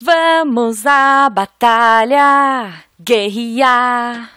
Vamos 0.00 0.86
à 0.86 1.28
batalha, 1.28 2.84
guerrear, 3.00 4.30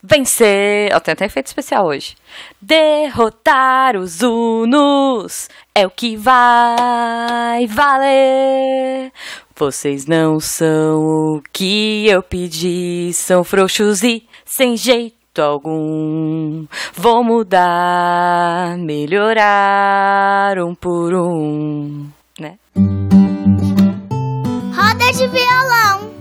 vencer. 0.00 0.94
Ó, 0.94 1.00
tem 1.00 1.12
até 1.12 1.24
efeito 1.24 1.48
especial 1.48 1.86
hoje. 1.86 2.14
Derrotar 2.62 3.96
os 3.96 4.22
Unos 4.22 5.48
é 5.74 5.84
o 5.84 5.90
que 5.90 6.16
vai 6.16 7.66
valer. 7.66 9.12
Vocês 9.56 10.06
não 10.06 10.38
são 10.38 11.00
o 11.00 11.42
que 11.52 12.06
eu 12.06 12.22
pedi, 12.22 13.10
são 13.12 13.42
frouxos 13.42 14.04
e 14.04 14.24
sem 14.44 14.76
jeito 14.76 15.42
algum. 15.42 16.64
Vou 16.94 17.24
mudar, 17.24 18.78
melhorar 18.78 20.60
um 20.60 20.76
por 20.76 21.12
um, 21.12 22.06
né? 22.38 22.56
Roda 25.08 25.12
de 25.12 25.26
violão. 25.26 26.14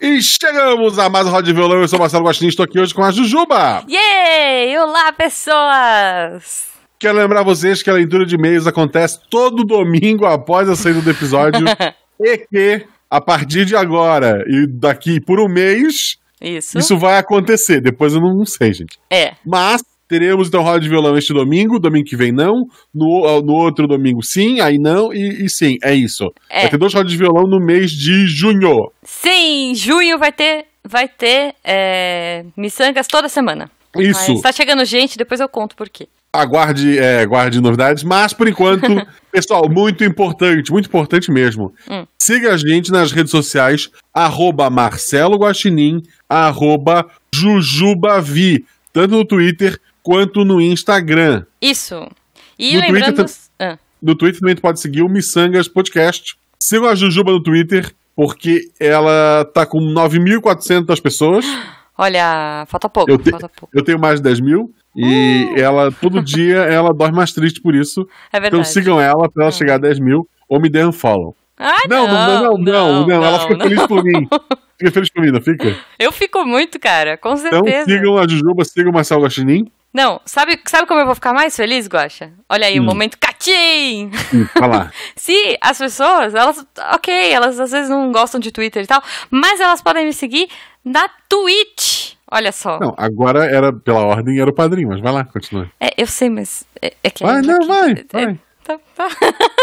E 0.00 0.22
chegamos 0.22 0.98
a 0.98 1.10
mais 1.10 1.26
um 1.26 1.30
Roda 1.30 1.42
de 1.42 1.52
Violão. 1.52 1.82
Eu 1.82 1.88
sou 1.88 1.98
Marcelo 1.98 2.24
Guaxinim, 2.24 2.48
estou 2.48 2.64
aqui 2.64 2.80
hoje 2.80 2.94
com 2.94 3.04
a 3.04 3.10
Jujuba. 3.10 3.84
Yay! 3.86 4.78
Olá, 4.78 5.12
pessoas! 5.12 6.68
Quero 6.98 7.18
lembrar 7.18 7.42
vocês 7.42 7.82
que 7.82 7.90
a 7.90 7.92
leitura 7.92 8.24
de 8.24 8.36
e-mails 8.36 8.66
acontece 8.66 9.20
todo 9.28 9.64
domingo 9.64 10.24
após 10.24 10.66
a 10.66 10.74
saída 10.74 11.02
do 11.02 11.10
episódio 11.10 11.66
e 12.18 12.38
que, 12.38 12.86
a 13.10 13.20
partir 13.20 13.66
de 13.66 13.76
agora 13.76 14.42
e 14.48 14.66
daqui 14.66 15.20
por 15.20 15.38
um 15.38 15.46
mês, 15.46 16.16
Isso. 16.40 16.78
isso 16.78 16.96
vai 16.96 17.18
acontecer. 17.18 17.82
Depois 17.82 18.14
eu 18.14 18.20
não 18.22 18.46
sei, 18.46 18.72
gente. 18.72 18.98
É. 19.10 19.34
Mas 19.44 19.82
teremos 20.08 20.48
então 20.48 20.62
roda 20.62 20.80
de 20.80 20.88
violão 20.88 21.16
este 21.16 21.32
domingo, 21.32 21.78
domingo 21.78 22.06
que 22.06 22.16
vem 22.16 22.32
não, 22.32 22.66
no, 22.94 23.42
no 23.42 23.52
outro 23.52 23.86
domingo 23.86 24.22
sim, 24.22 24.60
aí 24.60 24.78
não, 24.78 25.12
e, 25.12 25.44
e 25.44 25.50
sim, 25.50 25.76
é 25.82 25.94
isso. 25.94 26.32
É. 26.48 26.62
Vai 26.62 26.70
ter 26.70 26.78
dois 26.78 26.94
rodas 26.94 27.10
de 27.10 27.18
violão 27.18 27.46
no 27.46 27.60
mês 27.60 27.90
de 27.90 28.26
junho. 28.26 28.90
Sim, 29.02 29.74
junho 29.74 30.18
vai 30.18 30.32
ter, 30.32 30.66
vai 30.84 31.08
ter 31.08 31.54
é, 31.64 32.44
miçangas 32.56 33.06
toda 33.06 33.28
semana. 33.28 33.70
Isso. 33.96 34.32
Mas 34.32 34.42
tá 34.42 34.52
chegando 34.52 34.84
gente, 34.84 35.16
depois 35.16 35.40
eu 35.40 35.48
conto 35.48 35.74
por 35.74 35.88
quê. 35.88 36.08
Aguarde, 36.32 36.98
é, 36.98 37.20
aguarde 37.20 37.60
novidades, 37.62 38.02
mas 38.02 38.34
por 38.34 38.46
enquanto, 38.46 38.86
pessoal, 39.32 39.68
muito 39.70 40.04
importante, 40.04 40.70
muito 40.70 40.86
importante 40.86 41.30
mesmo. 41.30 41.72
Hum. 41.90 42.04
Siga 42.18 42.52
a 42.52 42.56
gente 42.58 42.92
nas 42.92 43.10
redes 43.10 43.30
sociais, 43.30 43.88
arroba 44.12 44.68
Marcelo 44.68 45.38
Guaxinim, 45.38 46.02
arroba 46.28 47.06
Jujubavi, 47.34 48.66
tanto 48.92 49.14
no 49.14 49.24
Twitter 49.24 49.80
quanto 50.06 50.44
no 50.44 50.60
Instagram. 50.60 51.44
Isso. 51.60 52.08
E 52.56 52.74
No 52.74 52.80
lembrando. 52.80 53.14
Twitter 53.16 53.34
Ah, 53.58 53.76
No 54.00 54.14
Twitter 54.14 54.38
também 54.40 54.54
tu 54.54 54.62
pode 54.62 54.78
seguir 54.80 55.02
o 55.02 55.08
Missangas 55.08 55.66
Podcast. 55.66 56.36
Sigam 56.62 56.88
a 56.88 56.94
Jujuba 56.94 57.32
no 57.32 57.42
Twitter, 57.42 57.92
porque 58.14 58.60
ela 58.78 59.44
tá 59.52 59.66
com 59.66 59.80
9.400 59.80 61.00
pessoas. 61.02 61.44
olha, 61.98 62.64
falta 62.68 62.88
pouco, 62.88 63.10
Eu, 63.10 63.18
te- 63.18 63.30
falta 63.32 63.48
pouco. 63.48 63.76
eu 63.76 63.82
tenho 63.82 63.98
mais 63.98 64.20
de 64.20 64.22
10 64.22 64.40
mil. 64.40 64.72
E 64.94 65.52
ela, 65.56 65.90
todo 65.90 66.22
dia, 66.22 66.58
ela 66.70 66.94
dorme 66.94 67.16
mais 67.16 67.32
triste 67.32 67.60
por 67.60 67.74
isso. 67.74 68.02
É 68.32 68.38
Então 68.38 68.40
verdade. 68.42 68.68
sigam 68.68 69.00
ela 69.00 69.28
pra 69.28 69.44
ela 69.44 69.52
chegar 69.52 69.74
a 69.74 69.78
10 69.78 69.98
mil 69.98 70.26
ou 70.48 70.60
me 70.60 70.68
dê 70.70 70.84
um 70.86 70.92
follow. 70.92 71.36
Ai, 71.58 71.84
Não, 71.88 72.06
não, 72.06 72.42
não, 72.42 72.58
não, 72.58 73.06
não, 73.06 73.24
ela 73.24 73.40
fica 73.40 73.58
feliz 73.58 73.86
por 73.86 74.04
mim. 74.04 74.28
Fica 74.78 74.90
feliz 74.92 75.08
por 75.08 75.22
mim, 75.22 75.30
não 75.30 75.40
fica? 75.40 75.74
Eu 75.98 76.12
fico 76.12 76.44
muito, 76.44 76.78
cara, 76.78 77.16
com 77.16 77.30
Então 77.32 77.64
certeza. 77.64 77.86
sigam 77.90 78.18
a 78.18 78.28
Jujuba, 78.28 78.62
sigam 78.62 78.90
o 78.90 78.94
Marcelo 78.94 79.22
Guaxinim. 79.22 79.72
Não, 79.96 80.20
sabe, 80.26 80.60
sabe 80.66 80.86
como 80.86 81.00
eu 81.00 81.06
vou 81.06 81.14
ficar 81.14 81.32
mais 81.32 81.56
feliz, 81.56 81.86
Guaxa? 81.88 82.30
Olha 82.50 82.66
aí, 82.66 82.78
o 82.78 82.82
Hum. 82.82 82.84
momento 82.84 83.16
catim! 83.18 84.10
Hum, 84.34 84.46
lá. 84.68 84.92
Se 85.16 85.56
as 85.58 85.78
pessoas, 85.78 86.34
elas, 86.34 86.66
ok, 86.92 87.32
elas 87.32 87.58
às 87.58 87.70
vezes 87.70 87.88
não 87.88 88.12
gostam 88.12 88.38
de 88.38 88.52
Twitter 88.52 88.84
e 88.84 88.86
tal, 88.86 89.02
mas 89.30 89.58
elas 89.58 89.80
podem 89.80 90.04
me 90.04 90.12
seguir 90.12 90.50
na 90.84 91.08
Twitch. 91.30 92.12
Olha 92.30 92.52
só. 92.52 92.78
Não, 92.78 92.92
agora 92.98 93.46
era, 93.46 93.72
pela 93.72 94.00
ordem, 94.04 94.38
era 94.38 94.50
o 94.50 94.52
padrinho, 94.52 94.88
mas 94.88 95.00
vai 95.00 95.12
lá, 95.12 95.24
continua. 95.24 95.66
É, 95.80 95.94
eu 95.96 96.06
sei, 96.06 96.28
mas 96.28 96.64
é, 96.82 96.92
é 97.02 97.08
que 97.08 97.22
Vai, 97.24 97.38
é 97.38 97.42
não, 97.42 97.58
que- 97.60 97.66
vai, 97.66 97.90
é- 97.92 98.04
vai. 98.12 98.38
tá- 98.64 98.78
tá. 98.94 99.08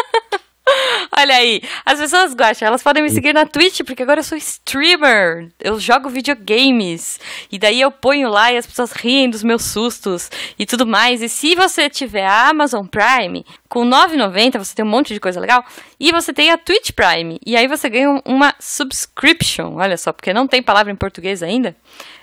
Olha 1.15 1.35
aí, 1.35 1.61
as 1.85 1.99
pessoas 1.99 2.33
gostam, 2.33 2.67
elas 2.67 2.81
podem 2.81 3.03
me 3.03 3.09
seguir 3.09 3.33
na 3.33 3.45
Twitch, 3.45 3.81
porque 3.85 4.01
agora 4.01 4.21
eu 4.21 4.23
sou 4.23 4.35
streamer, 4.37 5.51
eu 5.59 5.79
jogo 5.79 6.09
videogames, 6.09 7.19
e 7.51 7.59
daí 7.59 7.79
eu 7.81 7.91
ponho 7.91 8.29
lá 8.29 8.51
e 8.51 8.57
as 8.57 8.65
pessoas 8.65 8.91
riem 8.93 9.29
dos 9.29 9.43
meus 9.43 9.63
sustos 9.63 10.31
e 10.57 10.65
tudo 10.65 10.87
mais. 10.87 11.21
E 11.21 11.29
se 11.29 11.53
você 11.55 11.87
tiver 11.87 12.25
a 12.25 12.49
Amazon 12.49 12.87
Prime, 12.87 13.45
com 13.69 13.83
R$ 13.83 13.89
9,90 13.89 14.57
você 14.57 14.73
tem 14.73 14.83
um 14.83 14.89
monte 14.89 15.13
de 15.13 15.19
coisa 15.19 15.39
legal, 15.39 15.63
e 15.99 16.11
você 16.11 16.33
tem 16.33 16.49
a 16.49 16.57
Twitch 16.57 16.91
Prime, 16.93 17.39
e 17.45 17.55
aí 17.55 17.67
você 17.67 17.89
ganha 17.89 18.09
um- 18.09 18.21
uma 18.25 18.55
subscription, 18.59 19.75
olha 19.75 19.97
só, 19.97 20.11
porque 20.11 20.33
não 20.33 20.47
tem 20.47 20.63
palavra 20.63 20.91
em 20.91 20.95
português 20.95 21.43
ainda. 21.43 21.75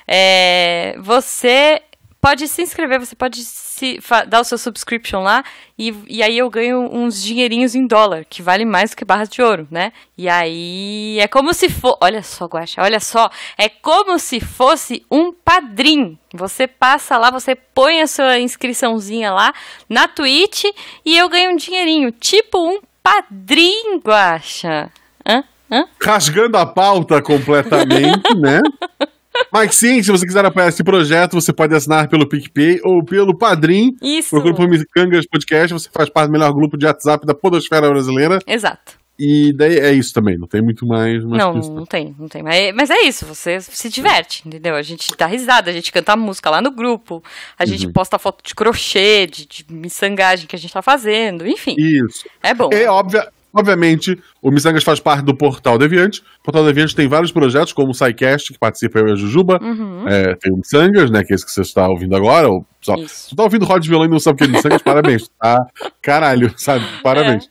É, 0.06 0.96
você 0.98 1.80
pode 2.20 2.48
se 2.48 2.60
inscrever, 2.62 2.98
você 2.98 3.14
pode 3.14 3.42
se, 3.80 3.98
dar 4.28 4.40
o 4.40 4.44
seu 4.44 4.58
subscription 4.58 5.22
lá 5.22 5.42
e, 5.78 5.94
e 6.06 6.22
aí 6.22 6.36
eu 6.36 6.50
ganho 6.50 6.80
uns 6.92 7.22
dinheirinhos 7.22 7.74
em 7.74 7.86
dólar, 7.86 8.26
que 8.28 8.42
vale 8.42 8.66
mais 8.66 8.90
do 8.90 8.96
que 8.96 9.04
barras 9.04 9.30
de 9.30 9.40
ouro, 9.40 9.66
né? 9.70 9.92
E 10.16 10.28
aí 10.28 11.18
é 11.18 11.26
como 11.26 11.54
se 11.54 11.70
for, 11.70 11.96
olha 12.00 12.22
só, 12.22 12.44
Guaxa, 12.44 12.82
olha 12.82 13.00
só, 13.00 13.30
é 13.56 13.68
como 13.68 14.18
se 14.18 14.40
fosse 14.40 15.04
um 15.10 15.32
padrim. 15.32 16.18
Você 16.34 16.66
passa 16.66 17.16
lá, 17.16 17.30
você 17.30 17.54
põe 17.54 18.02
a 18.02 18.06
sua 18.06 18.38
inscriçãozinha 18.38 19.32
lá 19.32 19.54
na 19.88 20.06
Twitch 20.06 20.64
e 21.04 21.16
eu 21.16 21.28
ganho 21.28 21.52
um 21.52 21.56
dinheirinho, 21.56 22.12
tipo 22.12 22.58
um 22.58 22.80
padrim, 23.02 23.98
Guaxa. 24.04 24.90
Hã? 25.26 25.42
Hã? 25.72 25.86
rasgando 26.02 26.58
a 26.58 26.66
pauta 26.66 27.22
completamente, 27.22 28.34
né? 28.36 28.60
Mas 29.52 29.74
sim, 29.74 30.02
se 30.02 30.10
você 30.10 30.26
quiser 30.26 30.44
apoiar 30.44 30.68
esse 30.68 30.82
projeto, 30.84 31.34
você 31.34 31.52
pode 31.52 31.74
assinar 31.74 32.08
pelo 32.08 32.28
PicPay 32.28 32.80
ou 32.84 33.04
pelo 33.04 33.36
Padrim. 33.36 33.96
Isso. 34.02 34.30
Procure 34.30 34.54
por 34.54 34.68
Micangas 34.68 35.26
Podcast, 35.26 35.72
você 35.72 35.88
faz 35.92 36.08
parte 36.08 36.28
do 36.28 36.32
melhor 36.32 36.52
grupo 36.52 36.76
de 36.76 36.86
WhatsApp 36.86 37.26
da 37.26 37.34
podosfera 37.34 37.88
brasileira. 37.90 38.38
Exato. 38.46 39.00
E 39.22 39.52
daí 39.52 39.78
é 39.78 39.92
isso 39.92 40.14
também, 40.14 40.38
não 40.38 40.46
tem 40.46 40.62
muito 40.62 40.86
mais. 40.86 41.22
mais 41.22 41.42
Não, 41.42 41.52
não 41.52 41.84
tem, 41.84 42.16
não 42.18 42.26
tem. 42.26 42.42
Mas, 42.42 42.74
mas 42.74 42.88
é 42.88 43.02
isso, 43.02 43.26
você 43.26 43.60
se 43.60 43.90
diverte, 43.90 44.42
entendeu? 44.48 44.74
A 44.74 44.80
gente 44.80 45.12
dá 45.14 45.26
risada, 45.26 45.68
a 45.70 45.74
gente 45.74 45.92
canta 45.92 46.16
música 46.16 46.48
lá 46.48 46.62
no 46.62 46.70
grupo, 46.70 47.22
a 47.58 47.66
gente 47.66 47.84
Uhum. 47.84 47.92
posta 47.92 48.18
foto 48.18 48.42
de 48.42 48.54
crochê, 48.54 49.26
de, 49.26 49.44
de 49.46 49.66
miçangagem 49.68 50.46
que 50.46 50.56
a 50.56 50.58
gente 50.58 50.72
tá 50.72 50.80
fazendo, 50.80 51.46
enfim. 51.46 51.74
Isso. 51.78 52.24
É 52.42 52.54
bom. 52.54 52.70
É 52.72 52.88
óbvia, 52.88 53.28
obviamente, 53.52 54.18
o 54.40 54.50
Missangas 54.50 54.84
faz 54.84 55.00
parte 55.00 55.24
do 55.24 55.34
Portal 55.34 55.78
Deviante. 55.78 56.20
O 56.40 56.44
Portal 56.44 56.64
Deviante 56.64 56.94
tem 56.94 57.08
vários 57.08 57.32
projetos, 57.32 57.72
como 57.72 57.90
o 57.90 57.94
SciCast, 57.94 58.52
que 58.52 58.58
participa 58.58 58.98
eu 58.98 59.08
e 59.08 59.12
a 59.12 59.16
Jujuba. 59.16 59.58
Uhum. 59.62 60.08
É, 60.08 60.34
tem 60.36 60.52
o 60.52 60.56
Missangas, 60.56 61.10
né? 61.10 61.24
Que 61.24 61.32
é 61.32 61.36
esse 61.36 61.44
que 61.44 61.52
você 61.52 61.62
está 61.62 61.88
ouvindo 61.88 62.14
agora. 62.16 62.48
O 62.48 62.64
pessoal, 62.78 62.98
Isso. 63.00 63.30
você 63.30 63.36
tá 63.36 63.42
ouvindo 63.42 63.64
Rod 63.64 63.86
Violão 63.86 64.06
e 64.06 64.10
não 64.10 64.20
sabe 64.20 64.34
o 64.34 64.38
que 64.38 64.44
é 64.44 64.48
Missangas? 64.48 64.82
Parabéns. 64.82 65.30
Tá? 65.40 65.66
Caralho, 66.02 66.52
sabe? 66.56 66.84
Parabéns. 67.02 67.48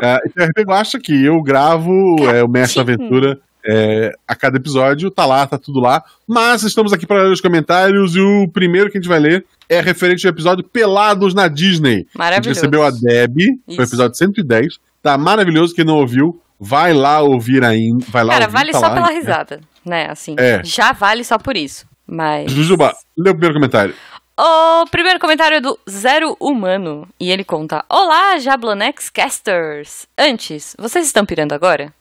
É, 0.00 0.18
e 0.56 0.64
o 0.64 0.72
acha 0.72 1.00
que 1.00 1.24
eu 1.24 1.42
gravo 1.42 1.92
é, 2.32 2.44
o 2.44 2.48
Mestre 2.48 2.80
Aventura 2.80 3.40
é, 3.68 4.12
a 4.26 4.34
cada 4.34 4.56
episódio. 4.56 5.10
Tá 5.10 5.26
lá, 5.26 5.46
tá 5.46 5.58
tudo 5.58 5.80
lá. 5.80 6.02
Mas 6.26 6.62
estamos 6.62 6.92
aqui 6.92 7.06
para 7.06 7.24
ler 7.24 7.32
os 7.32 7.40
comentários 7.40 8.14
e 8.14 8.20
o 8.20 8.48
primeiro 8.48 8.90
que 8.90 8.98
a 8.98 9.00
gente 9.00 9.08
vai 9.08 9.18
ler 9.18 9.44
é 9.68 9.80
referente 9.80 10.26
ao 10.26 10.32
episódio 10.32 10.64
Pelados 10.64 11.34
na 11.34 11.48
Disney. 11.48 11.92
A 11.92 11.96
gente 11.96 12.08
Maravilhoso. 12.14 12.60
recebeu 12.60 12.82
a 12.82 12.90
Deb, 12.90 13.36
foi 13.66 13.84
o 13.84 13.86
episódio 13.86 14.16
110. 14.16 14.78
Tá 15.02 15.16
maravilhoso. 15.18 15.74
Quem 15.74 15.84
não 15.84 15.96
ouviu, 15.96 16.40
vai 16.58 16.92
lá 16.92 17.20
ouvir 17.20 17.64
ainda. 17.64 18.04
Vai 18.08 18.24
lá 18.24 18.32
Cara, 18.34 18.44
ouvir, 18.46 18.56
vale 18.56 18.72
tá 18.72 18.80
só 18.80 18.88
lá, 18.88 18.94
pela 18.94 19.08
né? 19.08 19.14
risada, 19.14 19.60
né? 19.84 20.06
Assim, 20.10 20.34
É. 20.38 20.62
já 20.64 20.92
vale 20.92 21.24
só 21.24 21.38
por 21.38 21.56
isso. 21.56 21.86
Mas. 22.06 22.50
Jujuba, 22.50 22.92
lê 23.16 23.30
o 23.30 23.34
primeiro 23.34 23.54
comentário. 23.54 23.94
O 24.40 24.86
primeiro 24.90 25.18
comentário 25.18 25.56
é 25.56 25.60
do 25.60 25.78
Zero 25.90 26.36
Humano. 26.40 27.08
E 27.18 27.30
ele 27.30 27.44
conta: 27.44 27.84
Olá, 27.88 28.38
Jablonex 28.38 29.10
Casters! 29.10 30.06
Antes, 30.16 30.74
vocês 30.78 31.06
estão 31.06 31.26
pirando 31.26 31.52
agora? 31.52 31.92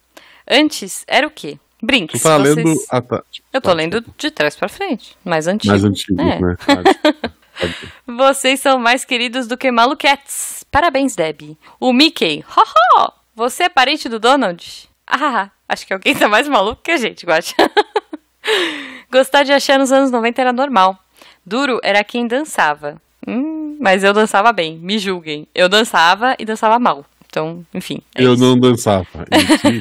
Antes 0.50 1.04
era 1.08 1.26
o 1.28 1.32
quê? 1.32 1.58
Brinks. 1.82 2.22
Tu 2.22 2.24
tá 2.24 2.38
vocês... 2.38 2.56
lendo. 2.56 2.74
Ah, 2.90 3.02
tá. 3.02 3.22
Eu 3.52 3.60
tô 3.62 3.74
lendo 3.74 4.04
de 4.18 4.32
trás 4.32 4.56
pra 4.56 4.70
frente, 4.70 5.16
mais 5.26 5.48
antigo. 5.48 5.72
Mais 5.72 5.84
antigo, 5.84 6.22
É. 6.22 6.40
né? 6.40 6.56
Pode 6.66 6.90
ser. 6.94 7.32
Vocês 8.06 8.60
são 8.60 8.78
mais 8.78 9.04
queridos 9.04 9.48
do 9.48 9.58
que 9.58 9.72
maluquetes. 9.72 10.57
Parabéns, 10.72 11.16
Debbie. 11.16 11.58
O 11.80 11.92
Mickey. 11.94 12.44
Ho, 12.56 12.62
ho! 13.02 13.12
Você 13.36 13.64
é 13.64 13.70
parente 13.70 14.10
do 14.10 14.20
Donald? 14.20 14.88
Ah, 15.06 15.50
acho 15.70 15.86
que 15.88 15.94
alguém 15.94 16.14
tá 16.16 16.28
mais 16.28 16.48
maluco 16.48 16.82
que 16.84 16.92
a 16.92 16.98
gente, 16.98 17.26
Guacha. 17.26 17.56
Gostar 19.12 19.44
de 19.44 19.54
achar 19.54 19.80
nos 19.80 19.92
anos 19.92 20.12
90 20.12 20.42
era 20.42 20.54
normal. 20.54 20.98
Duro 21.46 21.80
era 21.84 22.04
quem 22.04 22.28
dançava. 22.28 23.02
Hum, 23.28 23.78
mas 23.80 24.04
eu 24.04 24.14
dançava 24.14 24.52
bem, 24.52 24.78
me 24.78 25.00
julguem. 25.00 25.48
Eu 25.56 25.70
dançava 25.70 26.36
e 26.40 26.46
dançava 26.46 26.78
mal. 26.80 27.06
Então, 27.30 27.66
enfim. 27.74 28.00
é 28.16 28.24
eu 28.24 28.34
isso. 28.34 28.44
não 28.44 28.60
dançava. 28.60 29.06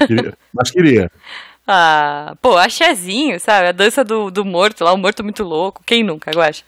Queria- 0.06 0.36
Mas 0.52 0.70
queria. 0.70 1.10
Ah, 1.66 2.34
pô, 2.42 2.56
axézinho, 2.56 3.38
sabe? 3.40 3.68
A 3.68 3.72
dança 3.72 4.04
do, 4.04 4.30
do 4.30 4.44
morto 4.44 4.84
lá, 4.84 4.92
o 4.92 4.98
morto 4.98 5.22
muito 5.24 5.42
louco. 5.44 5.82
Quem 5.86 6.02
nunca, 6.02 6.30
Guacha? 6.32 6.64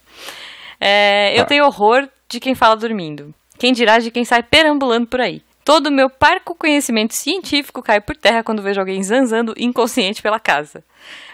É, 0.81 1.32
eu 1.35 1.38
Tá. 1.43 1.44
tenho 1.47 1.65
horror 1.67 2.09
de 2.29 2.41
quem 2.41 2.55
fala 2.55 2.76
dormindo. 2.76 3.35
Quem 3.58 3.72
dirá 3.72 3.99
de 3.99 4.10
quem 4.10 4.25
sai 4.25 4.43
perambulando 4.43 5.06
por 5.06 5.20
aí. 5.20 5.43
Todo 5.64 5.88
o 5.88 5.93
meu 5.93 6.08
parco 6.08 6.55
conhecimento 6.55 7.12
científico 7.14 7.82
cai 7.82 8.00
por 8.00 8.16
terra 8.16 8.43
quando 8.43 8.62
vejo 8.62 8.81
alguém 8.81 9.02
zanzando 9.02 9.52
inconsciente 9.58 10.22
pela 10.22 10.40
casa. 10.40 10.82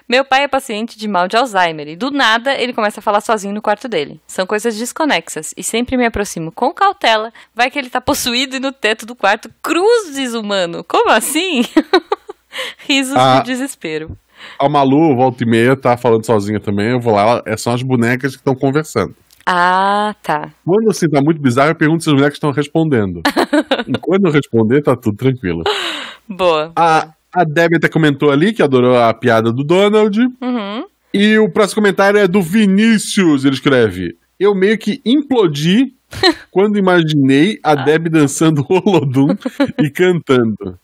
Meu 0.09 0.25
pai 0.25 0.43
é 0.43 0.49
paciente 0.49 0.99
de 0.99 1.07
mal 1.09 1.29
de 1.29 1.37
Alzheimer 1.37 1.89
e 1.89 1.97
do 1.97 2.11
nada 2.11 2.53
ele 2.61 2.73
começa 2.75 2.99
a 3.01 3.03
falar 3.03 3.21
sozinho 3.21 3.55
no 3.55 3.63
quarto 3.63 3.89
dele. 3.89 4.21
São 4.27 4.45
coisas 4.45 4.77
desconexas 4.77 5.55
e 5.57 5.63
sempre 5.63 5.97
me 5.97 6.05
aproximo 6.05 6.51
com 6.51 6.75
cautela. 6.75 7.33
Vai 7.55 7.71
que 7.71 7.79
ele 7.79 7.89
tá 7.89 8.01
possuído 8.01 8.57
e 8.57 8.61
no 8.61 8.73
teto 8.73 9.07
do 9.07 9.15
quarto 9.15 9.49
cruzes 9.63 10.35
humano. 10.35 10.83
Como 10.85 11.11
assim? 11.11 11.63
Risos 12.87 13.17
Ah. 13.17 13.39
de 13.39 13.45
desespero. 13.47 14.17
A 14.59 14.69
Malu, 14.69 15.17
volta 15.17 15.43
e 15.43 15.47
meia, 15.47 15.75
tá 15.77 15.97
falando 15.97 16.27
sozinha 16.27 16.61
também. 16.61 16.91
Eu 16.91 17.01
vou 17.01 17.15
lá, 17.15 17.23
ela- 17.23 17.43
é, 17.47 17.57
são 17.57 17.73
as 17.73 17.83
bonecas 17.83 18.33
que 18.33 18.41
estão 18.41 18.55
conversando. 18.55 19.15
Ah, 19.47 20.15
tá. 20.23 20.51
Quando 20.65 20.91
assim 20.91 21.09
tá 21.09 21.21
muito 21.21 21.41
bizarro, 21.41 21.71
eu 21.71 21.75
pergunto 21.75 22.03
se 22.03 22.09
as 22.09 22.15
bonecas 22.15 22.37
estão 22.37 22.51
respondendo. 22.51 23.23
e 23.87 23.93
quando 23.99 24.27
eu 24.27 24.33
responder, 24.33 24.83
tá 24.83 24.97
tudo 24.97 25.17
tranquilo. 25.17 25.63
Boa. 26.29 26.73
A, 26.75 27.11
a 27.33 27.45
Debbie 27.45 27.77
até 27.77 27.89
comentou 27.89 28.31
ali 28.31 28.53
que 28.53 28.63
adorou 28.63 28.97
a 28.97 29.13
piada 29.13 29.53
do 29.53 29.63
Donald. 29.63 30.19
Uhum. 30.19 30.87
E 31.13 31.39
o 31.39 31.49
próximo 31.49 31.83
comentário 31.83 32.19
é 32.19 32.27
do 32.27 32.41
Vinícius. 32.43 33.45
Ele 33.45 33.55
escreve: 33.55 34.17
Eu 34.41 34.55
meio 34.55 34.79
que 34.79 35.01
implodi 35.05 35.93
quando 36.51 36.79
imaginei 36.79 37.59
a 37.63 37.75
Debbie 37.75 38.11
dançando 38.11 38.65
Holodum 38.69 39.29
e 39.79 39.91
cantando. 39.91 40.79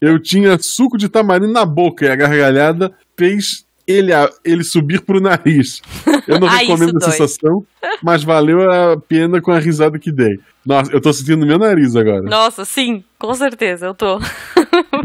Eu 0.00 0.18
tinha 0.18 0.58
suco 0.58 0.96
de 0.96 1.08
tamarindo 1.08 1.52
na 1.52 1.64
boca 1.64 2.06
e 2.06 2.08
a 2.08 2.16
gargalhada 2.16 2.92
fez 3.16 3.65
ele, 3.86 4.12
a- 4.12 4.30
ele 4.44 4.64
subir 4.64 5.00
pro 5.02 5.20
nariz. 5.20 5.80
Eu 6.26 6.40
não 6.40 6.48
Ah, 6.48 6.56
recomendo 6.56 6.96
a 6.98 7.00
sensação, 7.10 7.64
mas 8.02 8.22
valeu 8.24 8.70
a 8.70 8.96
pena 8.96 9.40
com 9.40 9.52
a 9.52 9.58
risada 9.58 9.98
que 9.98 10.10
dei. 10.12 10.38
Nossa, 10.64 10.90
eu 10.92 11.00
tô 11.00 11.12
sentindo 11.12 11.46
meu 11.46 11.58
nariz 11.58 11.94
agora. 11.94 12.22
Nossa, 12.22 12.64
sim, 12.64 13.04
com 13.18 13.32
certeza, 13.34 13.86
eu 13.86 13.94
tô. 13.94 14.18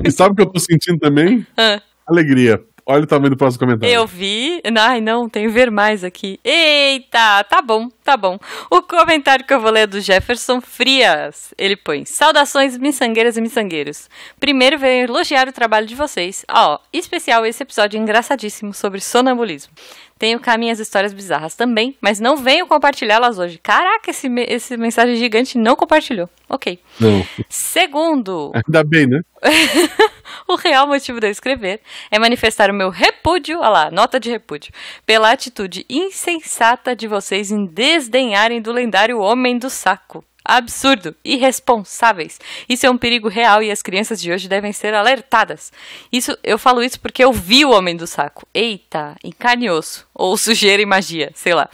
E 0.03 0.11
sabe 0.11 0.33
o 0.33 0.35
que 0.35 0.41
eu 0.41 0.47
tô 0.51 0.59
sentindo 0.59 0.99
também? 0.99 1.45
Ah. 1.57 1.81
Alegria. 2.07 2.59
Olha 2.91 3.03
o 3.03 3.07
tamanho 3.07 3.29
do 3.29 3.37
próximo 3.37 3.65
comentário. 3.65 3.93
Eu 3.93 4.05
vi. 4.05 4.61
Ai, 4.77 4.99
não, 4.99 5.29
tem 5.29 5.47
ver 5.47 5.71
mais 5.71 6.03
aqui. 6.03 6.37
Eita, 6.43 7.41
tá 7.45 7.61
bom, 7.61 7.87
tá 8.03 8.17
bom. 8.17 8.37
O 8.69 8.81
comentário 8.81 9.45
que 9.45 9.53
eu 9.53 9.61
vou 9.61 9.71
ler 9.71 9.81
é 9.81 9.87
do 9.87 10.01
Jefferson 10.01 10.59
Frias. 10.59 11.53
Ele 11.57 11.77
põe: 11.77 12.03
Saudações, 12.03 12.77
miçangueiras 12.77 13.37
e 13.37 13.41
miçangueiros. 13.41 14.09
Primeiro 14.39 14.77
venho 14.77 15.05
elogiar 15.05 15.47
o 15.47 15.53
trabalho 15.53 15.87
de 15.87 15.95
vocês. 15.95 16.45
Ó, 16.51 16.79
especial 16.91 17.45
esse 17.45 17.63
episódio 17.63 17.97
engraçadíssimo 17.97 18.73
sobre 18.73 18.99
sonambulismo. 18.99 19.71
Tenho 20.21 20.39
cá 20.39 20.55
minhas 20.55 20.79
histórias 20.79 21.15
bizarras 21.15 21.55
também, 21.55 21.97
mas 21.99 22.19
não 22.19 22.37
venho 22.37 22.67
compartilhá-las 22.67 23.39
hoje. 23.39 23.57
Caraca, 23.57 24.11
esse, 24.11 24.27
esse 24.47 24.77
mensagem 24.77 25.15
gigante 25.15 25.57
não 25.57 25.75
compartilhou. 25.75 26.29
Ok. 26.47 26.77
Não. 26.99 27.25
Segundo, 27.49 28.51
Ainda 28.67 28.83
bem, 28.83 29.07
né? 29.07 29.21
o 30.47 30.53
real 30.57 30.85
motivo 30.85 31.19
de 31.19 31.25
eu 31.25 31.31
escrever 31.31 31.81
é 32.11 32.19
manifestar 32.19 32.69
o 32.69 32.73
meu 32.73 32.91
repúdio, 32.91 33.57
olha 33.61 33.69
lá, 33.69 33.89
nota 33.89 34.19
de 34.19 34.29
repúdio, 34.29 34.71
pela 35.07 35.31
atitude 35.31 35.87
insensata 35.89 36.95
de 36.95 37.07
vocês 37.07 37.49
em 37.49 37.65
desdenharem 37.65 38.61
do 38.61 38.71
lendário 38.71 39.17
Homem 39.17 39.57
do 39.57 39.71
Saco. 39.71 40.23
Absurdo, 40.53 41.15
irresponsáveis. 41.23 42.37
Isso 42.67 42.85
é 42.85 42.89
um 42.89 42.97
perigo 42.97 43.29
real 43.29 43.63
e 43.63 43.71
as 43.71 43.81
crianças 43.81 44.21
de 44.21 44.33
hoje 44.33 44.49
devem 44.49 44.73
ser 44.73 44.93
alertadas. 44.93 45.71
Isso, 46.11 46.37
eu 46.43 46.59
falo 46.59 46.83
isso 46.83 46.99
porque 46.99 47.23
eu 47.23 47.31
vi 47.31 47.63
o 47.63 47.71
Homem 47.71 47.95
do 47.95 48.05
Saco. 48.05 48.45
Eita, 48.53 49.15
em 49.23 49.31
carne 49.31 49.67
e 49.67 49.69
osso. 49.69 50.05
Ou 50.13 50.35
sujeira 50.35 50.81
e 50.81 50.85
magia, 50.85 51.31
sei 51.33 51.53
lá. 51.53 51.69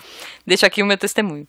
Deixo 0.46 0.64
aqui 0.64 0.84
o 0.84 0.86
meu 0.86 0.96
testemunho. 0.96 1.48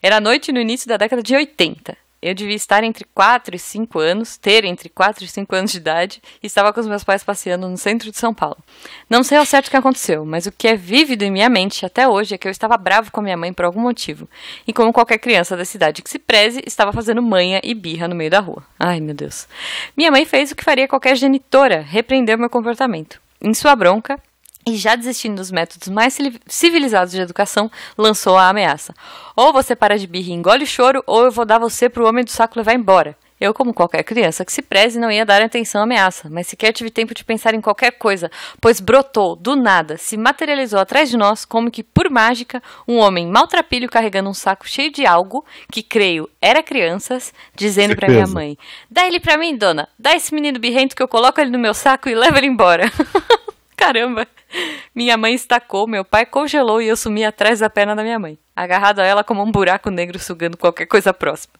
Era 0.00 0.20
noite 0.20 0.52
no 0.52 0.60
início 0.60 0.88
da 0.88 0.96
década 0.96 1.24
de 1.24 1.34
80. 1.34 1.96
Eu 2.22 2.34
devia 2.34 2.54
estar 2.54 2.84
entre 2.84 3.06
4 3.14 3.56
e 3.56 3.58
5 3.58 3.98
anos, 3.98 4.36
ter 4.36 4.64
entre 4.64 4.90
4 4.90 5.24
e 5.24 5.28
5 5.28 5.54
anos 5.54 5.72
de 5.72 5.78
idade, 5.78 6.22
e 6.42 6.46
estava 6.46 6.72
com 6.72 6.80
os 6.80 6.86
meus 6.86 7.02
pais 7.02 7.24
passeando 7.24 7.68
no 7.68 7.78
centro 7.78 8.10
de 8.10 8.18
São 8.18 8.34
Paulo. 8.34 8.58
Não 9.08 9.22
sei 9.22 9.38
ao 9.38 9.46
certo 9.46 9.68
o 9.68 9.70
que 9.70 9.76
aconteceu, 9.76 10.24
mas 10.26 10.44
o 10.44 10.52
que 10.52 10.68
é 10.68 10.76
vívido 10.76 11.24
em 11.24 11.30
minha 11.30 11.48
mente 11.48 11.86
até 11.86 12.06
hoje 12.06 12.34
é 12.34 12.38
que 12.38 12.46
eu 12.46 12.52
estava 12.52 12.76
bravo 12.76 13.10
com 13.10 13.22
minha 13.22 13.36
mãe 13.36 13.52
por 13.52 13.64
algum 13.64 13.80
motivo. 13.80 14.28
E 14.66 14.72
como 14.72 14.92
qualquer 14.92 15.18
criança 15.18 15.56
da 15.56 15.64
cidade 15.64 16.02
que 16.02 16.10
se 16.10 16.18
preze, 16.18 16.62
estava 16.66 16.92
fazendo 16.92 17.22
manha 17.22 17.60
e 17.64 17.74
birra 17.74 18.06
no 18.06 18.14
meio 18.14 18.30
da 18.30 18.40
rua. 18.40 18.62
Ai, 18.78 19.00
meu 19.00 19.14
Deus. 19.14 19.48
Minha 19.96 20.10
mãe 20.10 20.26
fez 20.26 20.50
o 20.50 20.56
que 20.56 20.64
faria 20.64 20.86
qualquer 20.86 21.16
genitora, 21.16 21.80
repreendeu 21.80 22.36
meu 22.36 22.50
comportamento. 22.50 23.20
Em 23.40 23.54
sua 23.54 23.74
bronca, 23.74 24.20
e 24.66 24.76
já 24.76 24.94
desistindo 24.94 25.36
dos 25.36 25.50
métodos 25.50 25.88
mais 25.88 26.14
civili- 26.14 26.40
civilizados 26.46 27.12
de 27.12 27.20
educação, 27.20 27.70
lançou 27.96 28.36
a 28.36 28.48
ameaça. 28.48 28.94
Ou 29.34 29.52
você 29.52 29.74
para 29.74 29.98
de 29.98 30.06
birra 30.06 30.30
e 30.30 30.32
engole 30.32 30.64
o 30.64 30.66
choro, 30.66 31.02
ou 31.06 31.24
eu 31.24 31.30
vou 31.32 31.44
dar 31.44 31.58
você 31.58 31.88
pro 31.88 32.06
homem 32.06 32.24
do 32.24 32.30
saco 32.30 32.58
levar 32.58 32.74
embora. 32.74 33.16
Eu, 33.40 33.54
como 33.54 33.72
qualquer 33.72 34.02
criança 34.04 34.44
que 34.44 34.52
se 34.52 34.60
preze, 34.60 34.98
não 35.00 35.10
ia 35.10 35.24
dar 35.24 35.40
atenção 35.40 35.80
à 35.80 35.84
ameaça, 35.84 36.28
mas 36.28 36.46
sequer 36.46 36.74
tive 36.74 36.90
tempo 36.90 37.14
de 37.14 37.24
pensar 37.24 37.54
em 37.54 37.60
qualquer 37.62 37.92
coisa, 37.92 38.30
pois 38.60 38.80
brotou, 38.80 39.34
do 39.34 39.56
nada, 39.56 39.96
se 39.96 40.14
materializou 40.18 40.78
atrás 40.78 41.08
de 41.08 41.16
nós, 41.16 41.46
como 41.46 41.70
que, 41.70 41.82
por 41.82 42.10
mágica, 42.10 42.62
um 42.86 42.98
homem 42.98 43.26
maltrapilho 43.26 43.88
carregando 43.88 44.28
um 44.28 44.34
saco 44.34 44.68
cheio 44.68 44.92
de 44.92 45.06
algo, 45.06 45.42
que 45.72 45.82
creio 45.82 46.28
era 46.38 46.62
crianças, 46.62 47.32
dizendo 47.54 47.96
pra 47.96 48.08
minha 48.08 48.26
mãe: 48.34 48.58
Dá 48.90 49.06
ele 49.06 49.18
pra 49.18 49.38
mim, 49.38 49.56
dona, 49.56 49.88
dá 49.98 50.14
esse 50.14 50.34
menino 50.34 50.58
birrento 50.58 50.94
que 50.94 51.02
eu 51.02 51.08
coloco 51.08 51.40
ele 51.40 51.50
no 51.50 51.58
meu 51.58 51.72
saco 51.72 52.10
e 52.10 52.14
levo 52.14 52.36
ele 52.36 52.46
embora. 52.46 52.92
Caramba! 53.80 54.28
Minha 54.94 55.16
mãe 55.16 55.34
estacou, 55.34 55.86
meu 55.86 56.04
pai 56.04 56.26
congelou 56.26 56.82
e 56.82 56.88
eu 56.88 56.96
sumi 56.96 57.24
atrás 57.24 57.60
da 57.60 57.70
perna 57.70 57.96
da 57.96 58.02
minha 58.02 58.18
mãe, 58.18 58.38
agarrado 58.54 58.98
a 58.98 59.04
ela 59.04 59.24
como 59.24 59.42
um 59.42 59.50
buraco 59.50 59.90
negro 59.90 60.18
sugando 60.18 60.58
qualquer 60.58 60.84
coisa 60.84 61.14
próxima. 61.14 61.54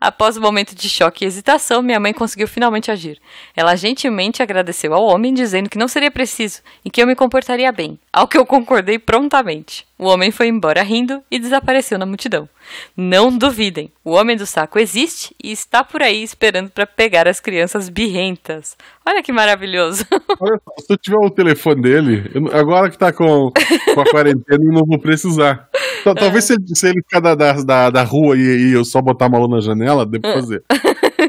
Após 0.00 0.36
o 0.36 0.40
momento 0.40 0.74
de 0.74 0.88
choque 0.88 1.24
e 1.24 1.28
hesitação, 1.28 1.82
minha 1.82 2.00
mãe 2.00 2.14
conseguiu 2.14 2.48
finalmente 2.48 2.90
agir. 2.90 3.20
Ela 3.54 3.76
gentilmente 3.76 4.42
agradeceu 4.42 4.94
ao 4.94 5.04
homem, 5.04 5.34
dizendo 5.34 5.68
que 5.68 5.76
não 5.76 5.86
seria 5.86 6.10
preciso 6.10 6.62
e 6.82 6.90
que 6.90 7.02
eu 7.02 7.06
me 7.06 7.14
comportaria 7.14 7.70
bem, 7.70 7.98
ao 8.10 8.26
que 8.26 8.38
eu 8.38 8.46
concordei 8.46 8.98
prontamente. 8.98 9.86
O 9.98 10.06
homem 10.06 10.30
foi 10.30 10.48
embora 10.48 10.82
rindo 10.82 11.22
e 11.30 11.38
desapareceu 11.38 11.98
na 11.98 12.06
multidão. 12.06 12.48
Não 12.96 13.36
duvidem, 13.36 13.92
o 14.02 14.12
homem 14.12 14.34
do 14.34 14.46
saco 14.46 14.78
existe 14.78 15.36
e 15.42 15.52
está 15.52 15.84
por 15.84 16.02
aí 16.02 16.22
esperando 16.22 16.70
para 16.70 16.86
pegar 16.86 17.28
as 17.28 17.38
crianças 17.38 17.90
birrentas. 17.90 18.78
Olha 19.04 19.22
que 19.22 19.32
maravilhoso. 19.32 20.06
Olha 20.40 20.58
se 20.78 20.90
eu 20.90 20.96
tiver 20.96 21.18
o 21.18 21.28
telefone 21.28 21.82
dele, 21.82 22.30
agora 22.52 22.88
que 22.88 22.96
tá 22.96 23.12
com, 23.12 23.52
com 23.94 24.00
a 24.00 24.10
quarentena, 24.10 24.64
eu 24.64 24.72
não 24.72 24.86
vou 24.86 24.98
precisar. 24.98 25.68
Tal- 26.04 26.14
Talvez 26.14 26.44
se, 26.44 26.54
ele, 26.54 26.64
se 26.74 26.86
ele 26.86 27.02
ficar 27.02 27.20
da, 27.20 27.34
da, 27.34 27.52
da, 27.52 27.90
da 27.90 28.02
rua 28.02 28.36
e, 28.36 28.40
e 28.40 28.72
eu 28.72 28.84
só 28.84 29.00
botar 29.02 29.26
a 29.26 29.28
Malu 29.28 29.48
na 29.48 29.60
janela, 29.60 30.04
dê 30.06 30.18
pra 30.18 30.32
fazer. 30.34 30.62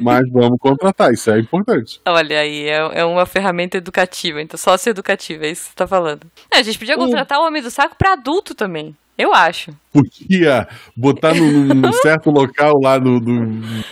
Mas 0.01 0.23
vamos 0.31 0.57
contratar, 0.59 1.11
isso 1.13 1.29
é 1.29 1.39
importante. 1.39 1.99
Olha 2.07 2.39
aí, 2.39 2.67
é, 2.67 2.99
é 3.01 3.05
uma 3.05 3.25
ferramenta 3.25 3.77
educativa, 3.77 4.41
então 4.41 4.57
sócio-educativa, 4.57 5.45
é 5.45 5.51
isso 5.51 5.63
que 5.63 5.69
você 5.69 5.75
tá 5.75 5.87
falando. 5.87 6.21
É, 6.51 6.57
a 6.57 6.63
gente 6.63 6.79
podia 6.79 6.95
contratar 6.97 7.39
o 7.39 7.45
homem 7.45 7.61
do 7.61 7.69
saco 7.69 7.95
pra 7.97 8.13
adulto 8.13 8.55
também. 8.55 8.95
Eu 9.21 9.35
acho. 9.35 9.71
Podia 9.93 10.67
botar 10.97 11.35
num, 11.35 11.93
certo 12.01 12.31
local 12.31 12.81
lá 12.81 12.97
do, 12.97 13.19
do, 13.19 13.45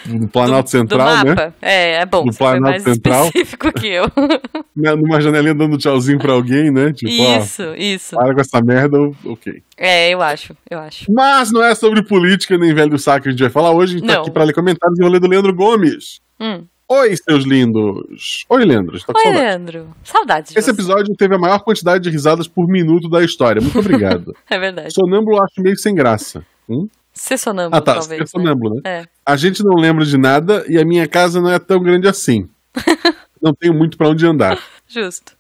do 0.06 0.28
Planalto 0.28 0.72
Central, 0.72 1.20
do 1.20 1.24
né? 1.26 1.30
mapa. 1.36 1.54
É, 1.62 1.98
é 1.98 2.06
bom. 2.08 2.26
Do 2.26 2.34
Planalto 2.36 2.62
mais 2.72 2.84
Central. 2.84 3.26
específico 3.28 3.72
que 3.72 3.88
eu. 3.88 4.06
Né, 4.76 4.96
Numa 4.96 5.20
janelinha 5.20 5.54
dando 5.54 5.78
tchauzinho 5.78 6.18
pra 6.18 6.32
alguém, 6.32 6.72
né? 6.72 6.94
Tipo, 6.94 7.12
isso, 7.12 7.76
isso. 7.76 8.16
ó, 8.16 8.22
para 8.24 8.34
com 8.34 8.40
essa 8.40 8.62
merda, 8.62 8.98
ok. 9.26 9.62
É, 9.78 10.10
eu 10.10 10.22
acho, 10.22 10.56
eu 10.70 10.80
acho. 10.80 11.12
Mas 11.12 11.52
não 11.52 11.62
é 11.62 11.76
sobre 11.76 12.02
política 12.02 12.58
nem 12.58 12.74
velho 12.74 12.98
saco 12.98 13.24
que 13.24 13.28
a 13.28 13.32
gente 13.32 13.42
vai 13.42 13.50
falar 13.50 13.72
hoje. 13.72 13.96
A 13.96 14.00
gente 14.00 14.08
tá 14.08 14.14
Não. 14.16 14.22
aqui 14.22 14.32
pra 14.32 14.46
ler 14.46 14.54
comentários 14.54 14.98
e 14.98 15.04
ler 15.04 15.20
do 15.20 15.28
Leandro 15.28 15.54
Gomes. 15.54 16.22
Hum. 16.40 16.64
Oi, 16.92 17.16
seus 17.18 17.44
lindos. 17.46 18.46
Oi, 18.50 18.66
Leandro. 18.66 18.98
Estou 18.98 19.14
com 19.14 19.20
Oi, 19.20 19.26
saudade. 19.26 19.46
Leandro. 19.46 19.96
Saudades 20.04 20.52
de 20.54 20.58
Esse 20.60 20.66
você. 20.68 20.72
episódio 20.72 21.16
teve 21.16 21.36
a 21.36 21.38
maior 21.38 21.60
quantidade 21.60 22.04
de 22.04 22.10
risadas 22.10 22.48
por 22.48 22.68
minuto 22.68 23.08
da 23.08 23.24
história. 23.24 23.62
Muito 23.62 23.78
obrigado. 23.78 24.36
É 24.50 24.58
verdade. 24.58 24.92
Sonâmbulo 24.94 25.38
eu 25.38 25.44
acho 25.44 25.62
meio 25.62 25.78
sem 25.78 25.94
graça. 25.94 26.44
Hum? 26.68 26.88
Ser 27.14 27.38
sonâmbulo, 27.38 27.76
Ah, 27.76 27.82
tá. 27.82 27.94
talvez. 27.94 28.20
É 28.20 28.24
né? 28.24 28.26
sonâmbulo, 28.26 28.76
né? 28.76 28.82
É. 28.86 29.06
A 29.24 29.36
gente 29.36 29.64
não 29.64 29.76
lembra 29.76 30.04
de 30.04 30.18
nada 30.18 30.66
e 30.68 30.80
a 30.80 30.86
minha 30.86 31.08
casa 31.08 31.40
não 31.40 31.52
é 31.52 31.60
tão 31.60 31.80
grande 31.82 32.08
assim. 32.08 32.50
não 33.40 33.54
tenho 33.54 33.74
muito 33.76 33.96
pra 33.96 34.10
onde 34.10 34.26
andar. 34.26 34.58
Justo. 34.88 35.34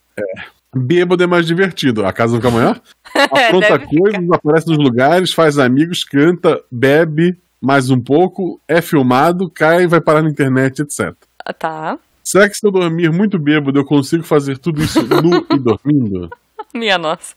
Bêbado 0.75 1.23
é 1.23 1.27
mais 1.27 1.47
divertido. 1.47 2.05
A 2.05 2.13
casa 2.13 2.35
fica 2.35 2.51
maior? 2.51 2.79
Apronta 3.15 3.65
É, 3.73 3.79
coisas, 3.79 4.31
aparece 4.31 4.67
nos 4.67 4.77
lugares, 4.77 5.33
faz 5.33 5.57
amigos, 5.57 6.03
canta, 6.03 6.61
bebe 6.71 7.35
mais 7.61 7.89
um 7.89 7.99
pouco, 7.99 8.61
é 8.67 8.81
filmado, 8.81 9.49
cai 9.49 9.83
e 9.83 9.87
vai 9.87 9.99
parar 9.99 10.21
na 10.21 10.29
internet, 10.29 10.81
etc. 10.81 11.13
Tá. 11.53 11.97
Será 12.23 12.47
que 12.47 12.55
se 12.55 12.65
eu 12.65 12.71
dormir 12.71 13.11
muito 13.11 13.39
bêbado 13.39 13.79
eu 13.79 13.85
consigo 13.85 14.23
fazer 14.23 14.57
tudo 14.57 14.83
isso 14.83 15.01
nu 15.01 15.45
e 15.51 15.57
dormindo? 15.59 16.29
Minha 16.73 16.97
nossa. 16.97 17.33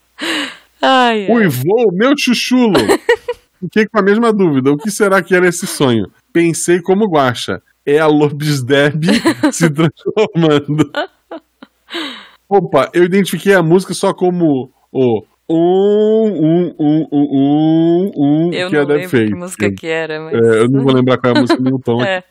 Ai, 0.81 1.27
ai. 1.27 1.31
Uivou, 1.31 1.93
meu 1.93 2.13
chuchulo! 2.17 2.79
Fiquei 3.61 3.87
com 3.87 3.99
a 3.99 4.03
mesma 4.03 4.33
dúvida. 4.33 4.73
O 4.73 4.77
que 4.77 4.91
será 4.91 5.23
que 5.23 5.35
era 5.35 5.49
esse 5.49 5.67
sonho? 5.67 6.11
Pensei 6.33 6.81
como 6.81 7.07
guacha. 7.07 7.63
É 7.87 7.99
a 7.99 8.07
Lobisdeb 8.07 9.07
se 9.53 9.71
transformando. 9.71 10.91
Opa, 12.49 12.91
eu 12.93 13.05
identifiquei 13.05 13.55
a 13.55 13.63
música 13.63 13.95
só 13.95 14.13
como 14.13 14.71
o 14.91 15.25
um, 15.49 15.55
um, 15.55 16.75
um, 16.79 17.09
um, 17.13 17.19
um, 17.23 18.13
um 18.17 18.53
Eu 18.53 18.69
que 18.69 18.77
não 18.77 18.87
Deb 18.87 18.99
lembro 18.99 19.27
que 19.29 19.35
música 19.35 19.73
que 19.73 19.87
era, 19.87 20.21
mas... 20.21 20.35
É, 20.35 20.61
eu 20.61 20.69
não 20.69 20.83
vou 20.83 20.95
lembrar 20.95 21.19
qual 21.19 21.35
é 21.35 21.39
a 21.39 21.41
música 21.41 21.63
nem 21.63 21.75
o 21.75 21.79
tom. 21.79 22.03
É. 22.03 22.25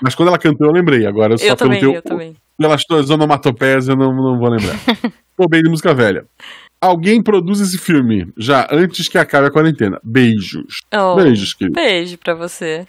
Mas 0.00 0.14
quando 0.14 0.28
ela 0.28 0.38
cantou, 0.38 0.66
eu 0.66 0.72
lembrei. 0.72 1.06
Agora, 1.06 1.36
só 1.36 1.44
eu 1.44 1.56
também, 1.56 1.80
teu, 1.80 1.94
eu 1.94 2.02
também. 2.02 2.36
pelas 2.56 2.84
tuas 2.84 3.10
onomatopeias, 3.10 3.88
eu 3.88 3.96
não, 3.96 4.12
não 4.14 4.38
vou 4.38 4.48
lembrar. 4.48 4.76
Tô 5.36 5.48
bem 5.48 5.62
de 5.62 5.70
música 5.70 5.94
velha. 5.94 6.24
Alguém 6.80 7.22
produz 7.22 7.60
esse 7.60 7.76
filme 7.76 8.32
já 8.36 8.68
antes 8.70 9.08
que 9.08 9.18
acabe 9.18 9.48
a 9.48 9.50
quarentena. 9.50 10.00
Beijos. 10.02 10.82
Oh, 10.94 11.16
Beijos, 11.16 11.52
querido. 11.54 11.74
Beijo 11.74 12.16
pra 12.18 12.34
você. 12.34 12.86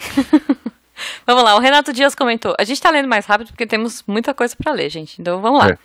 vamos 1.25 1.43
lá, 1.43 1.55
o 1.55 1.59
Renato 1.59 1.91
Dias 1.91 2.13
comentou. 2.13 2.55
A 2.59 2.63
gente 2.63 2.81
tá 2.81 2.91
lendo 2.91 3.07
mais 3.07 3.25
rápido 3.25 3.47
porque 3.47 3.65
temos 3.65 4.03
muita 4.07 4.33
coisa 4.33 4.55
pra 4.55 4.71
ler, 4.71 4.89
gente. 4.89 5.19
Então 5.19 5.41
vamos 5.41 5.59
lá. 5.59 5.69
É. 5.69 5.77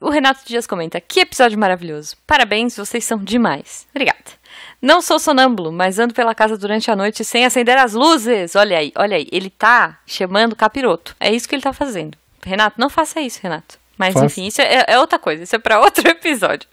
O 0.00 0.10
Renato 0.10 0.40
Dias 0.46 0.66
comenta: 0.66 1.00
Que 1.00 1.20
episódio 1.20 1.58
maravilhoso. 1.58 2.16
Parabéns, 2.26 2.76
vocês 2.76 3.04
são 3.04 3.18
demais. 3.18 3.86
Obrigada. 3.94 4.41
Não 4.82 5.00
sou 5.00 5.20
sonâmbulo, 5.20 5.70
mas 5.70 6.00
ando 6.00 6.12
pela 6.12 6.34
casa 6.34 6.58
durante 6.58 6.90
a 6.90 6.96
noite 6.96 7.24
sem 7.24 7.46
acender 7.46 7.78
as 7.78 7.92
luzes. 7.92 8.56
Olha 8.56 8.78
aí, 8.78 8.92
olha 8.96 9.16
aí. 9.16 9.28
Ele 9.30 9.48
tá 9.48 10.00
chamando 10.04 10.56
capiroto. 10.56 11.14
É 11.20 11.32
isso 11.32 11.48
que 11.48 11.54
ele 11.54 11.62
tá 11.62 11.72
fazendo. 11.72 12.18
Renato, 12.44 12.80
não 12.80 12.90
faça 12.90 13.20
isso, 13.20 13.38
Renato. 13.40 13.78
Mas 13.96 14.16
enfim, 14.16 14.48
isso 14.48 14.60
é, 14.60 14.84
é 14.88 14.98
outra 14.98 15.20
coisa. 15.20 15.44
Isso 15.44 15.54
é 15.54 15.58
pra 15.60 15.78
outro 15.80 16.08
episódio. 16.08 16.68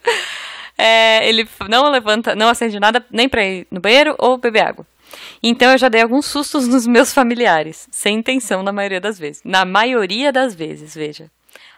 É, 0.76 1.28
ele 1.30 1.48
não 1.70 1.92
levanta, 1.92 2.34
não 2.36 2.50
acende 2.50 2.80
nada 2.80 3.06
nem 3.12 3.30
pra 3.30 3.46
ir 3.46 3.68
no 3.70 3.80
banheiro 3.80 4.16
ou 4.18 4.38
beber 4.38 4.62
água. 4.62 4.88
Então 5.44 5.72
eu 5.72 5.78
já 5.78 5.88
dei 5.88 6.02
alguns 6.02 6.26
sustos 6.26 6.68
nos 6.68 6.88
meus 6.88 7.14
familiares, 7.14 7.88
sem 7.92 8.18
intenção 8.18 8.64
na 8.64 8.72
maioria 8.72 9.00
das 9.00 9.20
vezes. 9.20 9.42
Na 9.44 9.66
maioria 9.66 10.32
das 10.32 10.56
vezes, 10.56 10.96
veja. 10.96 11.30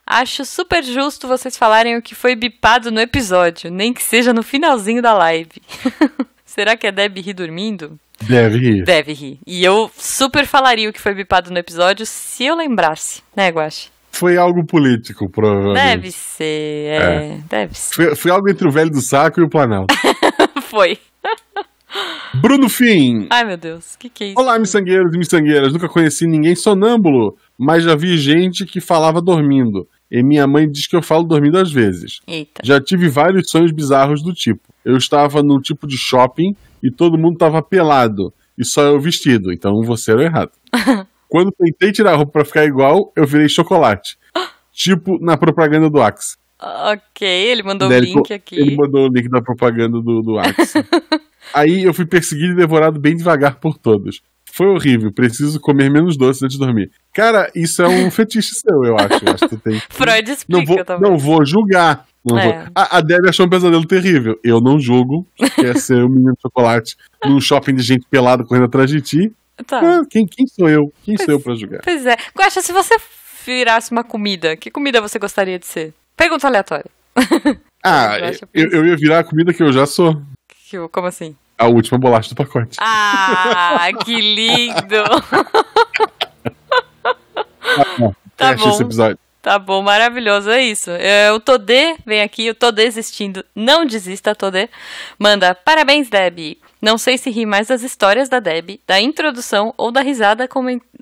Acho 0.06 0.44
super 0.46 0.84
justo 0.84 1.28
vocês 1.28 1.58
falarem 1.58 1.98
o 1.98 2.02
que 2.02 2.16
foi 2.16 2.36
bipado 2.36 2.92
no 2.92 3.00
episódio, 3.00 3.72
nem 3.72 3.94
que 3.94 4.04
seja 4.04 4.34
no 4.34 4.44
finalzinho 4.44 5.02
da 5.02 5.14
live. 5.14 5.62
Será 6.46 6.76
que 6.76 6.88
a 6.88 6.92
Deb 6.92 7.18
ri 7.18 7.34
dormindo? 7.34 7.98
Deve 8.22 8.58
rir. 8.58 8.84
Deve 8.84 9.14
rir. 9.14 9.40
E 9.48 9.64
eu 9.64 9.90
super 9.96 10.46
falaria 10.46 10.90
o 10.90 10.94
que 10.94 11.00
foi 11.00 11.14
bipado 11.14 11.50
no 11.52 11.58
episódio 11.58 12.06
se 12.06 12.44
eu 12.46 12.56
lembrasse, 12.56 13.22
né, 13.36 13.50
Guache? 13.50 13.90
Foi 14.12 14.38
algo 14.38 14.66
político, 14.66 15.30
provavelmente. 15.30 15.84
Deve 15.84 16.12
ser, 16.12 17.02
é, 17.02 17.40
deve 17.50 17.76
ser. 17.76 17.96
Foi, 17.96 18.16
foi 18.16 18.32
algo 18.32 18.50
entre 18.50 18.68
o 18.68 18.72
velho 18.72 18.92
do 18.92 19.02
saco 19.02 19.40
e 19.40 19.44
o 19.44 19.50
Planalto. 19.50 19.96
Foi. 20.64 21.00
Bruno 22.34 22.70
Fim. 22.70 23.28
Ai, 23.30 23.44
meu 23.44 23.58
Deus, 23.58 23.96
o 23.96 24.00
que, 24.00 24.10
que 24.10 24.24
é 24.24 24.28
isso? 24.28 24.40
Olá, 24.40 24.58
miçangueiros 24.58 25.14
e 25.14 25.18
miçangueiras. 25.18 25.74
Nunca 25.74 25.90
conheci 25.90 26.26
ninguém 26.26 26.56
sonâmbulo, 26.56 27.38
mas 27.58 27.84
já 27.84 27.96
vi 27.96 28.18
gente 28.18 28.66
que 28.66 28.80
falava 28.80 29.22
dormindo. 29.22 29.88
E 30.10 30.24
minha 30.24 30.48
mãe 30.48 30.70
diz 30.70 30.88
que 30.88 30.96
eu 30.96 31.02
falo 31.02 31.24
dormindo 31.24 31.58
às 31.58 31.72
vezes. 31.72 32.22
Eita. 32.28 32.62
Já 32.64 32.80
tive 32.80 33.10
vários 33.10 33.50
sonhos 33.50 33.72
bizarros 33.72 34.24
do 34.24 34.34
tipo. 34.34 34.62
Eu 34.84 34.98
estava 34.98 35.44
num 35.44 35.60
tipo 35.60 35.86
de 35.86 35.98
shopping 35.98 36.56
e 36.82 36.90
todo 36.90 37.18
mundo 37.18 37.34
estava 37.34 37.62
pelado. 37.62 38.34
E 38.58 38.66
só 38.66 38.82
eu 38.84 39.00
vestido, 39.00 39.52
então 39.52 39.82
você 39.84 40.12
era 40.12 40.22
o 40.22 40.24
errado. 40.24 40.52
Quando 41.28 41.52
tentei 41.52 41.92
tirar 41.92 42.14
a 42.14 42.16
roupa 42.16 42.32
pra 42.32 42.46
ficar 42.46 42.66
igual, 42.66 43.12
eu 43.16 43.26
virei 43.26 43.50
chocolate. 43.50 44.18
tipo 44.72 45.18
na 45.20 45.36
propaganda 45.38 45.90
do 45.90 46.02
Axe. 46.02 46.38
Ok, 46.62 47.28
ele 47.28 47.64
mandou 47.64 47.88
o 47.88 47.90
Daí 47.90 48.00
ele 48.00 48.08
link 48.14 48.28
co- 48.28 48.34
aqui. 48.34 48.56
Ele 48.60 48.76
mandou 48.76 49.10
o 49.10 49.14
link 49.14 49.28
da 49.30 49.42
propaganda 49.42 50.00
do, 50.02 50.22
do 50.22 50.38
Axe. 50.40 50.80
Aí 51.54 51.84
eu 51.84 51.94
fui 51.94 52.06
perseguido 52.06 52.54
e 52.54 52.56
devorado 52.56 53.00
bem 53.00 53.16
devagar 53.16 53.56
por 53.56 53.78
todos. 53.78 54.22
Foi 54.54 54.68
horrível, 54.68 55.12
preciso 55.12 55.60
comer 55.60 55.90
menos 55.90 56.16
doce 56.18 56.44
antes 56.46 56.58
de 56.58 56.64
dormir. 56.64 56.92
Cara, 57.14 57.50
isso 57.56 57.82
é 57.82 57.88
um 57.88 58.12
fetiche 58.12 58.54
seu, 58.54 58.84
eu 58.84 58.96
acho. 58.98 59.26
Eu 59.26 59.34
acho 59.34 59.50
que 59.50 59.58
tem. 59.58 59.82
Freud 59.90 60.30
explica 60.32 60.60
Não 60.60 60.66
vou, 60.66 60.86
também. 60.86 61.10
não 61.12 61.18
vou 61.18 61.46
julgar. 61.46 62.06
Não 62.24 62.38
É. 62.38 62.44
vou. 62.46 62.72
A, 62.76 62.98
a 62.98 63.02
Debbie 63.02 63.30
achou 63.30 63.46
um 63.46 63.50
pesadelo 63.50 63.86
terrível. 63.88 64.40
Eu 64.44 64.62
não 64.62 64.80
julgo. 64.80 65.26
Quer 65.56 65.78
ser 65.78 66.04
um 66.04 66.10
menino 66.10 66.34
de 66.34 66.42
chocolate 66.42 66.96
num 67.26 67.42
shopping 67.42 67.74
de 67.76 67.82
gente 67.82 68.06
pelada 68.10 68.44
correndo 68.44 68.66
atrás 68.66 68.90
de 68.92 69.02
ti. 69.02 69.32
Tá. 69.66 69.80
Ah, 69.80 70.06
quem, 70.10 70.26
quem 70.28 70.46
sou 70.48 70.70
eu? 70.70 70.94
Quem 71.04 71.18
sou 71.18 71.30
eu 71.30 71.40
pra 71.40 71.56
julgar? 71.56 71.82
Pois 71.84 72.06
é. 72.06 72.16
Guaxa, 72.38 72.62
se 72.62 72.72
você 72.72 72.96
virasse 73.46 73.92
uma 73.92 74.04
comida, 74.04 74.56
que 74.56 74.70
comida 74.70 75.02
você 75.02 75.18
gostaria 75.18 75.58
de 75.58 75.66
ser? 75.66 75.94
Pergunta 76.16 76.48
aleatória. 76.48 76.86
Ah, 77.84 78.12
eu 78.54 78.70
eu, 78.72 78.86
ia 78.86 78.96
virar 78.96 79.20
a 79.20 79.24
comida 79.24 79.52
que 79.52 79.64
eu 79.64 79.74
já 79.74 79.88
sou. 79.88 80.22
Que- 80.70 80.88
Como 80.90 81.08
assim? 81.08 81.36
A 81.58 81.66
última 81.66 81.98
bolacha 81.98 82.30
do 82.30 82.36
pacote. 82.36 82.78
Ah, 82.80 83.90
que 84.06 84.22
lindo! 84.22 85.04
tá 88.38 88.50
Fecha 88.50 88.64
bom. 88.66 88.70
esse 88.70 88.84
episódio. 88.84 89.18
Tá 89.42 89.58
bom, 89.58 89.82
maravilhoso, 89.82 90.52
é 90.52 90.62
isso. 90.62 90.92
É, 90.92 91.32
o 91.32 91.40
Todê 91.40 91.96
vem 92.06 92.22
aqui, 92.22 92.46
eu 92.46 92.54
tô 92.54 92.72
desistindo. 92.72 93.44
Não 93.56 93.86
desista, 93.86 94.36
Todê. 94.36 94.70
Manda, 95.18 95.56
parabéns, 95.56 96.10
Deb. 96.10 96.60
Não 96.80 96.96
sei 96.96 97.18
se 97.18 97.32
ri 97.32 97.44
mais 97.46 97.68
das 97.68 97.82
histórias 97.82 98.30
da 98.30 98.40
Deb, 98.40 98.80
da 98.86 99.02
introdução 99.02 99.74
ou 99.78 99.92
da 99.92 100.02
risada 100.02 100.48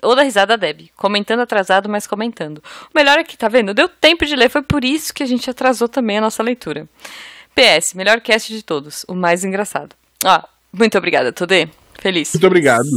ou 0.01 0.15
da 0.15 0.23
risada 0.23 0.55
da 0.55 0.67
Deb. 0.67 0.89
Comentando 0.95 1.41
atrasado, 1.41 1.89
mas 1.89 2.07
comentando. 2.07 2.59
O 2.59 2.97
melhor 2.97 3.19
é 3.19 3.25
que, 3.25 3.37
tá 3.37 3.49
vendo? 3.49 3.73
Deu 3.73 3.89
tempo 3.89 4.25
de 4.25 4.35
ler, 4.37 4.49
foi 4.49 4.61
por 4.61 4.85
isso 4.85 5.13
que 5.13 5.23
a 5.23 5.25
gente 5.25 5.49
atrasou 5.49 5.89
também 5.89 6.17
a 6.17 6.21
nossa 6.21 6.41
leitura. 6.41 6.87
PS, 7.53 7.93
melhor 7.93 8.21
cast 8.21 8.53
de 8.53 8.63
todos, 8.63 9.05
o 9.05 9.13
mais 9.13 9.43
engraçado. 9.43 9.93
Ó, 10.23 10.41
muito 10.71 10.97
obrigada, 10.97 11.33
Todê. 11.33 11.67
Feliz. 11.99 12.31
Muito 12.33 12.47
obrigado. 12.47 12.87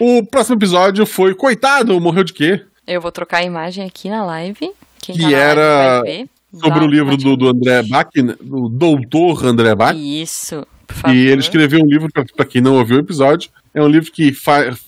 O 0.00 0.26
próximo 0.26 0.56
episódio 0.56 1.06
foi 1.06 1.32
Coitado, 1.36 2.00
morreu 2.00 2.24
de 2.24 2.32
quê? 2.32 2.64
Eu 2.92 3.00
vou 3.00 3.12
trocar 3.12 3.38
a 3.38 3.44
imagem 3.44 3.84
aqui 3.86 4.08
na 4.10 4.24
live. 4.24 4.70
Quem 5.00 5.14
Que 5.14 5.22
tá 5.22 5.28
live 5.28 5.34
era 5.34 6.00
vai 6.00 6.02
ver. 6.02 6.26
Sobre 6.52 6.84
o 6.84 6.86
livro 6.88 7.16
do, 7.16 7.36
do 7.36 7.48
André 7.48 7.82
Bach, 7.84 8.08
né? 8.16 8.34
do 8.40 8.68
doutor 8.68 9.44
André 9.46 9.72
Bach. 9.74 9.96
Isso. 9.96 10.66
E 11.06 11.26
ele 11.28 11.40
escreveu 11.40 11.78
um 11.80 11.86
livro, 11.86 12.08
pra- 12.12 12.24
pra 12.36 12.44
quem 12.44 12.60
não 12.60 12.74
ouviu 12.76 12.96
o 12.96 13.00
episódio, 13.00 13.48
é 13.72 13.80
um 13.80 13.86
livro 13.86 14.10
que 14.10 14.32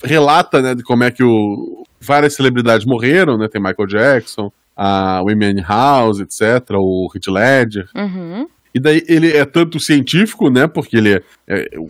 relata 0.02 0.60
né, 0.60 0.74
de 0.74 0.82
como 0.82 1.04
é 1.04 1.12
que 1.12 1.22
o, 1.22 1.86
várias 2.00 2.34
celebridades 2.34 2.84
morreram, 2.84 3.38
né? 3.38 3.46
Tem 3.46 3.62
Michael 3.62 3.86
Jackson, 3.86 4.50
a 4.76 5.18
Amy 5.20 5.60
House, 5.62 6.18
etc., 6.18 6.70
o 6.72 7.08
Heath 7.14 7.28
Ledger. 7.28 7.88
Uhum. 7.94 8.48
E 8.74 8.80
daí 8.80 9.04
ele 9.06 9.30
é 9.36 9.44
tanto 9.44 9.78
científico, 9.78 10.50
né? 10.50 10.66
Porque 10.66 10.96
ele 10.96 11.14
é. 11.14 11.22
é- 11.46 11.68
o, 11.78 11.88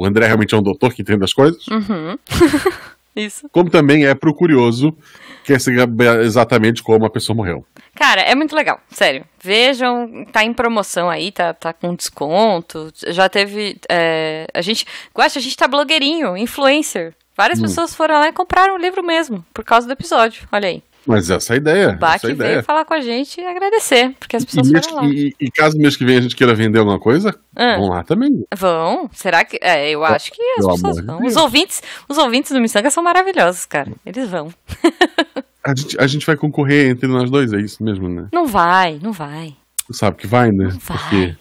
o 0.00 0.04
André 0.06 0.26
realmente 0.26 0.54
é 0.54 0.58
um 0.58 0.62
doutor 0.62 0.92
que 0.94 1.02
entende 1.02 1.22
as 1.22 1.32
coisas, 1.34 1.66
Uhum. 1.68 2.16
Isso. 3.16 3.48
como 3.52 3.70
também 3.70 4.06
é 4.06 4.14
pro 4.14 4.34
curioso, 4.34 4.96
quer 5.44 5.60
saber 5.60 5.86
exatamente 6.22 6.82
como 6.82 7.04
a 7.06 7.10
pessoa 7.10 7.36
morreu. 7.36 7.64
Cara, 7.94 8.20
é 8.22 8.34
muito 8.34 8.56
legal, 8.56 8.80
sério. 8.90 9.24
Vejam, 9.40 10.24
tá 10.32 10.42
em 10.44 10.52
promoção 10.52 11.08
aí, 11.08 11.30
tá, 11.30 11.54
tá 11.54 11.72
com 11.72 11.94
desconto. 11.94 12.92
Já 13.08 13.28
teve. 13.28 13.78
é, 13.88 14.46
a 14.52 14.60
gente. 14.60 14.84
Gosta, 15.14 15.38
a 15.38 15.42
gente 15.42 15.56
tá 15.56 15.68
blogueirinho, 15.68 16.36
influencer. 16.36 17.14
Várias 17.36 17.58
Hum. 17.58 17.62
pessoas 17.62 17.94
foram 17.94 18.14
lá 18.16 18.28
e 18.28 18.32
compraram 18.32 18.74
o 18.74 18.78
livro 18.78 19.02
mesmo, 19.02 19.44
por 19.52 19.64
causa 19.64 19.86
do 19.86 19.92
episódio. 19.92 20.46
Olha 20.52 20.68
aí. 20.68 20.82
Mas 21.06 21.28
essa 21.30 21.52
é 21.52 21.54
a 21.54 21.56
ideia. 21.58 21.88
O 21.90 21.96
Bach 21.98 22.14
essa 22.16 22.26
é 22.28 22.30
a 22.30 22.34
veio 22.34 22.48
ideia. 22.48 22.62
falar 22.62 22.84
com 22.84 22.94
a 22.94 23.00
gente 23.00 23.40
e 23.40 23.44
agradecer, 23.44 24.14
porque 24.18 24.36
as 24.36 24.42
E, 24.42 24.46
pessoas 24.46 24.70
mês, 24.70 24.86
foram 24.86 25.02
lá. 25.02 25.08
e, 25.12 25.34
e 25.38 25.50
caso 25.50 25.76
mês 25.76 25.96
que 25.96 26.04
vem 26.04 26.16
a 26.16 26.20
gente 26.20 26.34
queira 26.34 26.54
vender 26.54 26.78
alguma 26.78 26.98
coisa, 26.98 27.34
Ah. 27.54 27.76
vão 27.76 27.88
lá 27.90 28.02
também. 28.02 28.44
Vão? 28.56 29.10
Será 29.12 29.44
que. 29.44 29.58
É, 29.60 29.90
eu 29.90 30.04
acho 30.04 30.32
que 30.32 30.40
as 30.42 30.56
Pelo 30.64 30.72
pessoas 30.74 30.96
de 30.96 31.02
vão. 31.02 31.24
Os 31.26 31.36
ouvintes, 31.36 31.82
os 32.08 32.16
ouvintes 32.18 32.52
do 32.52 32.60
Missanga 32.60 32.90
são 32.90 33.02
maravilhosos, 33.02 33.66
cara. 33.66 33.92
Eles 34.06 34.28
vão. 34.28 34.52
A 35.66 35.74
gente, 35.74 35.98
a 35.98 36.06
gente 36.06 36.26
vai 36.26 36.36
concorrer 36.36 36.90
entre 36.90 37.08
nós 37.08 37.30
dois, 37.30 37.50
é 37.54 37.58
isso 37.58 37.82
mesmo, 37.82 38.06
né? 38.06 38.26
Não 38.30 38.46
vai, 38.46 38.98
não 39.02 39.12
vai. 39.12 39.56
Tu 39.86 39.94
sabe 39.94 40.18
que 40.18 40.26
vai, 40.26 40.50
né? 40.50 40.64
Não 40.64 40.78
vai. 40.78 40.98
Porque, 40.98 41.34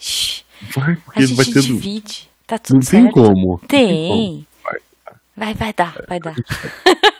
vai, 0.80 0.94
A 0.94 0.98
porque 1.04 1.26
gente 1.28 1.36
vai 1.36 1.46
ter. 1.46 1.62
divide. 1.62 2.30
Tá 2.48 2.58
tudo 2.58 2.76
Não 2.78 2.82
certo. 2.82 3.04
tem 3.04 3.12
como. 3.12 3.48
Não 3.62 3.68
tem 3.68 4.08
como. 4.08 4.18
Tem. 4.18 4.48
Vai. 4.64 4.80
Vai, 5.36 5.54
vai 5.56 5.74
dar, 5.74 5.96
vai 6.08 6.20
dar. 6.22 6.36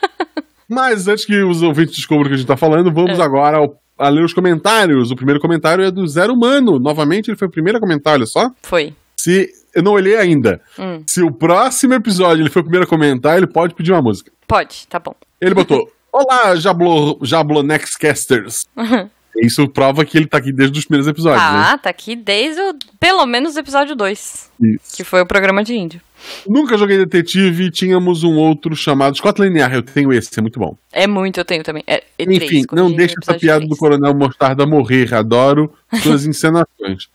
Mas 0.68 1.06
antes 1.08 1.24
que 1.24 1.42
os 1.42 1.62
ouvintes 1.62 1.96
descubram 1.96 2.24
o 2.24 2.28
que 2.28 2.34
a 2.34 2.36
gente 2.38 2.46
tá 2.46 2.56
falando, 2.56 2.92
vamos 2.92 3.18
É. 3.18 3.22
agora 3.22 3.58
ao- 3.58 3.76
a 3.98 4.08
ler 4.08 4.24
os 4.24 4.32
comentários. 4.34 5.10
O 5.10 5.16
primeiro 5.16 5.40
comentário 5.40 5.84
é 5.84 5.90
do 5.90 6.06
Zero 6.06 6.32
Humano. 6.32 6.78
Novamente, 6.78 7.28
ele 7.30 7.36
foi 7.36 7.46
o 7.48 7.50
primeiro 7.50 7.78
comentário, 7.78 8.18
olha 8.20 8.26
só. 8.26 8.50
Foi. 8.62 8.92
Se. 9.16 9.48
Eu 9.74 9.82
não 9.82 9.92
olhei 9.92 10.16
ainda. 10.16 10.60
Hum. 10.78 11.02
Se 11.06 11.20
o 11.22 11.32
próximo 11.32 11.94
episódio 11.94 12.42
ele 12.42 12.50
foi 12.50 12.60
o 12.60 12.64
primeiro 12.64 12.86
a 12.86 12.88
comentar, 12.88 13.36
ele 13.36 13.46
pode 13.46 13.74
pedir 13.74 13.90
uma 13.92 14.02
música. 14.02 14.30
Pode, 14.46 14.86
tá 14.88 14.98
bom. 15.00 15.14
Ele 15.40 15.52
botou: 15.54 15.90
Olá, 16.12 16.54
Jablo, 16.56 17.18
Jablonexcasters. 17.22 18.66
Isso 19.42 19.68
prova 19.68 20.04
que 20.04 20.16
ele 20.16 20.26
tá 20.28 20.38
aqui 20.38 20.52
desde 20.52 20.78
os 20.78 20.84
primeiros 20.84 21.08
episódios, 21.08 21.42
né? 21.42 21.48
Ah, 21.72 21.76
tá 21.78 21.90
aqui 21.90 22.14
desde 22.14 22.60
o, 22.60 22.74
pelo 23.00 23.26
menos 23.26 23.56
o 23.56 23.58
episódio 23.58 23.96
2, 23.96 24.48
Isso. 24.60 24.96
que 24.96 25.02
foi 25.02 25.20
o 25.22 25.26
programa 25.26 25.64
de 25.64 25.74
índio. 25.74 26.00
Nunca 26.46 26.76
joguei 26.78 26.96
detetive 26.98 27.64
e 27.64 27.70
tínhamos 27.70 28.22
um 28.24 28.34
outro 28.36 28.74
chamado 28.76 29.16
Scotland 29.16 29.58
Yard. 29.58 29.74
Eu 29.76 29.82
tenho 29.82 30.12
esse, 30.12 30.38
é 30.38 30.42
muito 30.42 30.58
bom. 30.58 30.76
É 30.92 31.06
muito, 31.06 31.38
eu 31.38 31.44
tenho 31.44 31.62
também. 31.62 31.82
É, 31.86 32.02
E3, 32.18 32.42
Enfim, 32.44 32.64
não 32.72 32.90
deixe 32.92 33.14
essa 33.22 33.34
piada 33.38 33.66
do. 33.66 33.76
Coronel 33.76 34.14
Mostarda 34.14 34.66
morrer. 34.66 35.12
Adoro 35.14 35.72
suas 36.02 36.24
encenações. 36.26 37.08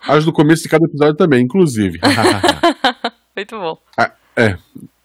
As 0.00 0.24
do 0.24 0.32
começo 0.32 0.62
de 0.64 0.68
cada 0.68 0.84
episódio 0.84 1.14
também, 1.14 1.42
inclusive. 1.42 1.98
Muito 3.36 3.58
bom. 3.58 3.78
Ah, 3.96 4.12
é. 4.36 4.56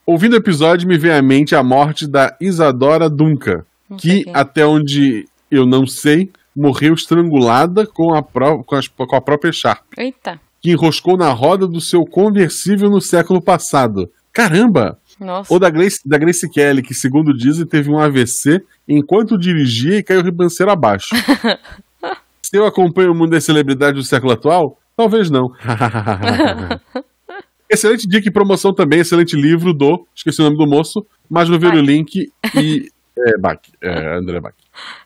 Ouvindo 0.06 0.34
o 0.34 0.38
episódio, 0.38 0.88
me 0.88 0.98
vem 0.98 1.12
à 1.12 1.22
mente 1.22 1.56
a 1.56 1.64
morte 1.64 2.08
da 2.08 2.36
Isadora 2.42 3.10
Duncan, 3.10 3.64
Não 3.90 3.98
que, 3.98 4.24
quem 4.24 4.34
até 4.36 4.66
onde 4.66 5.28
eu 5.52 5.66
não 5.66 5.86
sei, 5.86 6.32
morreu 6.56 6.94
estrangulada 6.94 7.86
com 7.86 8.14
a, 8.14 8.22
pró- 8.22 8.64
com 8.64 8.76
as- 8.76 8.88
com 8.88 9.16
a 9.16 9.22
própria 9.22 9.52
Sharp, 9.52 9.84
Eita. 9.98 10.40
Que 10.62 10.72
enroscou 10.72 11.18
na 11.18 11.32
roda 11.32 11.68
do 11.68 11.80
seu 11.80 12.06
conversível 12.06 12.90
no 12.90 13.02
século 13.02 13.42
passado. 13.42 14.12
Caramba! 14.32 15.00
Nossa. 15.20 15.54
Ou 15.54 15.60
da 15.60 15.70
Grace, 15.70 16.00
da 16.06 16.18
Grace 16.18 16.50
Kelly, 16.50 16.82
que 16.82 16.94
segundo 16.94 17.34
dizem 17.34 17.66
teve 17.66 17.90
um 17.90 18.00
AVC 18.00 18.64
enquanto 18.88 19.38
dirigia 19.38 19.98
e 19.98 20.04
caiu 20.04 20.22
ribanceiro 20.22 20.72
abaixo. 20.72 21.14
Se 22.42 22.58
eu 22.58 22.66
acompanho 22.66 23.12
o 23.12 23.16
mundo 23.16 23.32
das 23.32 23.44
celebridades 23.44 24.02
do 24.02 24.08
século 24.08 24.32
atual, 24.32 24.80
talvez 24.96 25.30
não. 25.30 25.52
excelente 27.70 28.08
dica 28.08 28.28
e 28.28 28.32
promoção 28.32 28.74
também, 28.74 29.02
excelente 29.02 29.36
livro 29.36 29.74
do, 29.74 30.08
esqueci 30.16 30.42
o 30.42 30.46
nome 30.46 30.58
do 30.58 30.66
moço, 30.66 31.06
mas 31.30 31.48
vou 31.48 31.60
ver 31.60 31.74
o 31.74 31.82
link 31.82 32.32
e... 32.56 32.90
É, 33.22 33.38
Bach, 33.38 33.60
é, 33.82 34.16
André 34.16 34.40
Bach. 34.40 34.54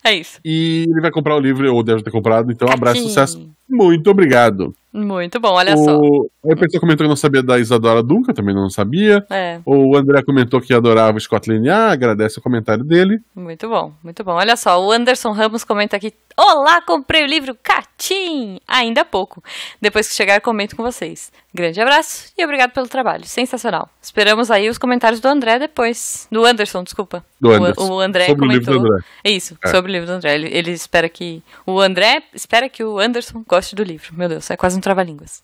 É 0.03 0.13
isso. 0.13 0.39
E 0.45 0.85
ele 0.87 1.01
vai 1.01 1.09
comprar 1.09 1.35
o 1.35 1.39
livro, 1.39 1.73
ou 1.73 1.81
deve 1.81 2.03
ter 2.03 2.11
comprado, 2.11 2.51
então 2.51 2.69
abraço, 2.69 3.01
sucesso. 3.01 3.49
Muito 3.69 4.09
obrigado. 4.09 4.73
Muito 4.95 5.39
bom, 5.39 5.53
olha 5.53 5.75
só. 5.75 5.97
O... 5.97 6.29
Aí 6.45 6.51
a 6.51 6.55
pessoa 6.55 6.79
comentou 6.79 7.03
que 7.05 7.09
não 7.09 7.15
sabia 7.15 7.41
da 7.41 7.57
Isadora 7.57 8.03
Duncan, 8.03 8.31
também 8.31 8.53
não 8.53 8.69
sabia. 8.69 9.25
É, 9.27 9.59
O 9.65 9.95
André 9.97 10.21
comentou 10.21 10.61
que 10.61 10.71
adorava 10.71 11.17
o 11.17 11.21
Scott 11.21 11.49
Linear, 11.49 11.91
agradece 11.91 12.37
o 12.37 12.41
comentário 12.43 12.83
dele. 12.83 13.19
muito 13.35 13.67
bom, 13.67 13.91
muito 14.03 14.23
bom. 14.23 14.33
Olha 14.33 14.55
só, 14.55 14.79
o 14.85 14.91
Anderson 14.91 15.31
Ramos 15.31 15.63
comenta 15.63 15.95
aqui: 15.97 16.13
Olá, 16.37 16.79
comprei 16.83 17.23
o 17.23 17.27
livro 17.27 17.57
Catim! 17.63 18.59
Ainda 18.67 19.01
há 19.01 19.05
pouco. 19.05 19.43
Depois 19.81 20.07
que 20.07 20.13
chegar, 20.13 20.39
comento 20.41 20.75
com 20.75 20.83
vocês. 20.83 21.31
Grande 21.55 21.79
abraço 21.81 22.31
e 22.37 22.43
obrigado 22.43 22.71
pelo 22.71 22.87
trabalho. 22.87 23.25
Sensacional. 23.25 23.89
Esperamos 24.01 24.51
aí 24.51 24.69
os 24.69 24.77
comentários 24.77 25.19
do 25.19 25.27
André 25.27 25.57
depois. 25.59 26.27
Do 26.31 26.45
Anderson, 26.45 26.83
desculpa. 26.83 27.23
Do 27.41 27.49
O- 27.49 27.53
Anderson. 27.53 27.89
O, 27.91 27.99
André 27.99 28.25
Sobre 28.27 28.45
o 28.47 28.51
livro 28.51 28.65
comentou. 28.65 28.89
do 28.89 28.93
André. 28.93 29.05
Isso, 29.25 29.57
É. 29.63 29.67
sobre 29.69 29.91
o 29.91 29.93
livro 29.93 30.07
do 30.07 30.13
André. 30.13 30.35
Ele, 30.35 30.49
ele 30.55 30.71
espera 30.71 31.09
que. 31.09 31.41
O 31.65 31.79
André 31.79 32.21
espera 32.33 32.69
que 32.69 32.83
o 32.83 32.99
Anderson 32.99 33.43
goste 33.55 33.75
do 33.75 33.83
livro. 33.83 34.07
Meu 34.13 34.27
Deus, 34.29 34.49
é 34.49 34.57
quase 34.57 34.77
um 34.77 34.81
trava-línguas. 34.81 35.43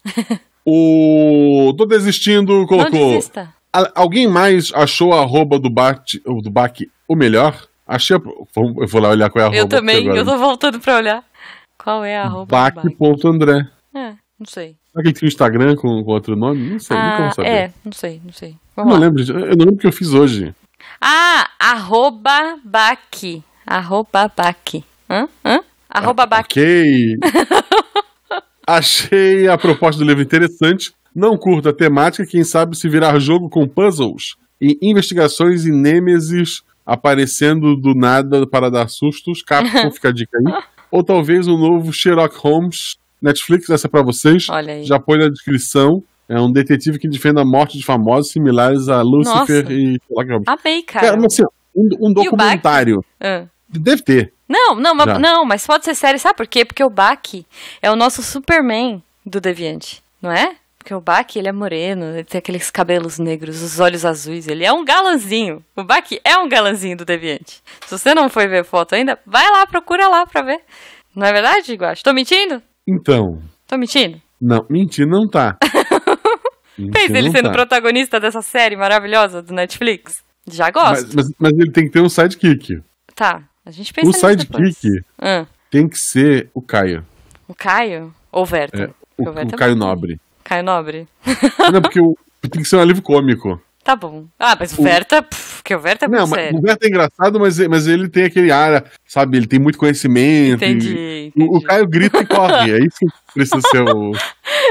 O. 0.66 1.74
Tô 1.78 1.86
desistindo, 1.86 2.54
Não 2.60 2.68
colocou. 2.68 3.10
desista. 3.10 3.54
A- 3.74 3.92
Alguém 3.96 4.28
mais 4.28 4.72
achou 4.74 5.14
a 5.14 5.22
arroba 5.22 5.60
do 5.60 5.70
ou 6.26 6.42
do 6.42 6.52
o 7.08 7.16
melhor? 7.16 7.68
Achei. 7.88 8.16
A... 8.18 8.20
Eu 8.20 8.88
vou 8.88 9.02
lá 9.02 9.10
olhar 9.10 9.30
qual 9.30 9.42
é 9.42 9.46
a 9.46 9.48
arroba. 9.48 9.58
Eu 9.62 9.68
também, 9.68 10.06
eu 10.08 10.26
tô 10.26 10.38
voltando 10.38 10.80
pra 10.80 10.96
olhar. 10.98 11.24
Qual 11.78 12.04
é 12.04 12.18
a 12.18 12.24
arroba? 12.24 12.46
Bac.andré. 12.72 13.68
É, 13.96 14.14
não 14.40 14.46
sei. 14.48 14.76
Será 14.92 15.02
que 15.04 15.08
ele 15.10 15.14
tinha 15.14 15.28
um 15.28 15.30
Instagram 15.30 15.76
com, 15.76 16.04
com 16.04 16.12
outro 16.12 16.36
nome? 16.36 16.72
Não 16.72 16.80
sei, 16.80 16.98
nunca 16.98 17.16
Ah, 17.16 17.22
vou 17.26 17.32
saber. 17.34 17.48
é, 17.50 17.72
não 17.86 17.92
sei, 17.92 18.22
não 18.24 18.34
sei. 18.34 18.50
Eu 18.52 18.56
Vamos 18.76 18.94
não 18.94 19.00
lá. 19.00 19.06
lembro. 19.08 19.22
Eu 19.24 19.56
não 19.58 19.66
lembro 19.66 19.76
o 19.76 19.78
que 19.78 19.88
eu 19.88 19.92
fiz 19.92 20.14
hoje. 20.14 20.54
Ah, 21.00 21.50
arroba 21.60 22.58
Baque. 22.64 23.44
Arroba 23.66 24.32
Baque. 24.36 24.84
Hã? 25.10 25.28
Hã? 25.46 25.60
Arroba 25.90 26.26
Baque. 26.26 26.60
Ok. 26.60 27.18
Achei 28.70 29.48
a 29.48 29.58
proposta 29.58 29.98
do 29.98 30.08
livro 30.08 30.22
interessante. 30.22 30.94
Não 31.16 31.36
curto 31.36 31.70
a 31.70 31.74
temática, 31.74 32.24
quem 32.24 32.44
sabe 32.44 32.78
se 32.78 32.88
virar 32.88 33.18
jogo 33.18 33.50
com 33.50 33.68
puzzles 33.68 34.36
e 34.62 34.78
investigações 34.82 35.66
e 35.66 35.72
nêmesis 35.72 36.62
aparecendo 36.86 37.76
do 37.76 37.96
nada 37.96 38.46
para 38.46 38.70
dar 38.70 38.88
sustos. 38.88 39.42
Capcom, 39.42 39.90
fica 39.92 40.10
a 40.10 40.12
dica 40.12 40.38
aí. 40.38 40.64
Ou 40.92 41.04
talvez 41.04 41.48
um 41.48 41.58
novo 41.58 41.92
Sherlock 41.92 42.36
Holmes 42.38 42.98
Netflix, 43.20 43.72
essa 43.72 43.88
é 43.88 43.90
pra 43.90 44.04
vocês. 44.04 44.48
Olha 44.50 44.74
aí. 44.74 44.84
Já 44.84 45.00
põe 45.00 45.18
na 45.18 45.30
descrição. 45.30 46.04
É 46.28 46.40
um 46.40 46.52
detetive 46.52 47.00
que 47.00 47.10
defende 47.10 47.42
a 47.42 47.46
morte 47.46 47.76
de 47.76 47.84
famosos 47.84 48.32
similares 48.32 48.88
a 48.88 49.02
Lucifer 49.02 49.64
Nossa. 49.64 49.74
e 49.74 50.00
Sherlock 50.08 50.32
Holmes. 50.32 50.48
Amei, 50.48 50.84
cara. 50.84 51.18
Mas, 51.18 51.26
assim, 51.26 51.44
um, 51.76 51.90
um 52.00 52.12
o 52.12 52.14
documentário. 52.14 53.04
Deve 53.70 54.02
ter. 54.02 54.34
Não, 54.48 54.76
não, 54.76 54.96
mas, 54.96 55.20
não, 55.20 55.46
mas 55.46 55.66
pode 55.66 55.86
ser 55.86 55.96
sério, 55.96 56.20
sabe 56.20 56.38
por 56.38 56.48
quê? 56.48 56.66
Porque 56.66 56.84
o 56.84 56.90
Bach 56.90 57.22
é 57.82 57.92
o 57.92 57.96
nosso 57.96 58.24
Superman 58.24 59.04
do 59.24 59.40
Deviante, 59.40 60.02
não 60.22 60.32
é? 60.32 60.56
Porque 60.78 60.94
o 60.94 61.02
Bach, 61.02 61.36
ele 61.36 61.48
é 61.48 61.52
moreno, 61.52 62.06
ele 62.06 62.24
tem 62.24 62.40
aqueles 62.40 62.72
cabelos 62.72 63.20
negros, 63.20 63.62
os 63.62 63.80
olhos 63.80 64.06
azuis, 64.06 64.48
ele 64.48 64.66
é 64.66 64.74
um 64.74 64.84
galanzinho. 64.84 65.64
O 65.76 65.84
Bach 65.84 66.08
é 66.24 66.38
um 66.38 66.50
galanzinho 66.50 66.98
do 66.98 67.06
Deviante. 67.06 67.62
Se 67.86 67.92
você 67.98 68.16
não 68.16 68.30
foi 68.30 68.48
ver 68.48 68.64
foto 68.64 68.96
ainda, 68.96 69.20
vai 69.26 69.48
lá, 69.52 69.68
procura 69.68 70.08
lá 70.08 70.26
pra 70.26 70.42
ver. 70.42 70.62
Não 71.16 71.28
é 71.28 71.34
verdade, 71.34 71.76
Guacho? 71.76 72.04
Tô 72.04 72.14
mentindo? 72.14 72.62
Então, 72.88 73.40
Tô 73.70 73.78
mentindo? 73.78 74.20
Não, 74.42 74.66
mentir 74.68 75.06
não 75.06 75.28
tá. 75.28 75.56
Fez 76.76 77.12
ele 77.12 77.30
sendo 77.30 77.50
tá. 77.50 77.52
protagonista 77.52 78.20
dessa 78.20 78.42
série 78.42 78.76
maravilhosa 78.76 79.44
do 79.44 79.54
Netflix? 79.54 80.24
Já 80.50 80.72
gosto. 80.72 81.06
Mas, 81.14 81.14
mas, 81.14 81.32
mas 81.38 81.52
ele 81.52 81.72
tem 81.72 81.86
que 81.86 81.92
ter 81.92 82.02
um 82.02 82.10
sidekick. 82.10 82.82
Tá, 83.14 83.44
a 83.70 83.72
gente 83.72 83.94
pensa 83.94 84.10
O 84.10 84.14
sidekick 84.14 85.04
Ah, 85.18 85.46
tem 85.70 85.88
que 85.88 85.98
ser 85.98 86.50
o 86.54 86.62
Caio. 86.62 87.06
o 87.48 87.54
Caio? 87.54 88.12
Ou 88.32 88.42
o 88.42 88.46
Verta? 88.46 88.84
É, 88.84 88.90
o, 89.18 89.24
o 89.26 89.30
é 89.30 89.46
Caio 89.46 89.72
muito- 89.76 89.76
Nobre. 89.78 90.20
Caio 90.44 90.64
Nobre? 90.64 91.08
Não, 91.72 91.82
porque 91.82 92.02
o, 92.02 92.18
tem 92.50 92.64
que 92.64 92.68
ser 92.68 92.78
um 92.78 92.82
alívio 92.82 93.04
cômico. 93.04 93.62
Tá 93.90 93.96
bom. 93.96 94.28
Ah, 94.38 94.56
mas 94.60 94.78
o 94.78 94.82
O- 94.82 94.84
Verta, 94.84 95.24
pff, 95.24 95.56
porque 95.64 95.74
o 95.74 95.80
Verta 95.80 96.06
é 96.06 96.08
muito 96.08 96.20
Não, 96.20 96.28
mas 96.28 96.40
sério. 96.40 96.58
o 96.60 96.62
Beto 96.62 96.86
é 96.86 96.88
engraçado, 96.90 97.40
mas, 97.40 97.58
mas 97.68 97.88
ele 97.88 98.08
tem 98.08 98.24
aquele 98.26 98.52
ar, 98.52 98.86
sabe? 99.04 99.36
Ele 99.36 99.48
tem 99.48 99.58
muito 99.58 99.80
conhecimento. 99.80 100.64
e- 100.64 100.68
Entendi, 100.68 101.34
O, 101.36 101.42
o 101.42 101.46
entendi. 101.48 101.66
Caio 101.66 101.88
grita 101.88 102.20
e 102.20 102.26
corre. 102.28 102.72
É 102.72 102.78
isso 102.86 102.98
que 103.00 103.08
precisa 103.34 103.60
ser 103.72 103.82
o. 103.82 104.12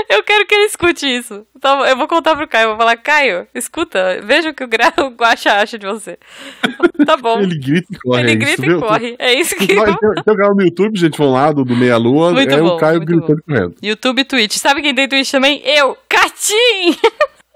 Eu 0.09 0.23
quero 0.23 0.47
que 0.47 0.55
ele 0.55 0.67
escute 0.67 1.05
isso. 1.05 1.45
Então, 1.57 1.85
eu 1.85 1.97
vou 1.97 2.07
contar 2.07 2.37
pro 2.37 2.47
Caio. 2.47 2.69
Vou 2.69 2.77
falar, 2.77 2.97
Caio, 2.97 3.49
escuta, 3.53 4.21
veja 4.23 4.51
o 4.51 4.55
que 4.55 4.63
o, 4.63 4.69
gra... 4.69 4.93
o 4.99 5.09
Guaxa 5.11 5.51
acha 5.55 5.77
de 5.77 5.87
você. 5.87 6.17
Tá 7.05 7.17
bom. 7.17 7.41
Ele 7.41 7.59
grita 7.59 7.87
e 7.93 7.99
corre. 7.99 8.21
Ele 8.23 8.31
é 8.31 8.35
isso, 8.35 8.45
grita 8.47 8.63
viu? 8.63 8.79
e 8.79 8.81
corre. 8.81 9.17
É 9.21 9.33
isso 9.35 9.57
que 9.57 9.73
eu... 9.73 9.85
tem, 9.99 10.11
um 10.11 10.37
canal 10.37 10.55
no 10.55 10.63
YouTube, 10.63 10.99
gente, 10.99 11.17
vão 11.17 11.33
lá, 11.33 11.51
do, 11.53 11.65
do 11.65 11.77
Meia 11.77 11.97
Lua. 11.97 12.33
Muito 12.33 12.53
é 12.53 12.61
bom, 12.61 12.75
o 12.75 12.77
Caio 12.77 12.97
muito 12.99 13.07
gritando 13.09 13.39
e 13.39 13.43
correndo. 13.43 13.75
YouTube 13.83 14.21
e 14.21 14.25
Twitch. 14.25 14.57
Sabe 14.57 14.83
quem 14.83 14.95
tem 14.95 15.09
Twitch 15.09 15.31
também? 15.31 15.61
Eu, 15.65 15.97
Catim! 16.09 16.97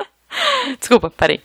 Desculpa, 0.78 1.10
parei. 1.10 1.40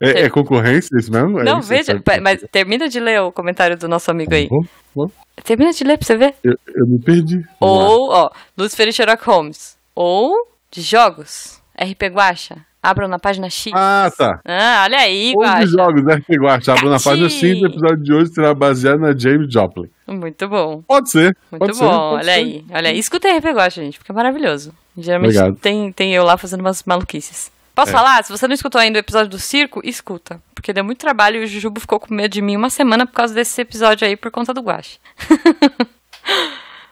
É, 0.00 0.24
é 0.24 0.30
concorrência 0.30 0.96
isso 0.98 1.10
mesmo? 1.10 1.40
É 1.40 1.44
Não, 1.44 1.60
isso, 1.60 1.68
veja, 1.68 2.02
mas 2.22 2.44
termina 2.52 2.88
de 2.88 3.00
ler 3.00 3.20
o 3.22 3.32
comentário 3.32 3.78
do 3.78 3.88
nosso 3.88 4.10
amigo 4.10 4.34
aí. 4.34 4.46
Bom, 4.48 4.60
bom. 4.94 5.06
Termina 5.42 5.72
de 5.72 5.84
ler 5.84 5.96
pra 5.96 6.06
você 6.06 6.16
ver. 6.16 6.34
Eu, 6.44 6.54
eu 6.74 6.86
me 6.86 6.98
perdi. 7.02 7.42
Ou, 7.60 8.10
ó, 8.10 8.30
Lucifer 8.58 8.88
e 8.88 8.92
Sherlock 8.92 9.24
Holmes. 9.24 9.76
Ou, 9.94 10.34
de 10.70 10.82
jogos, 10.82 11.62
RP 11.80 12.02
Guacha. 12.12 12.56
Abram 12.82 13.08
na 13.08 13.18
página 13.18 13.50
X. 13.50 13.72
Ah, 13.74 14.08
tá. 14.16 14.38
Ah, 14.46 14.82
olha 14.84 14.98
aí, 14.98 15.32
Ou 15.34 15.42
de 15.42 15.48
Guacha. 15.48 15.66
jogos? 15.66 16.02
Que 16.24 16.36
Guacha, 16.36 16.72
abra 16.72 16.90
na 16.90 17.00
página. 17.00 17.28
5 17.28 17.62
o 17.62 17.66
episódio 17.66 18.02
de 18.02 18.12
hoje 18.14 18.32
será 18.32 18.54
baseado 18.54 19.00
na 19.00 19.16
James 19.16 19.52
Joplin. 19.52 19.88
Muito 20.06 20.46
bom. 20.48 20.82
Pode 20.86 21.10
ser. 21.10 21.36
Muito 21.50 21.66
pode 21.66 21.72
bom, 21.72 21.78
ser, 21.78 22.14
olha 22.16 22.22
ser. 22.24 22.30
aí. 22.30 22.64
Olha 22.70 22.90
aí. 22.90 22.98
Escuta 22.98 23.28
RP 23.28 23.44
Guacha, 23.46 23.82
gente, 23.82 23.98
porque 23.98 24.12
é 24.12 24.14
maravilhoso. 24.14 24.72
Geralmente 24.96 25.36
Obrigado. 25.36 25.60
tem, 25.60 25.90
tem 25.90 26.14
eu 26.14 26.22
lá 26.22 26.36
fazendo 26.36 26.60
umas 26.60 26.84
maluquices. 26.84 27.50
Posso 27.76 27.90
É. 27.90 27.92
falar? 27.92 28.24
Se 28.24 28.32
você 28.32 28.48
não 28.48 28.54
escutou 28.54 28.80
ainda 28.80 28.98
o 28.98 29.00
episódio 29.00 29.28
do 29.30 29.38
circo, 29.38 29.80
escuta. 29.84 30.42
Porque 30.54 30.72
deu 30.72 30.82
muito 30.82 30.98
trabalho 30.98 31.40
e 31.40 31.44
o 31.44 31.46
Jujubo 31.46 31.78
ficou 31.78 32.00
com 32.00 32.12
medo 32.12 32.32
de 32.32 32.40
mim 32.42 32.56
uma 32.56 32.70
semana 32.70 33.06
por 33.06 33.12
causa 33.12 33.34
desse 33.34 33.60
episódio 33.60 34.06
aí, 34.08 34.16
por 34.16 34.30
conta 34.30 34.52
do 34.54 34.62
Guache. 34.62 34.98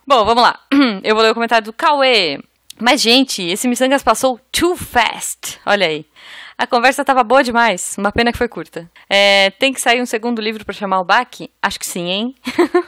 Bom, 0.07 0.25
vamos 0.25 0.43
lá. 0.43 0.59
Eu 1.03 1.15
vou 1.15 1.25
ler 1.25 1.31
o 1.31 1.35
comentário 1.35 1.65
do 1.65 1.73
Cauê. 1.73 2.39
Mas, 2.81 3.01
gente, 3.01 3.43
esse 3.43 3.67
Missangas 3.69 4.03
passou 4.03 4.39
too 4.53 4.77
fast. 4.77 5.59
Olha 5.65 5.87
aí. 5.87 6.05
A 6.59 6.67
conversa 6.67 7.05
tava 7.05 7.25
boa 7.25 7.43
demais. 7.43 7.95
Uma 7.99 8.13
pena 8.13 8.31
que 8.31 8.39
foi 8.39 8.49
curta. 8.49 8.89
É, 9.09 9.51
tem 9.53 9.73
que 9.73 9.81
sair 9.81 10.01
um 10.03 10.07
segundo 10.07 10.41
livro 10.43 10.65
pra 10.65 10.75
chamar 10.75 11.01
o 11.01 11.05
Baque? 11.05 11.51
Acho 11.63 11.79
que 11.79 11.87
sim, 11.87 12.09
hein? 12.09 12.35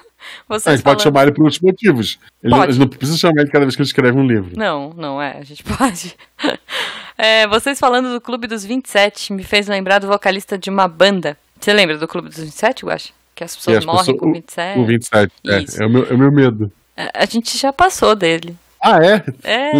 A 0.49 0.59
Vocês 0.59 0.77
gente 0.77 0.85
pode 0.85 1.03
falando- 1.03 1.03
chamar 1.03 1.23
ele 1.23 1.33
por 1.33 1.43
outros 1.45 1.61
motivos. 1.61 2.19
Ele, 2.43 2.53
Pode. 2.55 2.73
ele 2.73 2.79
não 2.81 2.89
precisa 2.89 3.17
chamar 3.17 3.43
ele 3.43 3.51
cada 3.51 3.65
vez 3.65 3.77
que 3.77 3.83
ele 3.83 3.87
escreve 3.87 4.19
um 4.19 4.27
livro. 4.27 4.51
Não, 4.57 4.91
não 4.91 5.23
é, 5.23 5.39
a 5.39 5.45
gente 5.45 5.63
pode. 5.65 6.17
É, 7.19 7.47
vocês 7.47 7.79
falando 7.79 8.13
do 8.13 8.21
Clube 8.21 8.47
dos 8.47 8.65
27 8.65 9.33
me 9.33 9.43
fez 9.43 9.67
lembrar 9.69 9.99
do 9.99 10.07
vocalista 10.07 10.59
de 10.59 10.69
uma 10.71 10.87
banda. 10.87 11.37
Você 11.59 11.73
lembra 11.73 11.97
do 11.97 12.07
Clube 12.07 12.29
dos 12.29 12.39
27, 12.39 12.83
eu 12.85 12.91
acho? 12.91 13.13
Que 13.35 13.45
as 13.45 13.57
pessoas 13.57 13.79
as 13.79 13.85
morrem 13.85 14.01
pessoas- 14.15 14.21
com 14.21 14.29
o- 14.31 14.33
27. 14.33 14.79
O 14.79 14.85
27. 14.87 15.33
Isso. 15.45 15.81
É, 15.81 15.85
é, 15.85 15.87
o 15.87 15.91
meu, 15.91 16.07
é 16.09 16.13
o 16.13 16.19
meu 16.19 16.33
medo. 16.33 16.73
A- 16.97 17.23
A 17.23 17.27
gente 17.27 17.57
já 17.57 17.73
passou 17.73 18.15
dele. 18.15 18.57
Ah, 18.89 19.01
é? 19.05 19.25
É, 19.43 19.73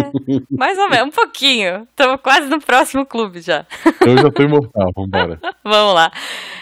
mais 0.51 0.77
ou 0.77 0.89
menos, 0.89 1.07
um 1.07 1.11
pouquinho. 1.11 1.87
Estamos 1.89 2.19
quase 2.21 2.49
no 2.49 2.59
próximo 2.59 3.05
clube 3.05 3.39
já. 3.39 3.65
Eu 4.01 4.17
já 4.17 4.29
tô 4.29 4.43
imortal, 4.43 4.91
vambora. 4.93 5.39
Vamos 5.63 5.93
lá. 5.93 6.11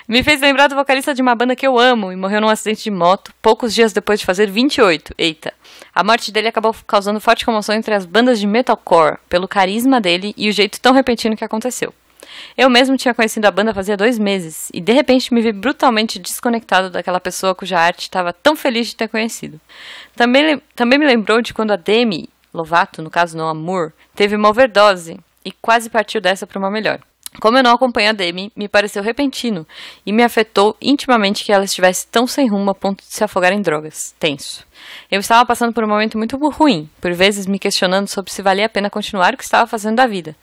Me 0.08 0.22
fez 0.22 0.40
lembrar 0.42 0.68
do 0.68 0.76
vocalista 0.76 1.12
de 1.16 1.24
uma 1.24 1.34
banda 1.34 1.56
que 1.56 1.66
eu 1.66 1.80
amo 1.80 2.12
e 2.12 2.16
morreu 2.16 2.40
num 2.40 2.48
acidente 2.48 2.84
de 2.84 2.92
moto 2.92 3.34
poucos 3.42 3.74
dias 3.74 3.94
depois 3.94 4.20
de 4.20 4.28
fazer 4.28 4.46
28. 4.46 5.16
Eita. 5.18 5.52
A 5.94 6.04
morte 6.04 6.32
dele 6.32 6.48
acabou 6.48 6.76
causando 6.86 7.20
forte 7.20 7.44
comoção 7.44 7.74
entre 7.74 7.96
as 7.96 8.06
bandas 8.06 8.40
de 8.40 8.46
metalcore, 8.46 9.18
pelo 9.28 9.48
carisma 9.48 10.00
dele 10.00 10.32
e 10.38 10.48
o 10.48 10.52
jeito 10.52 10.80
tão 10.80 10.94
repentino 10.94 11.36
que 11.36 11.44
aconteceu. 11.44 11.92
Eu 12.58 12.70
mesmo 12.70 12.98
tinha 12.98 13.14
conhecido 13.14 13.46
a 13.46 13.52
banda 13.52 13.74
fazia 13.74 13.98
dois 13.98 14.18
meses 14.18 14.70
e 14.74 14.80
de 14.80 14.94
repente 14.94 15.34
me 15.34 15.42
vi 15.42 15.52
brutalmente 15.52 16.20
desconectado 16.20 16.90
daquela 16.90 17.20
pessoa 17.20 17.56
cuja 17.56 17.80
arte 17.80 18.02
estava 18.04 18.32
tão 18.34 18.56
feliz 18.56 18.88
de 18.88 18.96
ter 18.96 19.08
conhecido. 19.08 19.60
Também, 20.16 20.62
também 20.76 21.00
me 21.00 21.06
lembrou 21.06 21.42
de 21.42 21.54
quando 21.54 21.72
a 21.72 21.76
Demi 21.76 22.30
Lovato, 22.56 23.02
no 23.02 23.10
caso 23.10 23.38
não 23.38 23.48
Amor, 23.48 23.94
teve 24.16 24.36
uma 24.36 24.50
overdose 24.50 25.20
e 25.44 25.52
quase 25.52 25.90
partiu 25.90 26.20
dessa 26.20 26.48
para 26.48 26.58
uma 26.58 26.72
melhor. 26.72 27.00
Como 27.42 27.58
eu 27.58 27.64
não 27.64 27.74
acompanho 27.74 28.10
a 28.10 28.14
Demi, 28.14 28.52
me 28.56 28.70
pareceu 28.70 29.04
repentino 29.04 29.68
e 30.06 30.14
me 30.14 30.24
afetou 30.24 30.76
intimamente 30.82 31.44
que 31.44 31.52
ela 31.52 31.66
estivesse 31.66 32.08
tão 32.08 32.26
sem 32.26 32.48
rumo 32.48 32.72
a 32.72 32.76
ponto 32.76 33.04
de 33.04 33.14
se 33.14 33.24
afogar 33.24 33.52
em 33.52 33.62
drogas. 33.62 34.16
Tenso. 34.18 34.66
Eu 35.12 35.20
estava 35.20 35.46
passando 35.46 35.74
por 35.74 35.84
um 35.84 35.88
momento 35.88 36.18
muito 36.18 36.38
ruim, 36.50 36.90
por 37.02 37.12
vezes 37.14 37.46
me 37.46 37.60
questionando 37.60 38.08
sobre 38.08 38.32
se 38.32 38.42
valia 38.42 38.68
a 38.68 38.70
pena 38.70 38.90
continuar 38.90 39.34
o 39.34 39.38
que 39.38 39.44
estava 39.44 39.68
fazendo 39.68 39.98
da 39.98 40.08
vida. 40.08 40.36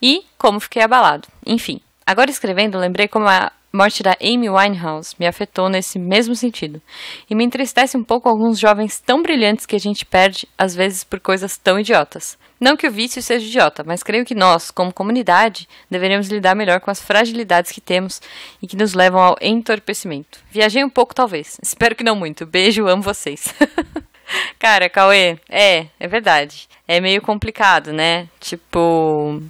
E 0.00 0.24
como 0.38 0.60
fiquei 0.60 0.82
abalado. 0.82 1.26
Enfim, 1.44 1.80
Agora 2.06 2.30
escrevendo, 2.30 2.78
lembrei 2.78 3.08
como 3.08 3.26
a 3.26 3.50
morte 3.76 4.02
da 4.02 4.16
Amy 4.20 4.48
Winehouse 4.48 5.14
me 5.18 5.26
afetou 5.26 5.68
nesse 5.68 5.98
mesmo 5.98 6.34
sentido. 6.34 6.80
E 7.28 7.34
me 7.34 7.44
entristece 7.44 7.96
um 7.96 8.02
pouco 8.02 8.28
alguns 8.28 8.58
jovens 8.58 8.98
tão 8.98 9.22
brilhantes 9.22 9.66
que 9.66 9.76
a 9.76 9.80
gente 9.80 10.06
perde, 10.06 10.48
às 10.56 10.74
vezes, 10.74 11.04
por 11.04 11.20
coisas 11.20 11.56
tão 11.58 11.78
idiotas. 11.78 12.38
Não 12.58 12.76
que 12.76 12.86
o 12.86 12.90
vício 12.90 13.22
seja 13.22 13.44
idiota, 13.44 13.84
mas 13.86 14.02
creio 14.02 14.24
que 14.24 14.34
nós, 14.34 14.70
como 14.70 14.92
comunidade, 14.92 15.68
deveríamos 15.90 16.28
lidar 16.28 16.56
melhor 16.56 16.80
com 16.80 16.90
as 16.90 17.02
fragilidades 17.02 17.70
que 17.70 17.80
temos 17.80 18.22
e 18.62 18.66
que 18.66 18.76
nos 18.76 18.94
levam 18.94 19.20
ao 19.20 19.36
entorpecimento. 19.42 20.38
Viajei 20.50 20.82
um 20.82 20.88
pouco, 20.88 21.14
talvez. 21.14 21.58
Espero 21.62 21.94
que 21.94 22.04
não 22.04 22.16
muito. 22.16 22.46
Beijo, 22.46 22.88
amo 22.88 23.02
vocês. 23.02 23.54
Cara, 24.58 24.88
Cauê, 24.88 25.38
é, 25.48 25.86
é 26.00 26.08
verdade. 26.08 26.66
É 26.88 27.00
meio 27.00 27.20
complicado, 27.20 27.92
né? 27.92 28.26
Tipo, 28.40 29.42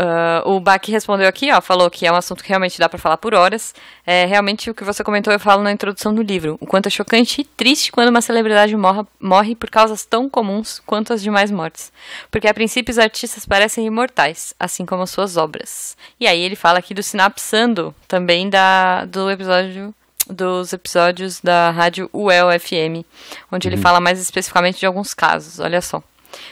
Uh, 0.00 0.48
o 0.48 0.60
Bach 0.60 0.80
respondeu 0.88 1.28
aqui, 1.28 1.52
ó, 1.52 1.60
falou 1.60 1.90
que 1.90 2.06
é 2.06 2.12
um 2.12 2.16
assunto 2.16 2.42
que 2.42 2.48
realmente 2.48 2.78
dá 2.78 2.88
para 2.88 2.98
falar 2.98 3.18
por 3.18 3.34
horas. 3.34 3.74
É, 4.06 4.24
realmente 4.24 4.70
o 4.70 4.74
que 4.74 4.82
você 4.82 5.04
comentou 5.04 5.30
eu 5.30 5.38
falo 5.38 5.62
na 5.62 5.70
introdução 5.70 6.14
do 6.14 6.22
livro. 6.22 6.56
O 6.58 6.66
quanto 6.66 6.86
é 6.86 6.90
chocante 6.90 7.42
e 7.42 7.44
triste 7.44 7.92
quando 7.92 8.08
uma 8.08 8.22
celebridade 8.22 8.74
morra, 8.74 9.06
morre 9.20 9.54
por 9.54 9.68
causas 9.68 10.06
tão 10.06 10.26
comuns 10.30 10.80
quanto 10.86 11.12
as 11.12 11.22
demais 11.22 11.50
mortes. 11.50 11.92
Porque 12.30 12.48
a 12.48 12.54
princípio 12.54 12.90
os 12.90 12.98
artistas 12.98 13.44
parecem 13.44 13.84
imortais, 13.84 14.54
assim 14.58 14.86
como 14.86 15.02
as 15.02 15.10
suas 15.10 15.36
obras. 15.36 15.98
E 16.18 16.26
aí 16.26 16.40
ele 16.40 16.56
fala 16.56 16.78
aqui 16.78 16.94
do 16.94 17.02
sinapsando 17.02 17.94
também 18.08 18.48
da, 18.48 19.04
do 19.04 19.30
episódio 19.30 19.94
dos 20.30 20.72
episódios 20.72 21.40
da 21.40 21.70
rádio 21.70 22.08
UEL 22.12 22.48
FM, 22.58 23.04
onde 23.50 23.66
uhum. 23.68 23.74
ele 23.74 23.82
fala 23.82 24.00
mais 24.00 24.20
especificamente 24.20 24.78
de 24.78 24.86
alguns 24.86 25.12
casos. 25.12 25.58
Olha 25.58 25.82
só. 25.82 26.02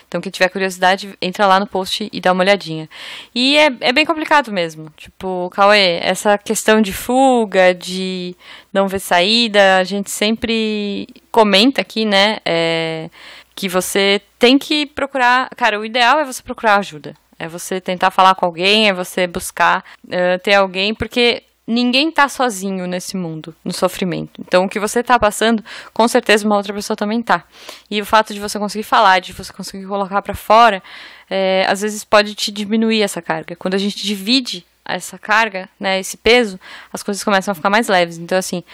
Então, 0.06 0.20
quem 0.20 0.30
tiver 0.30 0.48
curiosidade, 0.48 1.14
entra 1.20 1.46
lá 1.46 1.60
no 1.60 1.66
post 1.66 2.08
e 2.12 2.20
dá 2.20 2.32
uma 2.32 2.42
olhadinha. 2.42 2.88
E 3.34 3.56
é, 3.56 3.72
é 3.80 3.92
bem 3.92 4.04
complicado 4.04 4.52
mesmo. 4.52 4.90
Tipo, 4.96 5.50
Cauê, 5.50 5.98
essa 6.02 6.38
questão 6.38 6.80
de 6.80 6.92
fuga, 6.92 7.74
de 7.74 8.34
não 8.72 8.88
ver 8.88 9.00
saída, 9.00 9.78
a 9.78 9.84
gente 9.84 10.10
sempre 10.10 11.06
comenta 11.30 11.80
aqui, 11.80 12.04
né? 12.04 12.38
É, 12.44 13.10
que 13.54 13.68
você 13.68 14.20
tem 14.38 14.58
que 14.58 14.86
procurar. 14.86 15.50
Cara, 15.56 15.80
o 15.80 15.84
ideal 15.84 16.20
é 16.20 16.24
você 16.24 16.42
procurar 16.42 16.76
ajuda. 16.76 17.14
É 17.38 17.46
você 17.46 17.80
tentar 17.80 18.10
falar 18.10 18.34
com 18.34 18.46
alguém, 18.46 18.88
é 18.88 18.92
você 18.92 19.26
buscar 19.26 19.84
uh, 20.04 20.38
ter 20.42 20.54
alguém, 20.54 20.92
porque 20.92 21.42
ninguém 21.68 22.10
tá 22.10 22.28
sozinho 22.30 22.86
nesse 22.86 23.14
mundo, 23.14 23.54
no 23.62 23.74
sofrimento. 23.74 24.40
Então, 24.40 24.64
o 24.64 24.68
que 24.68 24.80
você 24.80 25.02
tá 25.02 25.18
passando, 25.18 25.62
com 25.92 26.08
certeza 26.08 26.46
uma 26.46 26.56
outra 26.56 26.72
pessoa 26.72 26.96
também 26.96 27.22
tá. 27.22 27.44
E 27.90 28.00
o 28.00 28.06
fato 28.06 28.32
de 28.32 28.40
você 28.40 28.58
conseguir 28.58 28.84
falar, 28.84 29.20
de 29.20 29.34
você 29.34 29.52
conseguir 29.52 29.86
colocar 29.86 30.22
para 30.22 30.34
fora, 30.34 30.82
é, 31.28 31.66
às 31.68 31.82
vezes 31.82 32.04
pode 32.04 32.34
te 32.34 32.50
diminuir 32.50 33.02
essa 33.02 33.20
carga. 33.20 33.54
Quando 33.54 33.74
a 33.74 33.78
gente 33.78 34.02
divide 34.02 34.64
essa 34.88 35.18
carga, 35.18 35.68
né, 35.78 36.00
esse 36.00 36.16
peso, 36.16 36.58
as 36.90 37.02
coisas 37.02 37.22
começam 37.22 37.52
a 37.52 37.54
ficar 37.54 37.68
mais 37.68 37.88
leves. 37.88 38.16
Então, 38.16 38.38
assim, 38.38 38.64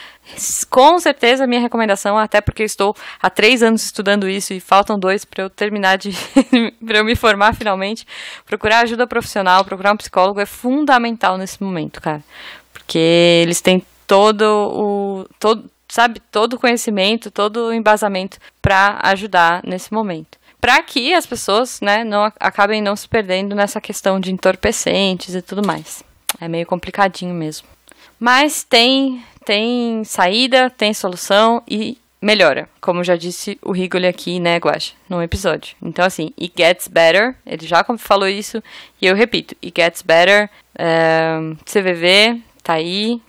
com 0.70 0.96
certeza 1.00 1.42
a 1.42 1.46
minha 1.48 1.60
recomendação, 1.60 2.16
até 2.16 2.40
porque 2.40 2.62
estou 2.62 2.96
há 3.20 3.28
três 3.28 3.60
anos 3.64 3.84
estudando 3.84 4.28
isso 4.28 4.54
e 4.54 4.60
faltam 4.60 4.96
dois 4.96 5.24
para 5.24 5.42
eu 5.42 5.50
terminar 5.50 5.98
de. 5.98 6.12
para 6.86 6.98
eu 6.98 7.04
me 7.04 7.16
formar 7.16 7.56
finalmente, 7.56 8.06
procurar 8.46 8.84
ajuda 8.84 9.04
profissional, 9.04 9.64
procurar 9.64 9.92
um 9.92 9.96
psicólogo 9.96 10.38
é 10.38 10.46
fundamental 10.46 11.36
nesse 11.36 11.60
momento, 11.60 12.00
cara. 12.00 12.22
Porque 12.86 12.98
eles 13.42 13.60
têm 13.60 13.82
todo 14.06 14.42
o. 14.42 15.26
Todo, 15.38 15.70
sabe, 15.88 16.20
todo 16.30 16.54
o 16.54 16.58
conhecimento, 16.58 17.30
todo 17.30 17.68
o 17.68 17.72
embasamento 17.72 18.38
para 18.60 18.98
ajudar 19.02 19.62
nesse 19.64 19.92
momento. 19.92 20.38
Para 20.60 20.82
que 20.82 21.12
as 21.12 21.26
pessoas, 21.26 21.80
né, 21.80 22.04
não 22.04 22.24
acabem 22.24 22.80
não 22.80 22.96
se 22.96 23.06
perdendo 23.08 23.54
nessa 23.54 23.80
questão 23.80 24.18
de 24.18 24.32
entorpecentes 24.32 25.34
e 25.34 25.42
tudo 25.42 25.66
mais. 25.66 26.02
É 26.40 26.48
meio 26.48 26.66
complicadinho 26.66 27.34
mesmo. 27.34 27.66
Mas 28.18 28.64
tem 28.64 29.22
tem 29.44 30.02
saída, 30.04 30.70
tem 30.70 30.94
solução 30.94 31.62
e 31.68 31.98
melhora, 32.20 32.68
como 32.80 33.04
já 33.04 33.16
disse 33.16 33.58
o 33.60 33.70
Rigoli 33.70 34.06
aqui, 34.06 34.40
né, 34.40 34.56
Guacha, 34.56 34.94
no 35.08 35.22
episódio. 35.22 35.76
Então, 35.82 36.04
assim, 36.04 36.32
it 36.40 36.54
gets 36.56 36.88
better, 36.88 37.36
ele 37.44 37.66
já 37.66 37.84
falou 37.98 38.26
isso, 38.26 38.62
e 39.00 39.06
eu 39.06 39.14
repito, 39.14 39.54
it 39.62 39.74
gets 39.78 40.00
better, 40.00 40.48
é, 40.76 41.38
eh, 41.38 41.56
CVV, 41.66 42.42
tá 42.64 42.74
aí. 42.74 43.20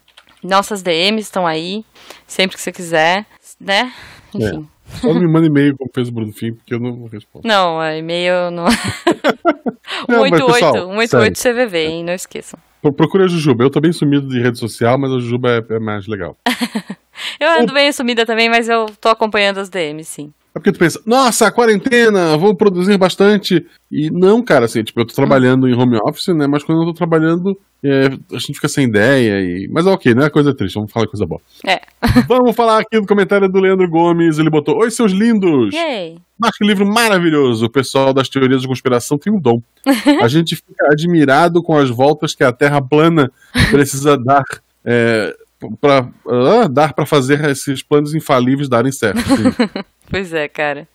Nossas 0.44 0.82
DMs 0.82 1.24
estão 1.24 1.46
aí, 1.46 1.84
sempre 2.28 2.56
que 2.56 2.62
você 2.62 2.72
quiser, 2.72 3.26
né? 3.60 3.92
Enfim. 4.34 4.68
É. 4.72 4.76
Só 4.98 5.14
me 5.14 5.28
manda 5.28 5.48
e-mail 5.48 5.76
como 5.76 5.90
fez 5.94 6.10
o 6.10 6.12
Bruno 6.12 6.32
Fim, 6.32 6.54
porque 6.54 6.74
eu 6.74 6.80
não 6.80 7.08
respondo. 7.08 7.48
Não, 7.48 7.82
e-mail 7.98 8.52
não. 8.52 8.68
188, 10.06 10.86
188 11.10 11.42
CVV, 11.42 11.86
hein? 11.88 12.04
Não 12.04 12.14
esqueçam. 12.14 12.60
Procura 12.96 13.26
a 13.26 13.28
Jujuba. 13.28 13.64
Eu 13.64 13.70
tô 13.72 13.82
bem 13.82 13.92
sumido 13.92 14.28
de 14.28 14.40
rede 14.40 14.60
social, 14.60 14.98
mas 14.98 15.12
a 15.12 15.20
Jujuba 15.20 15.50
é, 15.52 15.74
é 15.74 15.80
mais 15.80 16.06
legal. 16.06 16.38
eu 17.40 17.50
ando 17.50 17.74
bem 17.74 17.92
sumida 17.92 18.26
também, 18.26 18.48
mas 18.48 18.70
eu 18.70 18.86
tô 19.02 19.10
acompanhando 19.10 19.58
as 19.58 19.70
DMs, 19.70 20.08
sim. 20.08 20.32
É 20.56 20.60
porque 20.60 20.72
tu 20.72 20.80
pensa, 20.80 21.02
nossa, 21.06 21.52
quarentena, 21.52 22.38
vou 22.38 22.56
produzir 22.56 22.98
bastante. 22.98 23.66
E 23.92 24.10
não, 24.10 24.42
cara, 24.42 24.64
assim, 24.64 24.84
tipo, 24.86 25.02
eu 25.02 25.06
tô 25.06 25.14
trabalhando 25.14 25.68
em 25.68 25.74
home 25.74 25.98
office, 25.98 26.28
né? 26.30 26.48
Mas 26.48 26.64
quando 26.64 26.82
eu 26.82 26.86
tô 26.88 26.94
trabalhando, 26.94 27.60
é, 27.84 28.06
a 28.34 28.40
gente 28.40 28.54
fica 28.54 28.70
sem 28.70 28.86
ideia. 28.88 29.42
E... 29.42 29.68
Mas 29.70 29.86
é 29.86 29.90
ok, 29.90 30.16
né? 30.16 30.30
Coisa 30.30 30.56
triste, 30.56 30.76
vamos 30.76 30.94
falar 30.94 31.08
coisa 31.08 31.26
boa. 31.26 31.42
É. 31.66 31.82
vamos 32.26 32.56
falar 32.56 32.80
aqui 32.80 32.98
do 32.98 33.06
comentário 33.06 33.50
do 33.50 33.60
Leandro 33.60 33.90
Gomes. 33.90 34.40
Ele 34.40 34.50
botou: 34.50 34.78
Oi, 34.78 34.90
seus 34.92 35.12
lindos! 35.12 35.74
Yay! 35.74 36.20
Mas 36.40 36.58
que 36.58 36.66
livro 36.66 36.86
maravilhoso! 36.86 37.66
O 37.66 37.70
pessoal 37.70 38.14
das 38.14 38.30
teorias 38.30 38.62
de 38.62 38.68
conspiração 38.68 39.18
tem 39.18 39.34
um 39.34 39.40
dom. 39.40 39.62
A 40.22 40.28
gente 40.30 40.56
fica 40.56 40.88
admirado 40.90 41.62
com 41.62 41.78
as 41.78 41.90
voltas 41.90 42.34
que 42.34 42.46
a 42.46 42.54
Terra 42.54 42.82
plana 42.82 43.30
precisa 43.72 44.18
dar. 44.18 44.44
É, 44.86 45.36
para 45.80 46.10
uh, 46.26 46.70
dar 46.70 46.94
para 46.94 47.06
fazer 47.06 47.44
esses 47.46 47.82
planos 47.82 48.14
infalíveis 48.14 48.70
darem 48.70 48.92
certo. 48.92 49.22
pois 50.10 50.34
é, 50.34 50.48
cara. 50.48 50.88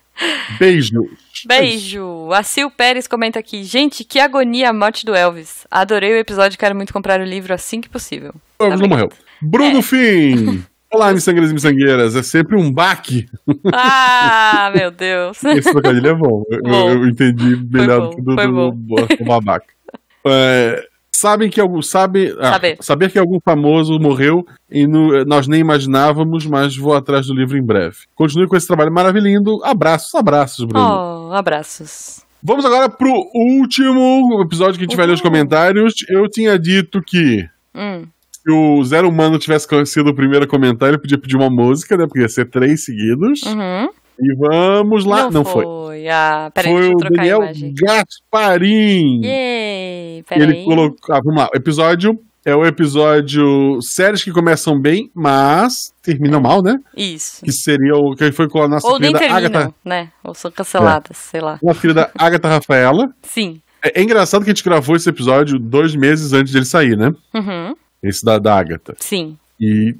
Beijo. 0.58 1.08
Beijo. 1.46 2.30
A 2.32 2.42
Sil 2.44 2.68
Pérez 2.70 3.06
comenta 3.06 3.38
aqui. 3.38 3.64
Gente, 3.64 4.04
que 4.04 4.18
agonia 4.18 4.70
a 4.70 4.72
morte 4.72 5.06
do 5.06 5.14
Elvis. 5.14 5.66
Adorei 5.70 6.12
o 6.12 6.18
episódio, 6.18 6.58
quero 6.58 6.74
muito 6.74 6.92
comprar 6.92 7.20
o 7.20 7.24
livro 7.24 7.54
assim 7.54 7.80
que 7.80 7.88
possível. 7.88 8.34
O 8.58 8.64
Elvis 8.64 8.80
tá 8.80 8.82
não 8.82 8.88
morreu. 8.88 9.08
Bruno 9.40 9.78
é. 9.78 9.82
Fim. 9.82 10.62
Olá, 10.92 11.12
miçangueiras 11.12 11.52
e 11.52 11.54
miçangueiras. 11.54 12.16
É 12.16 12.22
sempre 12.22 12.56
um 12.56 12.70
baque. 12.70 13.26
Ah, 13.72 14.72
meu 14.76 14.90
Deus. 14.90 15.42
Esse 15.44 15.70
trocadilho 15.70 16.08
é 16.08 16.14
bom. 16.14 16.42
bom. 16.62 16.90
Eu, 16.90 17.02
eu, 17.02 17.08
entendi 17.08 17.56
melhor 17.70 18.10
do 18.10 18.16
que 18.16 18.22
do, 18.22 18.34
do, 18.34 18.70
do, 18.72 19.16
do 19.16 19.24
babaca. 19.24 19.72
É, 20.26 20.84
sabem 21.20 21.50
que 21.50 21.60
algum 21.60 21.82
sabe 21.82 22.34
ah, 22.38 22.52
saber. 22.52 22.76
saber 22.80 23.10
que 23.10 23.18
algum 23.18 23.38
famoso 23.40 23.98
morreu 23.98 24.46
e 24.70 24.86
no, 24.86 25.24
nós 25.24 25.46
nem 25.46 25.60
imaginávamos, 25.60 26.46
mas 26.46 26.76
vou 26.76 26.94
atrás 26.94 27.26
do 27.26 27.34
livro 27.34 27.58
em 27.58 27.62
breve. 27.62 27.96
Continue 28.14 28.48
com 28.48 28.56
esse 28.56 28.66
trabalho 28.66 28.92
maravilhoso. 28.92 29.60
Abraços, 29.62 30.14
abraços, 30.14 30.64
Bruno. 30.64 31.28
Oh, 31.28 31.32
abraços. 31.34 32.22
Vamos 32.42 32.64
agora 32.64 32.88
pro 32.88 33.12
último 33.34 34.40
episódio 34.42 34.78
que 34.78 34.84
a 34.84 34.86
gente 34.86 34.96
vai 34.96 35.06
ler 35.06 35.12
os 35.12 35.20
comentários. 35.20 35.94
Eu 36.08 36.28
tinha 36.28 36.58
dito 36.58 37.02
que 37.02 37.46
hum. 37.74 38.06
se 38.32 38.50
o 38.50 38.82
Zero 38.82 39.08
Humano 39.08 39.38
tivesse 39.38 39.68
sido 39.84 40.10
o 40.10 40.14
primeiro 40.14 40.48
comentário, 40.48 40.94
eu 40.94 41.00
podia 41.00 41.18
pedir 41.18 41.36
uma 41.36 41.50
música, 41.50 41.98
né? 41.98 42.06
Porque 42.06 42.20
ia 42.20 42.28
ser 42.28 42.48
três 42.48 42.84
seguidos. 42.84 43.42
Uhum. 43.42 43.90
E 44.20 44.34
vamos 44.36 45.04
lá. 45.04 45.24
Não, 45.24 45.30
Não 45.30 45.44
foi. 45.44 45.64
foi. 45.64 46.08
Ah, 46.08 46.50
peraí, 46.54 46.72
foi 46.72 46.94
o 46.94 46.96
Daniel 46.96 47.40
Gasparim. 47.74 49.22
Yay, 49.24 50.24
Ele 50.30 50.64
colocou. 50.64 51.14
Ah, 51.14 51.20
vamos 51.24 51.40
lá. 51.40 51.48
O 51.52 51.56
episódio 51.56 52.18
é 52.44 52.54
o 52.54 52.64
episódio 52.64 53.78
séries 53.82 54.24
que 54.24 54.32
começam 54.32 54.78
bem, 54.78 55.10
mas 55.14 55.92
terminam 56.02 56.38
é. 56.38 56.42
mal, 56.42 56.62
né? 56.62 56.78
Isso. 56.96 57.44
Que 57.44 57.52
seria 57.52 57.96
o 57.96 58.14
que 58.14 58.32
foi 58.32 58.48
com 58.48 58.62
a 58.62 58.68
nossa 58.68 58.86
Ou 58.86 58.98
querida 58.98 59.18
nem 59.18 59.28
terminam, 59.28 59.60
Agatha. 59.60 59.74
né? 59.84 60.10
Ou 60.24 60.34
são 60.34 60.50
canceladas, 60.50 61.16
é. 61.16 61.30
sei 61.30 61.40
lá. 61.40 61.58
Nossa 61.62 61.80
querida 61.80 62.10
Agatha 62.18 62.48
Rafaela. 62.48 63.12
Sim. 63.22 63.60
É, 63.82 64.00
é, 64.00 64.02
engraçado 64.02 64.44
que 64.44 64.50
a 64.50 64.54
gente 64.54 64.64
gravou 64.64 64.96
esse 64.96 65.08
episódio 65.08 65.58
dois 65.58 65.94
meses 65.94 66.32
antes 66.32 66.52
dele 66.52 66.64
sair, 66.64 66.96
né? 66.96 67.12
Uhum. 67.34 67.74
Esse 68.02 68.24
da, 68.24 68.38
da 68.38 68.56
Agatha. 68.56 68.94
Sim. 68.98 69.36
E 69.60 69.94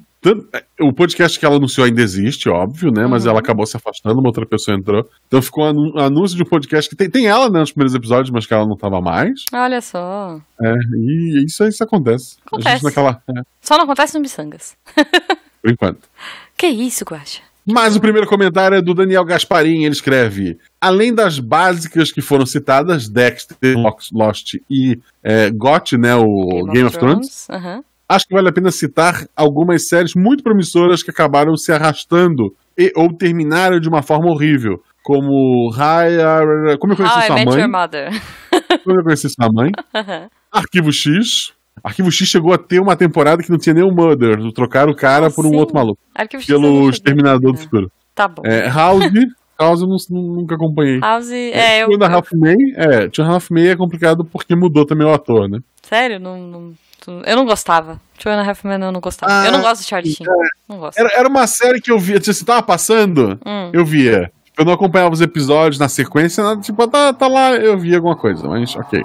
é, 0.53 0.63
o 0.79 0.93
podcast 0.93 1.39
que 1.39 1.45
ela 1.45 1.55
anunciou 1.55 1.85
ainda 1.85 2.01
existe, 2.01 2.47
óbvio, 2.47 2.91
né? 2.91 3.07
Mas 3.07 3.23
uhum. 3.23 3.31
ela 3.31 3.39
acabou 3.39 3.65
se 3.65 3.75
afastando, 3.75 4.19
uma 4.19 4.29
outra 4.29 4.45
pessoa 4.45 4.77
entrou. 4.77 5.09
Então 5.27 5.41
ficou 5.41 5.65
um 5.73 5.97
anúncio 5.99 6.37
de 6.37 6.43
um 6.43 6.45
podcast 6.45 6.87
que 6.89 6.95
tem, 6.95 7.09
tem 7.09 7.27
ela 7.27 7.49
né, 7.49 7.59
nos 7.59 7.71
primeiros 7.71 7.95
episódios, 7.95 8.29
mas 8.29 8.45
que 8.45 8.53
ela 8.53 8.67
não 8.67 8.77
tava 8.77 9.01
mais. 9.01 9.45
Olha 9.51 9.81
só. 9.81 10.39
É, 10.61 10.73
e 10.95 11.45
isso, 11.45 11.65
isso 11.65 11.83
acontece. 11.83 12.37
Acontece. 12.45 12.83
Naquela, 12.83 13.21
é. 13.29 13.41
Só 13.61 13.77
não 13.77 13.85
acontece 13.85 14.13
no 14.13 14.21
Missangas. 14.21 14.77
Por 15.61 15.71
enquanto. 15.71 16.01
Que 16.57 16.67
isso, 16.67 17.03
Guaxa? 17.03 17.41
Mas 17.65 17.95
o 17.95 17.99
primeiro 17.99 18.27
comentário 18.27 18.77
é 18.77 18.81
do 18.83 18.93
Daniel 18.93 19.25
Gasparim. 19.25 19.83
Ele 19.83 19.93
escreve: 19.93 20.59
Além 20.79 21.11
das 21.11 21.39
básicas 21.39 22.11
que 22.11 22.21
foram 22.21 22.45
citadas, 22.45 23.09
Dexter, 23.09 23.75
Lost 24.11 24.57
e 24.69 24.99
é, 25.23 25.49
GOT, 25.49 25.97
né? 25.97 26.13
O 26.15 26.65
Game, 26.65 26.73
Game 26.73 26.87
of, 26.87 26.99
Thrones. 26.99 27.47
Thrones. 27.47 27.65
Uhum 27.65 27.83
acho 28.15 28.27
que 28.27 28.33
vale 28.33 28.49
a 28.49 28.51
pena 28.53 28.71
citar 28.71 29.25
algumas 29.35 29.87
séries 29.87 30.13
muito 30.15 30.43
promissoras 30.43 31.01
que 31.03 31.11
acabaram 31.11 31.55
se 31.55 31.71
arrastando 31.71 32.53
e, 32.77 32.91
ou 32.95 33.11
terminaram 33.15 33.79
de 33.79 33.87
uma 33.89 34.01
forma 34.01 34.29
horrível. 34.29 34.81
Como 35.03 35.69
Raya. 35.71 36.77
Como 36.79 36.93
eu 36.93 36.97
conheci 36.97 37.15
How 37.17 37.21
sua 37.23 37.41
I 37.41 37.45
mãe? 37.45 37.59
Your 37.59 37.69
Mother. 37.69 38.21
Como 38.83 38.99
eu 38.99 39.03
conheci 39.03 39.27
sua 39.29 39.49
mãe? 39.51 39.71
Arquivo 40.51 40.91
X. 40.91 41.53
Arquivo 41.83 42.11
X 42.11 42.27
chegou 42.27 42.53
a 42.53 42.57
ter 42.57 42.79
uma 42.79 42.95
temporada 42.95 43.41
que 43.41 43.49
não 43.49 43.57
tinha 43.57 43.73
nem 43.73 43.83
o 43.83 43.91
Mother. 43.91 44.37
Trocaram 44.53 44.91
o 44.91 44.95
cara 44.95 45.31
por 45.31 45.45
um 45.45 45.49
Sim. 45.49 45.55
outro 45.55 45.73
maluco. 45.75 45.99
Arquivo 46.13 46.43
X 46.43 46.49
eu 46.49 46.61
Pelo. 46.61 46.89
Exterminador 46.89 47.53
do 47.53 47.57
É. 47.59 47.61
Futuro. 47.61 47.91
Tá 48.13 48.27
bom. 48.27 48.43
É, 48.45 48.67
House. 48.69 49.03
House 49.59 49.81
eu 49.81 49.87
não- 49.87 49.97
nunca 50.35 50.55
acompanhei. 50.55 50.99
House, 50.99 51.31
é, 51.31 51.83
eu, 51.83 51.87
Two 51.89 52.03
and 52.03 52.07
a 52.07 52.15
Half 52.15 52.29
Men, 52.33 52.55
é, 52.75 53.07
Two 53.09 53.23
and 53.23 53.27
a 53.29 53.33
Half 53.35 53.51
Men 53.51 53.67
é 53.69 53.75
complicado 53.75 54.25
porque 54.25 54.55
mudou 54.55 54.85
também 54.85 55.05
o 55.07 55.13
ator, 55.13 55.47
né? 55.47 55.59
Sério, 55.83 56.19
não, 56.19 56.37
não- 56.37 56.73
tu- 57.01 57.21
eu 57.25 57.35
não 57.35 57.45
gostava. 57.45 57.99
Two 58.17 58.31
and 58.31 58.39
a 58.41 58.49
Half 58.49 58.63
Men 58.63 58.81
eu 58.81 58.91
não 58.91 59.01
gostava. 59.01 59.31
Ah, 59.41 59.45
eu 59.45 59.51
não 59.51 59.61
gosto 59.61 59.81
de 59.81 59.87
Charlie 59.89 60.13
Sheen. 60.13 60.25
Gosto. 60.69 60.97
Era, 60.97 61.09
era 61.19 61.27
uma 61.27 61.45
série 61.47 61.81
que 61.81 61.91
eu 61.91 61.99
via, 61.99 62.19
tipo, 62.19 62.33
se 62.33 62.45
tava 62.45 62.61
passando, 62.63 63.37
Hum. 63.45 63.69
eu 63.73 63.83
via. 63.85 64.31
Eu 64.57 64.63
não 64.63 64.73
acompanhava 64.73 65.13
os 65.13 65.19
episódios 65.21 65.79
na 65.79 65.89
sequência, 65.89 66.43
nada, 66.43 66.61
tipo, 66.61 66.87
tá, 66.87 67.11
tá 67.11 67.27
lá, 67.27 67.51
eu 67.55 67.77
via 67.77 67.97
alguma 67.97 68.15
coisa, 68.15 68.47
mas 68.47 68.73
ok. 68.75 69.03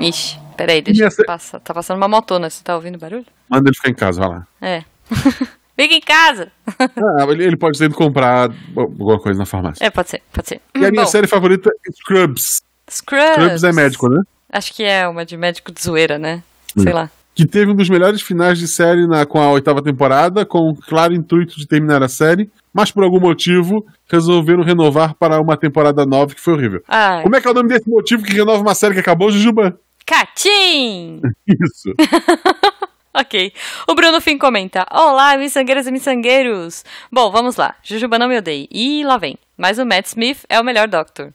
Ixi, 0.00 0.38
peraí, 0.56 0.82
deixa 0.82 1.04
eu 1.04 1.24
passar. 1.26 1.60
Tá 1.60 1.72
passando 1.72 1.96
uma 1.98 2.08
motona, 2.08 2.50
você 2.50 2.62
tá 2.62 2.74
ouvindo 2.74 2.98
barulho? 2.98 3.24
Manda 3.48 3.68
ele 3.68 3.76
ficar 3.76 3.90
em 3.90 3.94
casa, 3.94 4.20
vai 4.20 4.28
lá. 4.30 4.46
É. 4.60 4.84
Fica 5.80 5.94
em 5.94 6.00
casa! 6.00 6.50
Ah, 6.80 7.24
ele, 7.30 7.44
ele 7.44 7.56
pode 7.56 7.78
ter 7.78 7.86
ido 7.86 7.94
comprar 7.94 8.50
alguma 8.76 9.18
coisa 9.18 9.38
na 9.38 9.46
farmácia. 9.46 9.84
É, 9.84 9.90
pode 9.90 10.10
ser, 10.10 10.22
pode 10.32 10.48
ser. 10.48 10.60
E 10.74 10.84
a 10.84 10.90
minha 10.90 11.04
Bom, 11.04 11.08
série 11.10 11.26
favorita 11.26 11.70
é 11.70 11.92
Scrubs. 11.92 12.62
Scrubs. 12.90 13.32
Scrubs 13.34 13.64
é 13.64 13.72
médico, 13.72 14.08
né? 14.08 14.22
Acho 14.52 14.72
que 14.74 14.82
é 14.82 15.06
uma 15.08 15.24
de 15.24 15.36
médico 15.36 15.70
de 15.72 15.80
zoeira, 15.82 16.18
né? 16.18 16.42
Hum. 16.76 16.82
Sei 16.82 16.92
lá. 16.92 17.10
Que 17.34 17.46
teve 17.46 17.70
um 17.70 17.74
dos 17.74 17.88
melhores 17.88 18.20
finais 18.20 18.58
de 18.58 18.66
série 18.68 19.06
na, 19.06 19.24
com 19.24 19.40
a 19.40 19.50
oitava 19.50 19.82
temporada, 19.82 20.44
com 20.44 20.70
o 20.70 20.76
claro 20.76 21.14
intuito 21.14 21.56
de 21.56 21.66
terminar 21.66 22.02
a 22.02 22.08
série, 22.08 22.50
mas 22.72 22.90
por 22.90 23.02
algum 23.04 23.20
motivo 23.20 23.86
resolveram 24.08 24.62
renovar 24.62 25.14
para 25.14 25.40
uma 25.40 25.56
temporada 25.56 26.04
nova 26.04 26.34
que 26.34 26.40
foi 26.40 26.54
horrível. 26.54 26.82
Ai, 26.88 27.22
Como 27.22 27.34
é 27.36 27.40
que 27.40 27.46
é 27.48 27.50
o 27.50 27.54
nome 27.54 27.68
desse 27.68 27.88
motivo 27.88 28.22
que 28.24 28.32
renova 28.32 28.60
uma 28.60 28.74
série 28.74 28.94
que 28.94 29.00
acabou, 29.00 29.30
Jujuba? 29.30 29.78
Catim! 30.04 31.20
Isso. 31.46 31.94
Ok. 33.12 33.52
O 33.88 33.94
Bruno 33.96 34.20
Fim 34.20 34.38
comenta: 34.38 34.86
Olá, 34.88 35.36
miçangueiras 35.36 35.84
e 35.86 35.90
miçangueiros! 35.90 36.84
Bom, 37.10 37.30
vamos 37.32 37.56
lá. 37.56 37.74
Jujuba 37.82 38.20
não 38.20 38.28
me 38.28 38.38
odeie. 38.38 38.68
E 38.70 39.02
lá 39.04 39.16
vem. 39.18 39.36
Mas 39.58 39.78
o 39.78 39.84
Matt 39.84 40.06
Smith 40.06 40.44
é 40.48 40.60
o 40.60 40.64
melhor 40.64 40.86
Doctor. 40.86 41.32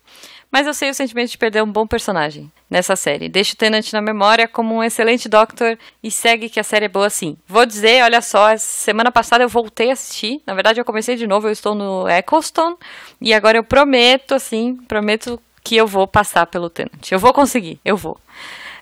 Mas 0.55 0.65
eu 0.67 0.73
sei 0.73 0.89
o 0.89 0.93
sentimento 0.93 1.31
de 1.31 1.37
perder 1.37 1.61
um 1.61 1.69
bom 1.69 1.85
personagem 1.85 2.49
nessa 2.69 2.95
série. 2.95 3.27
Deixa 3.27 3.53
o 3.53 3.57
Tennant 3.57 3.91
na 3.91 3.99
memória 3.99 4.47
como 4.47 4.75
um 4.75 4.81
excelente 4.81 5.27
Doctor 5.27 5.77
e 6.01 6.09
segue 6.09 6.47
que 6.47 6.61
a 6.61 6.63
série 6.63 6.85
é 6.85 6.87
boa 6.87 7.09
sim. 7.09 7.35
Vou 7.45 7.65
dizer, 7.65 8.01
olha 8.01 8.21
só, 8.21 8.55
semana 8.55 9.11
passada 9.11 9.43
eu 9.43 9.49
voltei 9.49 9.89
a 9.89 9.93
assistir. 9.93 10.41
Na 10.47 10.53
verdade, 10.53 10.79
eu 10.79 10.85
comecei 10.85 11.17
de 11.17 11.27
novo, 11.27 11.49
eu 11.49 11.51
estou 11.51 11.75
no 11.75 12.07
Eccleston. 12.07 12.77
E 13.19 13.33
agora 13.33 13.57
eu 13.57 13.65
prometo, 13.65 14.33
assim, 14.33 14.77
prometo 14.87 15.37
que 15.61 15.75
eu 15.75 15.85
vou 15.85 16.07
passar 16.07 16.45
pelo 16.45 16.69
Tennant. 16.69 17.11
Eu 17.11 17.19
vou 17.19 17.33
conseguir, 17.33 17.77
eu 17.83 17.97
vou. 17.97 18.17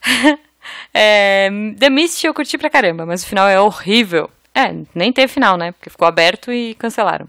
É, 0.94 1.50
The 1.78 1.90
Mist 1.90 2.24
eu 2.24 2.34
curti 2.34 2.58
pra 2.58 2.70
caramba, 2.70 3.06
mas 3.06 3.22
o 3.22 3.28
final 3.28 3.50
é 3.50 3.60
horrível. 3.60 4.30
É, 4.56 4.74
nem 4.96 5.12
teve 5.12 5.28
final, 5.28 5.58
né? 5.58 5.74
Porque 5.74 5.90
ficou 5.90 6.08
aberto 6.08 6.54
e 6.54 6.74
cancelaram. 6.76 7.28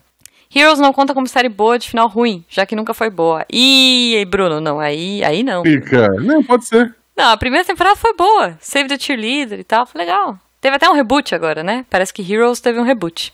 Heroes 0.54 0.78
não 0.78 0.92
conta 0.92 1.12
como 1.14 1.26
série 1.26 1.48
boa 1.48 1.78
de 1.78 1.88
final 1.88 2.08
ruim, 2.08 2.44
já 2.48 2.64
que 2.66 2.76
nunca 2.76 2.94
foi 2.94 3.10
boa. 3.10 3.44
Ih, 3.52 4.24
Bruno, 4.26 4.60
não, 4.60 4.78
aí, 4.80 5.22
aí 5.24 5.42
não. 5.42 5.62
Fica. 5.62 6.08
Não, 6.20 6.42
pode 6.42 6.66
ser. 6.66 6.94
Não, 7.16 7.30
a 7.30 7.36
primeira 7.36 7.64
temporada 7.64 7.96
foi 7.96 8.14
boa. 8.14 8.56
Save 8.60 8.88
the 8.88 8.98
Cheerleader 8.98 9.60
e 9.60 9.64
tal, 9.64 9.86
foi 9.86 10.00
legal. 10.00 10.38
Teve 10.60 10.76
até 10.76 10.88
um 10.88 10.94
reboot 10.94 11.34
agora, 11.34 11.62
né? 11.62 11.84
Parece 11.90 12.12
que 12.12 12.22
Heroes 12.32 12.60
teve 12.60 12.78
um 12.78 12.84
reboot. 12.84 13.32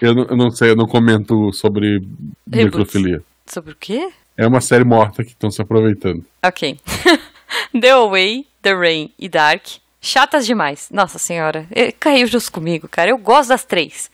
Eu 0.00 0.14
não, 0.14 0.24
eu 0.24 0.36
não 0.36 0.50
sei, 0.50 0.70
eu 0.70 0.76
não 0.76 0.86
comento 0.86 1.52
sobre 1.52 2.02
necrofilia. 2.46 3.22
Sobre 3.46 3.72
o 3.72 3.76
quê? 3.78 4.10
É 4.36 4.46
uma 4.46 4.60
série 4.60 4.84
morta 4.84 5.24
que 5.24 5.30
estão 5.30 5.50
se 5.50 5.62
aproveitando. 5.62 6.24
Ok. 6.44 6.78
The 7.80 7.90
Away, 7.90 8.46
The 8.60 8.74
Rain 8.74 9.12
e 9.18 9.28
Dark. 9.28 9.62
Chatas 10.00 10.44
demais. 10.46 10.88
Nossa 10.92 11.18
senhora. 11.18 11.66
eh, 11.70 11.92
Caiu 11.92 12.26
justo 12.26 12.52
comigo, 12.52 12.86
cara. 12.88 13.10
Eu 13.10 13.18
gosto 13.18 13.48
das 13.48 13.64
três. 13.64 14.10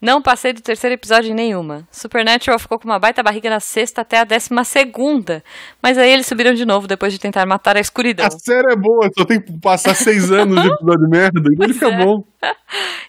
Não 0.00 0.20
passei 0.20 0.52
do 0.52 0.60
terceiro 0.60 0.94
episódio 0.94 1.30
em 1.30 1.34
nenhuma. 1.34 1.86
Supernatural 1.90 2.58
ficou 2.58 2.78
com 2.78 2.86
uma 2.86 2.98
baita 2.98 3.22
barriga 3.22 3.48
na 3.48 3.60
sexta 3.60 4.02
até 4.02 4.18
a 4.18 4.24
décima 4.24 4.64
segunda. 4.64 5.42
Mas 5.82 5.96
aí 5.96 6.10
eles 6.10 6.26
subiram 6.26 6.54
de 6.54 6.64
novo 6.64 6.86
depois 6.86 7.12
de 7.12 7.18
tentar 7.18 7.46
matar 7.46 7.76
a 7.76 7.80
escuridão. 7.80 8.26
A 8.26 8.30
série 8.30 8.72
é 8.72 8.76
boa, 8.76 9.10
só 9.16 9.24
tem 9.24 9.40
que 9.40 9.52
passar 9.60 9.94
seis 9.94 10.30
anos 10.32 10.60
de 10.60 10.68
episódio 10.68 11.04
de 11.04 11.10
merda 11.10 11.40
e 11.40 11.64
ele 11.64 11.74
fica 11.74 11.88
é. 11.88 12.04
bom. 12.04 12.22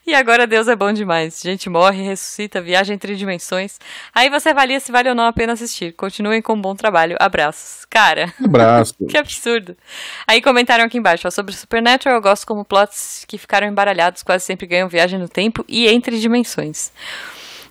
E 0.05 0.15
agora 0.15 0.47
Deus 0.47 0.69
é 0.69 0.75
bom 0.75 0.93
demais. 0.93 1.41
Gente 1.43 1.69
morre, 1.69 2.01
ressuscita, 2.01 2.61
viaja 2.61 2.93
entre 2.93 3.13
dimensões. 3.17 3.77
Aí 4.15 4.29
você 4.29 4.49
avalia 4.49 4.79
se 4.79 4.89
vale 4.89 5.09
ou 5.09 5.15
não 5.15 5.25
a 5.25 5.33
pena 5.33 5.51
assistir. 5.51 5.91
Continuem 5.91 6.41
com 6.41 6.53
um 6.53 6.61
bom 6.61 6.73
trabalho. 6.73 7.17
Abraços. 7.19 7.83
Cara. 7.89 8.33
Abraço. 8.41 8.95
Que 9.09 9.17
absurdo. 9.17 9.75
Aí 10.25 10.41
comentaram 10.41 10.85
aqui 10.85 10.97
embaixo, 10.97 11.27
ó, 11.27 11.31
sobre 11.31 11.53
Supernatural, 11.53 12.15
eu 12.15 12.21
gosto 12.21 12.45
como 12.45 12.63
plots 12.63 13.25
que 13.27 13.37
ficaram 13.37 13.67
embaralhados, 13.67 14.23
quase 14.23 14.45
sempre 14.45 14.65
ganham 14.65 14.87
viagem 14.87 15.19
no 15.19 15.27
tempo 15.27 15.65
e 15.67 15.87
entre 15.87 16.19
dimensões. 16.19 16.76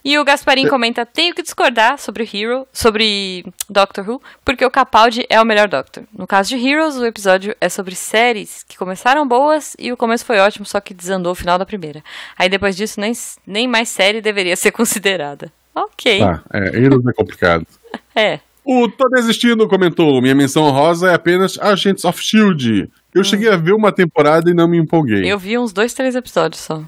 E 0.09 0.17
o 0.21 0.25
Gasparim 0.25 0.69
comenta, 0.69 1.05
tenho 1.05 1.35
que 1.35 1.43
discordar 1.43 1.99
sobre 1.99 2.23
Hero, 2.33 2.65
sobre 2.73 3.45
Doctor 3.69 4.09
Who, 4.09 4.23
porque 4.45 4.65
o 4.65 4.71
Capaldi 4.71 5.27
é 5.29 5.41
o 5.41 5.45
melhor 5.45 5.67
Doctor. 5.67 6.05
No 6.17 6.29
caso 6.29 6.51
de 6.51 6.65
Heroes, 6.65 6.95
o 6.95 7.05
episódio 7.05 7.57
é 7.61 7.69
sobre 7.69 7.97
séries 7.97 8.63
que 8.63 8.79
começaram 8.79 9.27
boas 9.27 9.75
e 9.77 9.91
o 9.91 9.97
começo 9.97 10.25
foi 10.25 10.39
ótimo, 10.39 10.65
só 10.65 10.79
que 10.79 10.95
desandou 10.95 11.33
o 11.33 11.35
final 11.35 11.59
da 11.59 11.67
primeira. 11.67 12.05
Aí 12.39 12.49
depois 12.49 12.77
disso, 12.77 13.01
nem, 13.01 13.13
nem 13.45 13.67
mais 13.67 13.89
série 13.89 14.21
deveria 14.21 14.55
ser 14.57 14.71
considerada. 14.71 15.51
Ok. 15.75 16.21
Tá, 16.21 16.41
é, 16.53 16.79
Heroes 16.79 17.05
é 17.05 17.13
complicado. 17.13 17.67
É. 18.15 18.41
O 18.65 18.89
Tô 18.89 19.09
Desistindo 19.11 19.69
comentou: 19.69 20.23
minha 20.23 20.35
menção 20.35 20.71
rosa 20.71 21.11
é 21.11 21.15
apenas 21.15 21.59
Agents 21.59 22.05
of 22.05 22.19
Shield. 22.23 22.91
Eu 23.15 23.23
cheguei 23.23 23.49
a 23.49 23.57
ver 23.57 23.73
uma 23.73 23.93
temporada 23.93 24.51
e 24.51 24.55
não 24.55 24.67
me 24.67 24.79
empolguei. 24.79 25.31
Eu 25.31 25.39
vi 25.39 25.59
uns 25.59 25.73
dois, 25.73 25.93
três 25.93 26.17
episódios 26.17 26.63
só. 26.63 26.83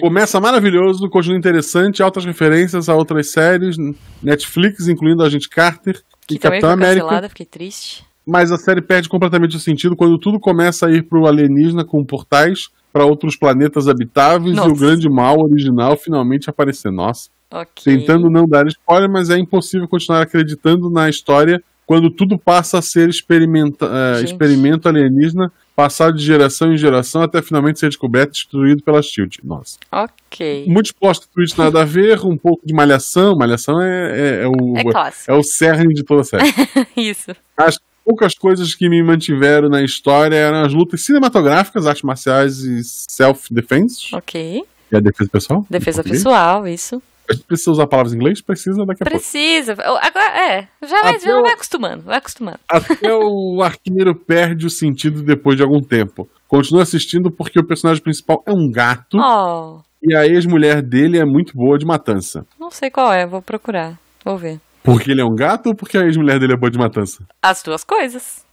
Começa 0.00 0.40
maravilhoso, 0.40 1.08
continua 1.08 1.38
interessante, 1.38 2.02
altas 2.02 2.24
referências 2.24 2.88
a 2.88 2.94
outras 2.94 3.30
séries, 3.30 3.76
Netflix, 4.22 4.88
incluindo 4.88 5.22
Agente 5.22 5.48
Carter 5.48 5.96
e 6.24 6.34
Que 6.34 6.38
também 6.38 6.60
Capitão 6.60 6.70
América. 6.70 7.02
cancelada, 7.02 7.28
fiquei 7.28 7.46
triste. 7.46 8.04
Mas 8.26 8.52
a 8.52 8.56
série 8.56 8.82
perde 8.82 9.08
completamente 9.08 9.56
o 9.56 9.60
sentido 9.60 9.96
quando 9.96 10.18
tudo 10.18 10.38
começa 10.38 10.86
a 10.86 10.90
ir 10.90 11.02
pro 11.04 11.26
alienígena 11.26 11.84
com 11.84 12.04
portais 12.04 12.68
para 12.92 13.04
outros 13.04 13.36
planetas 13.36 13.88
habitáveis 13.88 14.52
e 14.52 14.56
Nossa. 14.56 14.68
o 14.68 14.76
grande 14.76 15.08
mal 15.08 15.40
original 15.40 15.96
finalmente 15.96 16.50
aparecer. 16.50 16.90
Nossa. 16.92 17.30
Ok. 17.50 17.82
Tentando 17.82 18.30
não 18.30 18.46
dar 18.46 18.66
spoiler, 18.66 19.10
mas 19.10 19.30
é 19.30 19.38
impossível 19.38 19.88
continuar 19.88 20.22
acreditando 20.22 20.90
na 20.90 21.08
história 21.08 21.62
quando 21.86 22.08
tudo 22.08 22.38
passa 22.38 22.78
a 22.78 22.82
ser 22.82 23.08
experimenta 23.08 24.14
Gente. 24.18 24.26
experimento 24.30 24.88
alienígena, 24.88 25.50
passado 25.80 26.14
de 26.14 26.22
geração 26.22 26.70
em 26.70 26.76
geração 26.76 27.22
até 27.22 27.40
finalmente 27.40 27.78
ser 27.78 27.88
descoberto 27.88 28.28
e 28.28 28.32
destruído 28.32 28.82
pela 28.82 29.00
Shield. 29.00 29.40
Nossa. 29.42 29.78
Ok. 29.90 30.66
Muitos 30.68 30.92
post 30.92 31.26
tweets 31.32 31.56
nada 31.56 31.80
a 31.80 31.84
ver, 31.86 32.20
um 32.20 32.36
pouco 32.36 32.66
de 32.66 32.74
malhação. 32.74 33.34
Malhação 33.34 33.80
é, 33.80 34.40
é, 34.40 34.42
é 34.42 34.46
o, 34.46 34.76
É 34.76 34.84
clássico. 34.84 35.30
é 35.30 35.34
o 35.34 35.42
cerne 35.42 35.94
de 35.94 36.04
toda 36.04 36.20
a 36.20 36.24
série. 36.24 36.52
Isso. 36.94 37.34
As 37.56 37.78
poucas 38.04 38.34
coisas 38.34 38.74
que 38.74 38.90
me 38.90 39.02
mantiveram 39.02 39.70
na 39.70 39.82
história 39.82 40.36
eram 40.36 40.60
as 40.62 40.74
lutas 40.74 41.02
cinematográficas, 41.02 41.86
artes 41.86 42.02
marciais 42.02 42.58
e 42.58 42.82
self-defense. 42.84 44.14
Ok. 44.14 44.62
E 44.92 44.96
a 44.96 45.00
defesa 45.00 45.30
pessoal. 45.30 45.66
Defesa 45.70 46.04
pessoal, 46.04 46.68
isso. 46.68 47.00
Precisa 47.38 47.70
usar 47.72 47.86
palavras 47.86 48.12
em 48.12 48.16
inglês? 48.16 48.40
Precisa 48.40 48.84
daqui 48.84 49.02
a 49.02 49.06
pouco. 49.06 49.10
Precisa. 49.10 49.72
Agora, 49.72 50.52
é. 50.52 50.68
Já 50.86 51.02
vai, 51.02 51.18
já 51.20 51.38
o- 51.38 51.42
vai 51.42 51.52
acostumando, 51.52 52.02
vai 52.02 52.18
acostumando. 52.18 52.58
Até 52.68 53.14
o 53.14 53.60
arqueiro 53.64 54.14
perde 54.14 54.66
o 54.66 54.70
sentido 54.70 55.22
depois 55.22 55.56
de 55.56 55.62
algum 55.62 55.80
tempo. 55.80 56.28
Continua 56.48 56.82
assistindo 56.82 57.30
porque 57.30 57.58
o 57.58 57.64
personagem 57.66 58.02
principal 58.02 58.42
é 58.46 58.52
um 58.52 58.70
gato 58.70 59.16
Oh, 59.18 59.80
e 60.02 60.14
a 60.16 60.26
ex-mulher 60.26 60.82
dele 60.82 61.18
é 61.18 61.24
muito 61.24 61.56
boa 61.56 61.78
de 61.78 61.86
matança. 61.86 62.44
não 62.58 62.70
sei 62.70 62.90
qual 62.90 63.12
é, 63.12 63.24
vou 63.26 63.40
procurar. 63.40 63.98
Vou 64.24 64.36
ver. 64.36 64.60
Porque 64.82 65.10
ele 65.12 65.20
é 65.20 65.24
um 65.24 65.34
gato 65.34 65.68
ou 65.68 65.74
porque 65.74 65.96
a 65.98 66.04
ex-mulher 66.06 66.40
dele 66.40 66.54
é 66.54 66.56
boa 66.56 66.70
de 66.70 66.78
matança? 66.78 67.22
As 67.42 67.62
duas 67.62 67.84
coisas. 67.84 68.44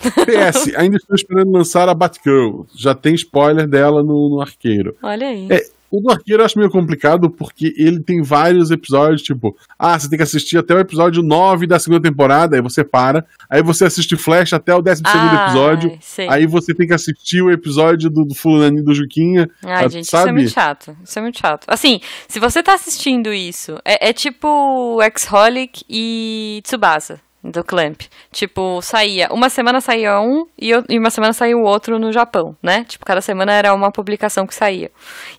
PS, 0.00 0.74
ainda 0.76 0.96
estou 0.96 1.14
esperando 1.14 1.50
lançar 1.52 1.88
a 1.88 1.94
Batgirl. 1.94 2.62
Já 2.74 2.94
tem 2.94 3.14
spoiler 3.14 3.66
dela 3.68 4.02
no, 4.02 4.30
no 4.30 4.40
arqueiro. 4.40 4.96
Olha 5.02 5.26
aí. 5.28 5.48
É, 5.50 5.60
o 5.90 6.00
do 6.00 6.10
arqueiro 6.10 6.42
eu 6.42 6.46
acho 6.46 6.58
meio 6.58 6.70
complicado 6.70 7.28
porque 7.28 7.74
ele 7.76 8.00
tem 8.00 8.22
vários 8.22 8.70
episódios, 8.70 9.22
tipo, 9.22 9.56
ah, 9.78 9.98
você 9.98 10.08
tem 10.08 10.16
que 10.16 10.22
assistir 10.22 10.58
até 10.58 10.74
o 10.74 10.78
episódio 10.78 11.22
9 11.22 11.66
da 11.66 11.78
segunda 11.78 12.02
temporada, 12.02 12.56
aí 12.56 12.62
você 12.62 12.84
para, 12.84 13.24
aí 13.48 13.62
você 13.62 13.84
assiste 13.84 14.16
Flash 14.16 14.52
até 14.52 14.74
o 14.74 14.80
12 14.80 15.02
segundo 15.04 15.36
Ai, 15.36 15.44
episódio, 15.44 15.98
sei. 16.00 16.28
aí 16.28 16.46
você 16.46 16.74
tem 16.74 16.86
que 16.86 16.94
assistir 16.94 17.42
o 17.42 17.50
episódio 17.50 18.08
do, 18.08 18.24
do 18.24 18.34
fulaninho 18.34 18.84
do 18.84 18.94
Juquinha, 18.94 19.50
Ai, 19.64 19.84
ah, 19.84 19.88
gente, 19.88 20.04
isso 20.04 20.16
é 20.16 20.20
sabe? 20.20 20.32
muito 20.32 20.50
chato. 20.50 20.96
Isso 21.02 21.18
é 21.18 21.22
muito 21.22 21.38
chato. 21.38 21.64
Assim, 21.66 22.00
se 22.28 22.38
você 22.38 22.62
tá 22.62 22.74
assistindo 22.74 23.32
isso, 23.32 23.78
é, 23.84 24.10
é 24.10 24.12
tipo 24.12 25.00
X-Holic 25.02 25.82
e 25.88 26.60
Tsubasa. 26.64 27.20
Do 27.42 27.64
Clamp. 27.64 28.02
Tipo, 28.30 28.80
saía. 28.82 29.28
Uma 29.32 29.48
semana 29.48 29.80
saía 29.80 30.20
um 30.20 30.46
e, 30.58 30.70
eu- 30.70 30.84
e 30.88 30.98
uma 30.98 31.10
semana 31.10 31.32
saía 31.32 31.56
o 31.56 31.62
outro 31.62 31.98
no 31.98 32.12
Japão, 32.12 32.56
né? 32.62 32.84
Tipo, 32.84 33.06
cada 33.06 33.20
semana 33.22 33.52
era 33.52 33.72
uma 33.74 33.90
publicação 33.90 34.46
que 34.46 34.54
saía. 34.54 34.90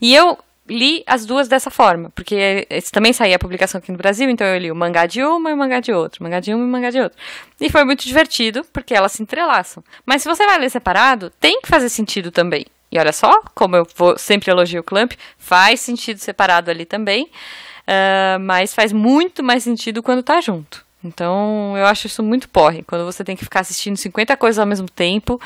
E 0.01 0.15
eu 0.15 0.37
li 0.67 1.03
as 1.05 1.25
duas 1.25 1.47
dessa 1.47 1.69
forma, 1.69 2.09
porque 2.15 2.67
também 2.91 3.11
saía 3.13 3.35
a 3.35 3.39
publicação 3.39 3.77
aqui 3.79 3.91
no 3.91 3.97
Brasil, 3.97 4.29
então 4.29 4.47
eu 4.47 4.57
li 4.57 4.71
o 4.71 4.75
mangá 4.75 5.05
de 5.05 5.21
uma 5.23 5.49
e 5.49 5.53
o 5.53 5.57
mangá 5.57 5.79
de 5.79 5.91
outro, 5.91 6.23
mangá 6.23 6.39
de 6.39 6.53
uma 6.53 6.63
e 6.63 6.65
o 6.65 6.71
mangá 6.71 6.89
de 6.89 6.99
outro. 7.01 7.17
E 7.59 7.69
foi 7.69 7.83
muito 7.83 8.05
divertido, 8.05 8.63
porque 8.71 8.93
elas 8.93 9.11
se 9.11 9.21
entrelaçam. 9.21 9.83
Mas 10.05 10.21
se 10.21 10.29
você 10.29 10.45
vai 10.45 10.57
ler 10.57 10.69
separado, 10.69 11.29
tem 11.41 11.59
que 11.61 11.67
fazer 11.67 11.89
sentido 11.89 12.31
também. 12.31 12.65
E 12.91 12.97
olha 12.97 13.11
só, 13.13 13.41
como 13.53 13.75
eu 13.75 13.85
vou, 13.95 14.17
sempre 14.17 14.49
elogio 14.49 14.81
o 14.81 14.83
Clamp, 14.83 15.11
faz 15.37 15.81
sentido 15.81 16.17
separado 16.19 16.71
ali 16.71 16.85
também, 16.85 17.25
uh, 17.25 18.39
mas 18.39 18.73
faz 18.73 18.91
muito 18.93 19.43
mais 19.43 19.63
sentido 19.63 20.01
quando 20.01 20.23
tá 20.23 20.39
junto. 20.41 20.83
Então, 21.03 21.75
eu 21.77 21.85
acho 21.85 22.07
isso 22.07 22.21
muito 22.21 22.47
porre, 22.49 22.83
quando 22.83 23.05
você 23.05 23.23
tem 23.23 23.35
que 23.35 23.43
ficar 23.43 23.61
assistindo 23.61 23.97
50 23.97 24.37
coisas 24.37 24.59
ao 24.59 24.65
mesmo 24.65 24.87
tempo 24.89 25.39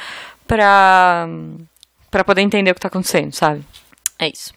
pra, 0.48 1.28
pra 2.12 2.24
poder 2.24 2.42
entender 2.42 2.72
o 2.72 2.76
que 2.76 2.82
tá 2.82 2.88
acontecendo, 2.88 3.32
sabe? 3.34 3.64
É 4.20 4.28
isso. 4.28 4.54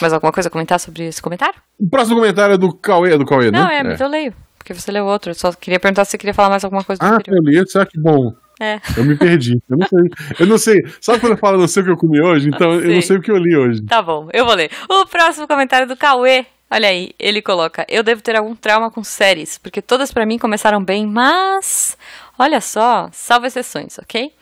Mais 0.00 0.12
alguma 0.12 0.32
coisa 0.32 0.48
a 0.48 0.52
comentar 0.52 0.78
sobre 0.78 1.04
esse 1.04 1.20
comentário? 1.22 1.54
O 1.80 1.88
próximo 1.88 2.16
comentário 2.16 2.54
é 2.54 2.58
do 2.58 2.72
Cauê, 2.74 3.14
é 3.14 3.18
do 3.18 3.24
Cauê, 3.24 3.50
Não, 3.50 3.66
né? 3.66 3.78
é, 3.78 3.82
mas 3.82 4.00
eu 4.00 4.08
leio, 4.08 4.34
porque 4.58 4.74
você 4.74 4.90
leu 4.92 5.04
outro. 5.06 5.30
Eu 5.30 5.34
só 5.34 5.52
queria 5.52 5.80
perguntar 5.80 6.04
se 6.04 6.10
você 6.12 6.18
queria 6.18 6.34
falar 6.34 6.50
mais 6.50 6.64
alguma 6.64 6.84
coisa 6.84 7.00
do 7.00 7.06
Ah, 7.06 7.18
eu 7.26 7.40
li, 7.42 7.68
será 7.68 7.86
que 7.86 7.98
bom? 7.98 8.32
É. 8.60 8.80
Eu 8.96 9.04
me 9.04 9.16
perdi. 9.16 9.60
Eu 9.68 9.76
não 9.76 9.86
sei. 9.86 10.00
Eu 10.40 10.46
não 10.46 10.58
sei. 10.58 10.82
Sabe 11.00 11.20
quando 11.20 11.32
eu 11.32 11.38
falo 11.38 11.58
não 11.58 11.68
sei 11.68 11.82
o 11.82 11.86
que 11.86 11.92
eu 11.92 11.96
comi 11.96 12.22
hoje? 12.22 12.48
Então 12.48 12.72
eu 12.72 12.80
não 12.80 12.88
Sei. 12.88 13.02
sei 13.02 13.16
o 13.18 13.20
que 13.20 13.30
eu 13.30 13.36
li 13.36 13.54
hoje. 13.54 13.82
Tá 13.84 14.00
bom, 14.00 14.28
eu 14.32 14.46
vou 14.46 14.54
ler. 14.54 14.70
O 14.88 15.04
próximo 15.06 15.46
comentário 15.46 15.84
é 15.84 15.86
do 15.86 15.94
Cauê. 15.96 16.46
Olha 16.70 16.88
aí, 16.88 17.12
ele 17.18 17.40
coloca: 17.40 17.86
Eu 17.88 18.02
devo 18.02 18.20
ter 18.20 18.36
algum 18.36 18.54
trauma 18.54 18.90
com 18.90 19.04
séries, 19.04 19.56
porque 19.58 19.80
todas 19.80 20.12
pra 20.12 20.26
mim 20.26 20.38
começaram 20.38 20.82
bem, 20.82 21.06
mas. 21.06 21.96
Olha 22.38 22.60
só, 22.60 23.08
salvo 23.12 23.46
exceções, 23.46 23.98
ok? 23.98 24.32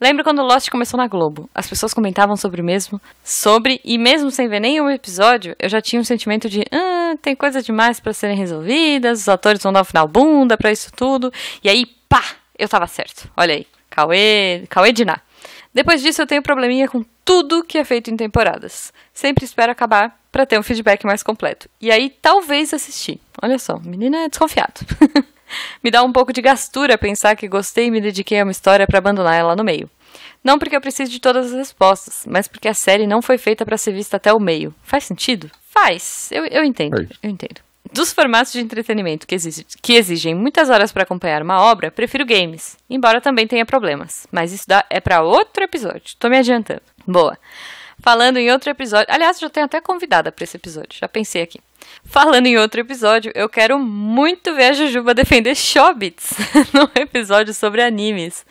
Lembro 0.00 0.24
quando 0.24 0.42
Lost 0.42 0.70
começou 0.70 0.96
na 0.96 1.06
Globo. 1.06 1.48
As 1.54 1.68
pessoas 1.68 1.92
comentavam 1.92 2.36
sobre 2.36 2.60
o 2.60 2.64
mesmo, 2.64 3.00
sobre, 3.22 3.80
e 3.84 3.98
mesmo 3.98 4.30
sem 4.30 4.48
ver 4.48 4.60
nenhum 4.60 4.88
episódio, 4.90 5.54
eu 5.58 5.68
já 5.68 5.80
tinha 5.80 6.00
um 6.00 6.04
sentimento 6.04 6.48
de, 6.48 6.64
ah, 6.72 7.14
tem 7.22 7.34
coisa 7.34 7.62
demais 7.62 8.00
pra 8.00 8.12
serem 8.12 8.36
resolvidas, 8.36 9.22
os 9.22 9.28
atores 9.28 9.62
vão 9.62 9.72
dar 9.72 9.82
um 9.82 9.84
final 9.84 10.08
bunda 10.08 10.56
pra 10.56 10.72
isso 10.72 10.90
tudo. 10.92 11.32
E 11.62 11.68
aí, 11.68 11.86
pá, 12.08 12.22
eu 12.58 12.68
tava 12.68 12.86
certo. 12.86 13.30
Olha 13.36 13.54
aí, 13.54 13.66
Cauê, 13.90 14.64
Cauê 14.68 14.92
Diná. 14.92 15.20
Depois 15.72 16.00
disso, 16.02 16.22
eu 16.22 16.26
tenho 16.26 16.42
probleminha 16.42 16.88
com 16.88 17.04
tudo 17.24 17.64
que 17.64 17.78
é 17.78 17.84
feito 17.84 18.10
em 18.10 18.16
temporadas. 18.16 18.92
Sempre 19.12 19.44
espero 19.44 19.72
acabar 19.72 20.23
pra 20.34 20.44
ter 20.44 20.58
um 20.58 20.62
feedback 20.64 21.06
mais 21.06 21.22
completo. 21.22 21.68
E 21.80 21.92
aí, 21.92 22.10
talvez 22.10 22.74
assistir. 22.74 23.20
Olha 23.40 23.56
só, 23.56 23.78
menina 23.78 24.24
é 24.24 24.28
desconfiado. 24.28 24.80
me 25.80 25.92
dá 25.92 26.02
um 26.02 26.12
pouco 26.12 26.32
de 26.32 26.42
gastura 26.42 26.98
pensar 26.98 27.36
que 27.36 27.46
gostei 27.46 27.86
e 27.86 27.90
me 27.90 28.00
dediquei 28.00 28.40
a 28.40 28.42
uma 28.42 28.50
história 28.50 28.84
pra 28.84 28.98
abandonar 28.98 29.36
ela 29.36 29.54
no 29.54 29.62
meio. 29.62 29.88
Não 30.42 30.58
porque 30.58 30.74
eu 30.74 30.80
preciso 30.80 31.08
de 31.12 31.20
todas 31.20 31.46
as 31.46 31.52
respostas, 31.52 32.24
mas 32.28 32.48
porque 32.48 32.66
a 32.66 32.74
série 32.74 33.06
não 33.06 33.22
foi 33.22 33.38
feita 33.38 33.64
pra 33.64 33.78
ser 33.78 33.92
vista 33.92 34.16
até 34.16 34.32
o 34.32 34.40
meio. 34.40 34.74
Faz 34.82 35.04
sentido? 35.04 35.48
Faz. 35.70 36.28
Eu, 36.32 36.44
eu 36.46 36.64
entendo. 36.64 37.08
Eu 37.22 37.30
entendo. 37.30 37.60
Dos 37.92 38.12
formatos 38.12 38.52
de 38.52 38.58
entretenimento 38.60 39.26
que, 39.28 39.36
exige- 39.36 39.64
que 39.80 39.92
exigem 39.94 40.34
muitas 40.34 40.68
horas 40.68 40.90
para 40.90 41.04
acompanhar 41.04 41.42
uma 41.42 41.60
obra, 41.60 41.92
prefiro 41.92 42.26
games, 42.26 42.76
embora 42.90 43.20
também 43.20 43.46
tenha 43.46 43.64
problemas. 43.64 44.26
Mas 44.32 44.52
isso 44.52 44.64
dá, 44.66 44.84
é 44.90 45.00
para 45.00 45.22
outro 45.22 45.62
episódio. 45.62 46.16
Tô 46.18 46.28
me 46.28 46.36
adiantando. 46.36 46.82
Boa. 47.06 47.38
Falando 48.04 48.36
em 48.36 48.52
outro 48.52 48.68
episódio. 48.68 49.06
Aliás, 49.08 49.40
já 49.40 49.48
tenho 49.48 49.64
até 49.64 49.80
convidada 49.80 50.30
para 50.30 50.44
esse 50.44 50.58
episódio. 50.58 50.90
Já 51.00 51.08
pensei 51.08 51.40
aqui. 51.40 51.58
Falando 52.04 52.44
em 52.44 52.58
outro 52.58 52.78
episódio, 52.82 53.32
eu 53.34 53.48
quero 53.48 53.78
muito 53.78 54.54
ver 54.54 54.64
a 54.64 54.72
Jujuba 54.74 55.14
defender 55.14 55.54
Shobits 55.54 56.34
num 56.74 56.86
episódio 57.00 57.54
sobre 57.54 57.82
animes. 57.82 58.44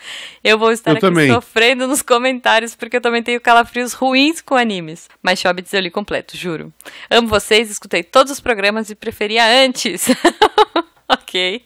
Eu 0.44 0.58
vou 0.58 0.72
estar 0.72 0.90
Eu 0.90 0.94
aqui 0.98 1.02
também. 1.02 1.32
sofrendo 1.32 1.88
nos 1.88 2.02
comentários 2.02 2.74
porque 2.74 2.98
eu 2.98 3.02
também 3.02 3.22
tenho 3.22 3.40
calafrios 3.40 3.94
ruins 3.94 4.42
com 4.42 4.56
animes. 4.56 5.08
Mas 5.22 5.38
Shobits 5.38 5.72
eu 5.72 5.82
li 5.82 5.92
completo, 5.92 6.36
juro. 6.36 6.74
Amo 7.08 7.28
vocês, 7.28 7.70
escutei 7.70 8.02
todos 8.02 8.32
os 8.32 8.40
programas 8.40 8.90
e 8.90 8.96
preferia 8.96 9.46
antes. 9.46 10.08
ok. 11.08 11.64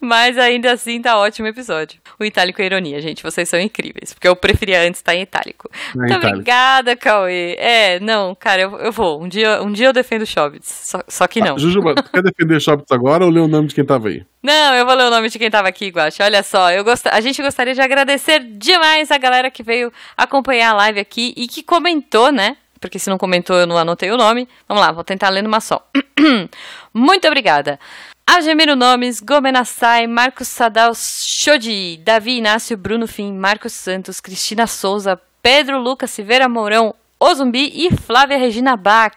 Mas 0.00 0.36
ainda 0.38 0.72
assim 0.72 1.00
tá 1.00 1.18
ótimo 1.18 1.46
o 1.46 1.50
episódio. 1.50 1.98
O 2.18 2.24
itálico 2.24 2.60
é 2.60 2.66
ironia, 2.66 3.00
gente. 3.00 3.22
Vocês 3.22 3.48
são 3.48 3.58
incríveis. 3.58 4.12
Porque 4.12 4.28
eu 4.28 4.36
preferia 4.36 4.82
antes 4.82 5.00
estar 5.00 5.14
em 5.14 5.22
itálico. 5.22 5.70
Muito 5.94 6.10
itálico. 6.10 6.28
obrigada, 6.28 6.96
Cauê. 6.96 7.56
É, 7.58 8.00
não, 8.00 8.34
cara, 8.34 8.62
eu, 8.62 8.78
eu 8.78 8.92
vou. 8.92 9.22
Um 9.22 9.28
dia, 9.28 9.62
um 9.62 9.72
dia 9.72 9.86
eu 9.86 9.92
defendo 9.92 10.26
Shobits. 10.26 10.68
Só, 10.68 11.02
só 11.08 11.26
que 11.26 11.40
não. 11.40 11.56
Ah, 11.56 11.58
Jujuba, 11.58 11.94
tu 11.94 12.04
quer 12.12 12.22
defender 12.22 12.60
Shops 12.60 12.90
agora 12.90 13.24
ou 13.24 13.30
ler 13.30 13.40
o 13.40 13.48
nome 13.48 13.68
de 13.68 13.74
quem 13.74 13.84
tava 13.84 14.08
aí? 14.08 14.24
Não, 14.42 14.74
eu 14.74 14.84
vou 14.84 14.94
ler 14.94 15.04
o 15.04 15.10
nome 15.10 15.28
de 15.28 15.38
quem 15.38 15.50
tava 15.50 15.68
aqui, 15.68 15.88
Guacha. 15.88 16.22
Olha 16.22 16.42
só, 16.42 16.70
eu 16.70 16.84
gost... 16.84 17.06
a 17.06 17.20
gente 17.20 17.40
gostaria 17.42 17.74
de 17.74 17.80
agradecer 17.80 18.40
demais 18.40 19.10
a 19.10 19.16
galera 19.16 19.50
que 19.50 19.62
veio 19.62 19.92
acompanhar 20.16 20.72
a 20.72 20.74
live 20.74 21.00
aqui 21.00 21.32
e 21.36 21.48
que 21.48 21.62
comentou, 21.62 22.30
né? 22.30 22.56
Porque 22.78 22.98
se 22.98 23.08
não 23.08 23.16
comentou, 23.16 23.56
eu 23.56 23.66
não 23.66 23.78
anotei 23.78 24.10
o 24.10 24.16
nome. 24.18 24.46
Vamos 24.68 24.84
lá, 24.84 24.92
vou 24.92 25.02
tentar 25.02 25.30
ler 25.30 25.42
numa 25.42 25.60
só. 25.60 25.82
Muito 26.92 27.26
obrigada. 27.26 27.80
Agemiro 28.26 28.74
Nomes, 28.74 29.20
Gomenassai, 29.20 30.06
Marcos 30.06 30.48
Sadal 30.48 30.92
Shodi, 30.94 31.98
Davi 32.02 32.38
Inácio, 32.38 32.76
Bruno 32.76 33.06
Fim, 33.06 33.32
Marcos 33.34 33.72
Santos, 33.74 34.18
Cristina 34.20 34.66
Souza, 34.66 35.20
Pedro 35.42 35.78
Lucas 35.78 36.10
Silveira 36.10 36.48
Mourão, 36.48 36.94
O 37.20 37.34
Zumbi 37.34 37.70
e 37.74 37.94
Flávia 37.94 38.38
Regina 38.38 38.76
Bach. 38.76 39.12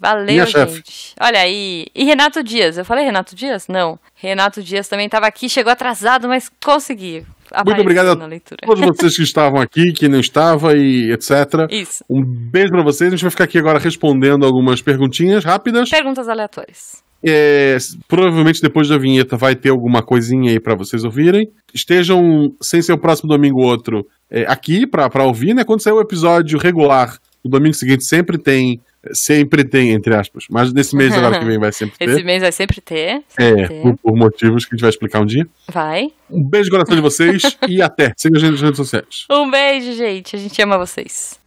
Valeu, 0.00 0.24
Minha 0.26 0.46
chefe. 0.46 0.76
gente. 0.76 1.14
Olha 1.20 1.40
aí. 1.40 1.86
E 1.94 2.04
Renato 2.04 2.42
Dias. 2.42 2.78
Eu 2.78 2.84
falei 2.84 3.04
Renato 3.04 3.34
Dias? 3.34 3.66
Não. 3.68 3.98
Renato 4.14 4.62
Dias 4.62 4.88
também 4.88 5.06
estava 5.06 5.26
aqui, 5.26 5.48
chegou 5.48 5.72
atrasado, 5.72 6.28
mas 6.28 6.50
conseguiu. 6.64 7.26
Muito 7.66 7.80
obrigado 7.82 8.16
na 8.16 8.26
leitura. 8.26 8.60
a 8.64 8.66
todos 8.66 8.84
vocês 8.96 9.16
que 9.16 9.22
estavam 9.22 9.60
aqui, 9.60 9.92
que 9.92 10.08
não 10.08 10.18
estava 10.18 10.74
e 10.76 11.12
etc. 11.12 11.68
Isso. 11.70 12.04
Um 12.08 12.22
beijo 12.24 12.70
pra 12.70 12.82
vocês. 12.82 13.08
A 13.08 13.16
gente 13.16 13.22
vai 13.22 13.30
ficar 13.30 13.44
aqui 13.44 13.58
agora 13.58 13.78
respondendo 13.78 14.46
algumas 14.46 14.80
perguntinhas 14.80 15.44
rápidas. 15.44 15.90
Perguntas 15.90 16.28
aleatórias. 16.28 17.03
É, 17.26 17.78
provavelmente 18.06 18.60
depois 18.60 18.88
da 18.88 18.98
vinheta 18.98 19.36
vai 19.36 19.54
ter 19.56 19.70
alguma 19.70 20.02
coisinha 20.02 20.50
aí 20.50 20.60
pra 20.60 20.74
vocês 20.74 21.04
ouvirem. 21.04 21.48
Estejam, 21.72 22.52
sem 22.60 22.82
ser 22.82 22.92
o 22.92 22.98
próximo 22.98 23.28
domingo 23.30 23.60
ou 23.60 23.66
outro, 23.66 24.06
é, 24.30 24.42
aqui 24.46 24.86
pra 24.86 25.08
pra 25.08 25.24
ouvir, 25.24 25.54
né? 25.54 25.64
Quando 25.64 25.80
sair 25.82 25.94
o 25.94 26.00
episódio 26.00 26.58
regular, 26.58 27.16
o 27.42 27.48
domingo 27.48 27.74
seguinte 27.74 28.04
sempre 28.04 28.36
tem. 28.38 28.80
Sempre 29.12 29.64
tem, 29.64 29.90
entre 29.90 30.14
aspas. 30.14 30.44
Mas 30.50 30.72
nesse 30.72 30.96
mês 30.96 31.12
agora 31.12 31.38
que 31.38 31.44
vem 31.44 31.58
vai 31.58 31.70
sempre 31.72 31.94
Esse 32.00 32.16
ter. 32.16 32.24
mês 32.24 32.40
vai 32.40 32.50
sempre 32.52 32.80
ter. 32.80 33.22
sempre 33.28 33.62
É, 33.62 33.68
ter. 33.68 33.82
por, 33.82 33.96
por 33.98 34.16
motivos 34.16 34.64
que 34.64 34.70
a 34.72 34.76
gente 34.76 34.80
vai 34.80 34.88
explicar 34.88 35.20
um 35.20 35.26
dia. 35.26 35.46
Vai. 35.70 36.08
Um 36.30 36.42
beijo 36.42 36.70
no 36.70 36.76
coração 36.76 36.96
de 36.96 37.02
vocês 37.02 37.42
e 37.68 37.82
até. 37.82 38.14
Siga 38.16 38.38
a 38.38 38.40
gente 38.40 38.52
nas 38.52 38.62
redes 38.62 38.78
sociais. 38.78 39.26
Um 39.30 39.50
beijo, 39.50 39.92
gente. 39.92 40.34
A 40.36 40.38
gente 40.38 40.60
ama 40.62 40.78
vocês. 40.78 41.38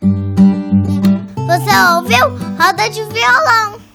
Você 1.35 1.95
ouviu? 1.97 2.29
Roda 2.59 2.87
de 2.89 3.01
violão. 3.11 3.86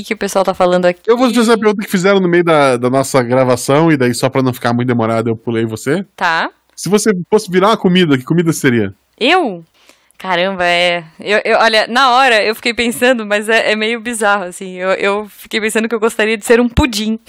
O 0.00 0.04
que, 0.04 0.14
o 0.14 0.18
pessoal 0.18 0.44
tá 0.44 0.54
falando 0.54 0.86
aqui? 0.86 1.00
Eu 1.06 1.16
vou 1.16 1.28
te 1.30 1.36
fazer 1.36 1.52
a 1.52 1.58
pergunta 1.58 1.84
que 1.84 1.90
fizeram 1.90 2.20
no 2.20 2.28
meio 2.28 2.44
da, 2.44 2.76
da 2.76 2.88
nossa 2.90 3.22
gravação, 3.22 3.90
e 3.92 3.96
daí 3.96 4.14
só 4.14 4.28
pra 4.28 4.42
não 4.42 4.52
ficar 4.54 4.72
muito 4.72 4.88
demorado 4.88 5.28
eu 5.30 5.36
pulei 5.36 5.64
você. 5.66 6.04
Tá. 6.16 6.50
Se 6.74 6.88
você 6.88 7.10
fosse 7.30 7.50
virar 7.50 7.68
uma 7.68 7.76
comida, 7.76 8.16
que 8.18 8.24
comida 8.24 8.52
seria? 8.52 8.92
Eu? 9.18 9.64
Caramba, 10.18 10.64
é. 10.64 11.04
Eu, 11.20 11.40
eu- 11.44 11.58
olha, 11.58 11.86
na 11.88 12.10
hora 12.12 12.42
eu 12.42 12.54
fiquei 12.54 12.72
pensando, 12.72 13.26
mas 13.26 13.48
é, 13.48 13.72
é 13.72 13.76
meio 13.76 14.00
bizarro, 14.00 14.44
assim. 14.44 14.76
Eu, 14.76 14.90
eu 14.92 15.28
fiquei 15.28 15.60
pensando 15.60 15.88
que 15.88 15.94
eu 15.94 16.00
gostaria 16.00 16.36
de 16.38 16.44
ser 16.46 16.60
um 16.60 16.68
pudim. 16.68 17.18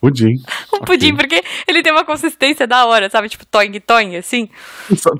Pudim. 0.00 0.34
Um 0.72 0.80
pudim, 0.80 1.16
porque 1.16 1.42
ele 1.66 1.82
tem 1.82 1.90
uma 1.90 2.04
consistência 2.04 2.66
da 2.66 2.84
hora, 2.84 3.08
sabe? 3.08 3.30
Tipo, 3.30 3.46
toing 3.46 3.80
toing, 3.80 4.14
assim. 4.16 4.48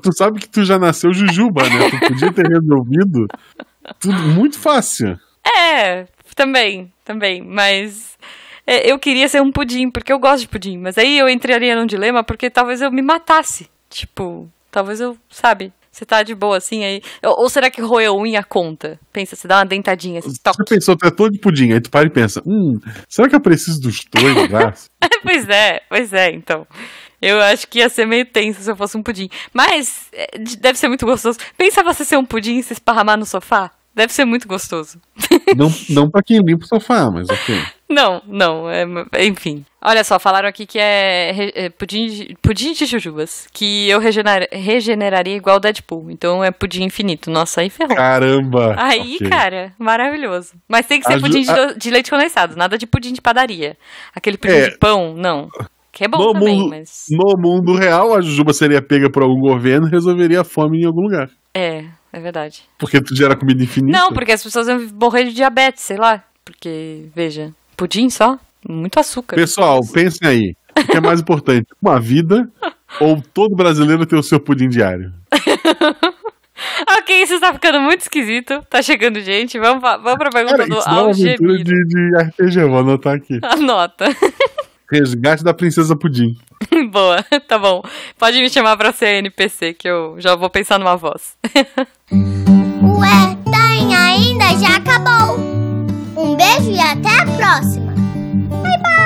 Tu 0.03 0.13
sabe 0.15 0.39
que 0.39 0.47
tu 0.47 0.63
já 0.63 0.77
nasceu 0.77 1.11
jujuba, 1.11 1.63
né? 1.67 1.89
Tu 1.89 1.99
podia 2.07 2.31
ter 2.31 2.47
resolvido 2.47 3.27
tudo 3.99 4.19
muito 4.19 4.57
fácil. 4.59 5.19
É, 5.43 6.05
também, 6.37 6.93
também. 7.03 7.41
Mas 7.41 8.17
é, 8.65 8.89
eu 8.89 8.97
queria 8.97 9.27
ser 9.27 9.41
um 9.41 9.51
pudim, 9.51 9.89
porque 9.89 10.13
eu 10.13 10.19
gosto 10.19 10.41
de 10.41 10.47
pudim. 10.47 10.77
Mas 10.77 10.97
aí 10.97 11.17
eu 11.17 11.27
entraria 11.27 11.75
num 11.75 11.85
dilema, 11.85 12.23
porque 12.23 12.49
talvez 12.49 12.81
eu 12.81 12.91
me 12.91 13.01
matasse. 13.01 13.69
Tipo, 13.89 14.47
talvez 14.71 15.01
eu, 15.01 15.17
sabe? 15.29 15.73
Você 15.91 16.05
tá 16.05 16.21
de 16.21 16.35
boa 16.35 16.57
assim 16.57 16.83
aí. 16.83 17.01
Ou, 17.23 17.49
será 17.49 17.71
que 17.71 17.81
roer 17.81 18.13
unha 18.13 18.43
conta? 18.43 18.99
Pensa, 19.11 19.35
você 19.35 19.47
dá 19.47 19.57
uma 19.57 19.65
dentadinha 19.65 20.19
assim, 20.19 20.29
Você 20.29 20.63
pensou, 20.75 20.95
tu 20.95 21.07
é 21.07 21.09
todo 21.09 21.31
de 21.31 21.39
pudim, 21.39 21.71
aí 21.71 21.81
tu 21.81 21.89
para 21.89 22.05
e 22.05 22.09
pensa, 22.11 22.39
hum, 22.45 22.79
será 23.09 23.27
que 23.27 23.35
eu 23.35 23.39
preciso 23.41 23.81
dos 23.81 24.05
dois 24.11 24.35
braços? 24.47 24.85
pois 25.23 25.49
é, 25.49 25.81
pois 25.89 26.13
é, 26.13 26.29
então. 26.29 26.67
Eu 27.19 27.41
acho 27.41 27.67
que 27.67 27.79
ia 27.79 27.89
ser 27.89 28.05
meio 28.05 28.25
tenso 28.27 28.61
se 28.61 28.69
eu 28.69 28.75
fosse 28.75 28.95
um 28.95 29.01
pudim. 29.01 29.27
Mas 29.51 30.05
é, 30.13 30.37
de- 30.37 30.57
deve 30.57 30.77
ser 30.77 30.87
muito 30.87 31.03
gostoso. 31.03 31.39
Pensa 31.57 31.81
você 31.83 32.05
ser 32.05 32.17
um 32.17 32.25
pudim 32.25 32.59
e 32.59 32.63
se 32.63 32.73
esparramar 32.73 33.17
no 33.17 33.25
sofá? 33.25 33.71
Deve 33.97 34.13
ser 34.13 34.25
muito 34.25 34.47
gostoso. 34.47 35.01
não, 35.57 35.69
não 35.89 36.07
pra 36.09 36.21
quem 36.21 36.37
limpa 36.37 36.63
o 36.63 36.67
sofá, 36.67 37.09
mas 37.09 37.27
ok. 37.27 37.59
Não, 37.89 38.21
não, 38.27 38.69
é, 38.69 38.85
enfim. 39.25 39.65
Olha 39.81 40.03
só, 40.03 40.19
falaram 40.19 40.47
aqui 40.47 40.67
que 40.67 40.77
é, 40.77 41.49
é 41.65 41.69
pudim, 41.69 42.05
de, 42.07 42.37
pudim 42.41 42.73
de 42.73 42.85
jujubas. 42.85 43.47
Que 43.51 43.89
eu 43.89 43.99
regener- 43.99 44.47
regeneraria 44.51 45.35
igual 45.35 45.59
Deadpool. 45.59 46.11
Então 46.11 46.43
é 46.43 46.51
pudim 46.51 46.83
infinito. 46.83 47.31
Nossa, 47.31 47.61
aí 47.61 47.71
ferrou. 47.71 47.95
Caramba! 47.95 48.75
Aí, 48.77 49.15
ok. 49.15 49.29
cara, 49.29 49.73
maravilhoso. 49.79 50.53
Mas 50.69 50.85
tem 50.85 50.99
que 50.99 51.07
ser 51.07 51.13
A 51.15 51.19
pudim 51.19 51.41
de, 51.41 51.49
a- 51.49 51.73
de 51.73 51.89
leite 51.89 52.11
condensado, 52.11 52.55
nada 52.55 52.77
de 52.77 52.85
pudim 52.85 53.13
de 53.13 53.21
padaria. 53.21 53.75
Aquele 54.15 54.37
pudim 54.37 54.53
É. 54.53 54.69
de 54.69 54.77
pão, 54.77 55.15
não. 55.15 55.47
Que 55.91 56.03
é 56.03 56.07
bom 56.07 56.19
No 56.19 56.33
também, 56.33 56.59
mundo, 56.59 56.69
mas. 56.69 57.05
no 57.09 57.33
mundo 57.41 57.73
real, 57.73 58.13
a 58.15 58.21
jujuba 58.21 58.53
seria 58.53 58.79
pega 58.81 59.09
por 59.09 59.23
algum 59.23 59.39
governo 59.39 59.87
e 59.87 59.91
resolveria 59.91 60.41
a 60.41 60.43
fome 60.43 60.81
em 60.81 60.85
algum 60.85 61.01
lugar. 61.01 61.27
É, 61.55 61.85
é 62.17 62.21
verdade. 62.21 62.63
Porque 62.77 62.99
tu 63.01 63.15
gera 63.15 63.35
comida 63.35 63.63
infinita. 63.63 63.97
Não, 63.97 64.11
porque 64.11 64.31
as 64.31 64.43
pessoas 64.43 64.67
iam 64.67 64.87
morrer 64.99 65.25
de 65.25 65.33
diabetes, 65.33 65.83
sei 65.83 65.97
lá. 65.97 66.23
Porque, 66.43 67.05
veja, 67.15 67.53
pudim 67.75 68.09
só? 68.09 68.39
Muito 68.67 68.99
açúcar. 68.99 69.35
Pessoal, 69.35 69.81
pensem 69.93 70.27
aí. 70.27 70.55
O 70.77 70.87
que 70.87 70.97
é 70.97 71.01
mais 71.01 71.19
importante? 71.21 71.67
Uma 71.81 71.99
vida 71.99 72.49
ou 72.99 73.21
todo 73.33 73.55
brasileiro 73.55 74.05
ter 74.05 74.15
o 74.15 74.23
seu 74.23 74.39
pudim 74.39 74.67
diário? 74.69 75.13
ok, 76.99 77.21
isso 77.23 77.39
tá 77.39 77.53
ficando 77.53 77.79
muito 77.81 78.01
esquisito. 78.01 78.65
Tá 78.69 78.81
chegando 78.81 79.19
gente. 79.21 79.59
Vamos, 79.59 79.79
pra- 79.81 79.97
vamos 79.97 80.17
pra 80.17 80.29
pergunta 80.29 80.57
Cara, 80.57 80.69
do 80.69 80.77
isso 80.79 80.89
é 80.89 80.91
Algemiro. 80.91 81.63
de, 81.63 81.85
de 81.85 82.17
RPG, 82.23 82.63
vou 82.65 82.79
anotar 82.79 83.15
aqui. 83.15 83.39
Anota. 83.43 84.05
Resgate 84.91 85.43
da 85.43 85.53
Princesa 85.53 85.95
Pudim. 85.95 86.37
Boa, 86.91 87.23
tá 87.47 87.57
bom. 87.57 87.81
Pode 88.17 88.39
me 88.39 88.49
chamar 88.49 88.77
pra 88.77 88.91
ser 88.91 89.15
NPC, 89.15 89.73
que 89.73 89.87
eu 89.87 90.15
já 90.19 90.35
vou 90.35 90.49
pensar 90.49 90.79
numa 90.79 90.95
voz. 90.95 91.35
Ué, 92.11 93.37
tá 93.51 93.67
ainda? 94.07 94.45
Já 94.59 94.77
acabou. 94.77 95.37
Um 96.17 96.35
beijo 96.35 96.71
e 96.71 96.79
até 96.79 97.21
a 97.21 97.25
próxima. 97.25 97.93
Bye, 98.63 98.81
bye. 98.81 98.96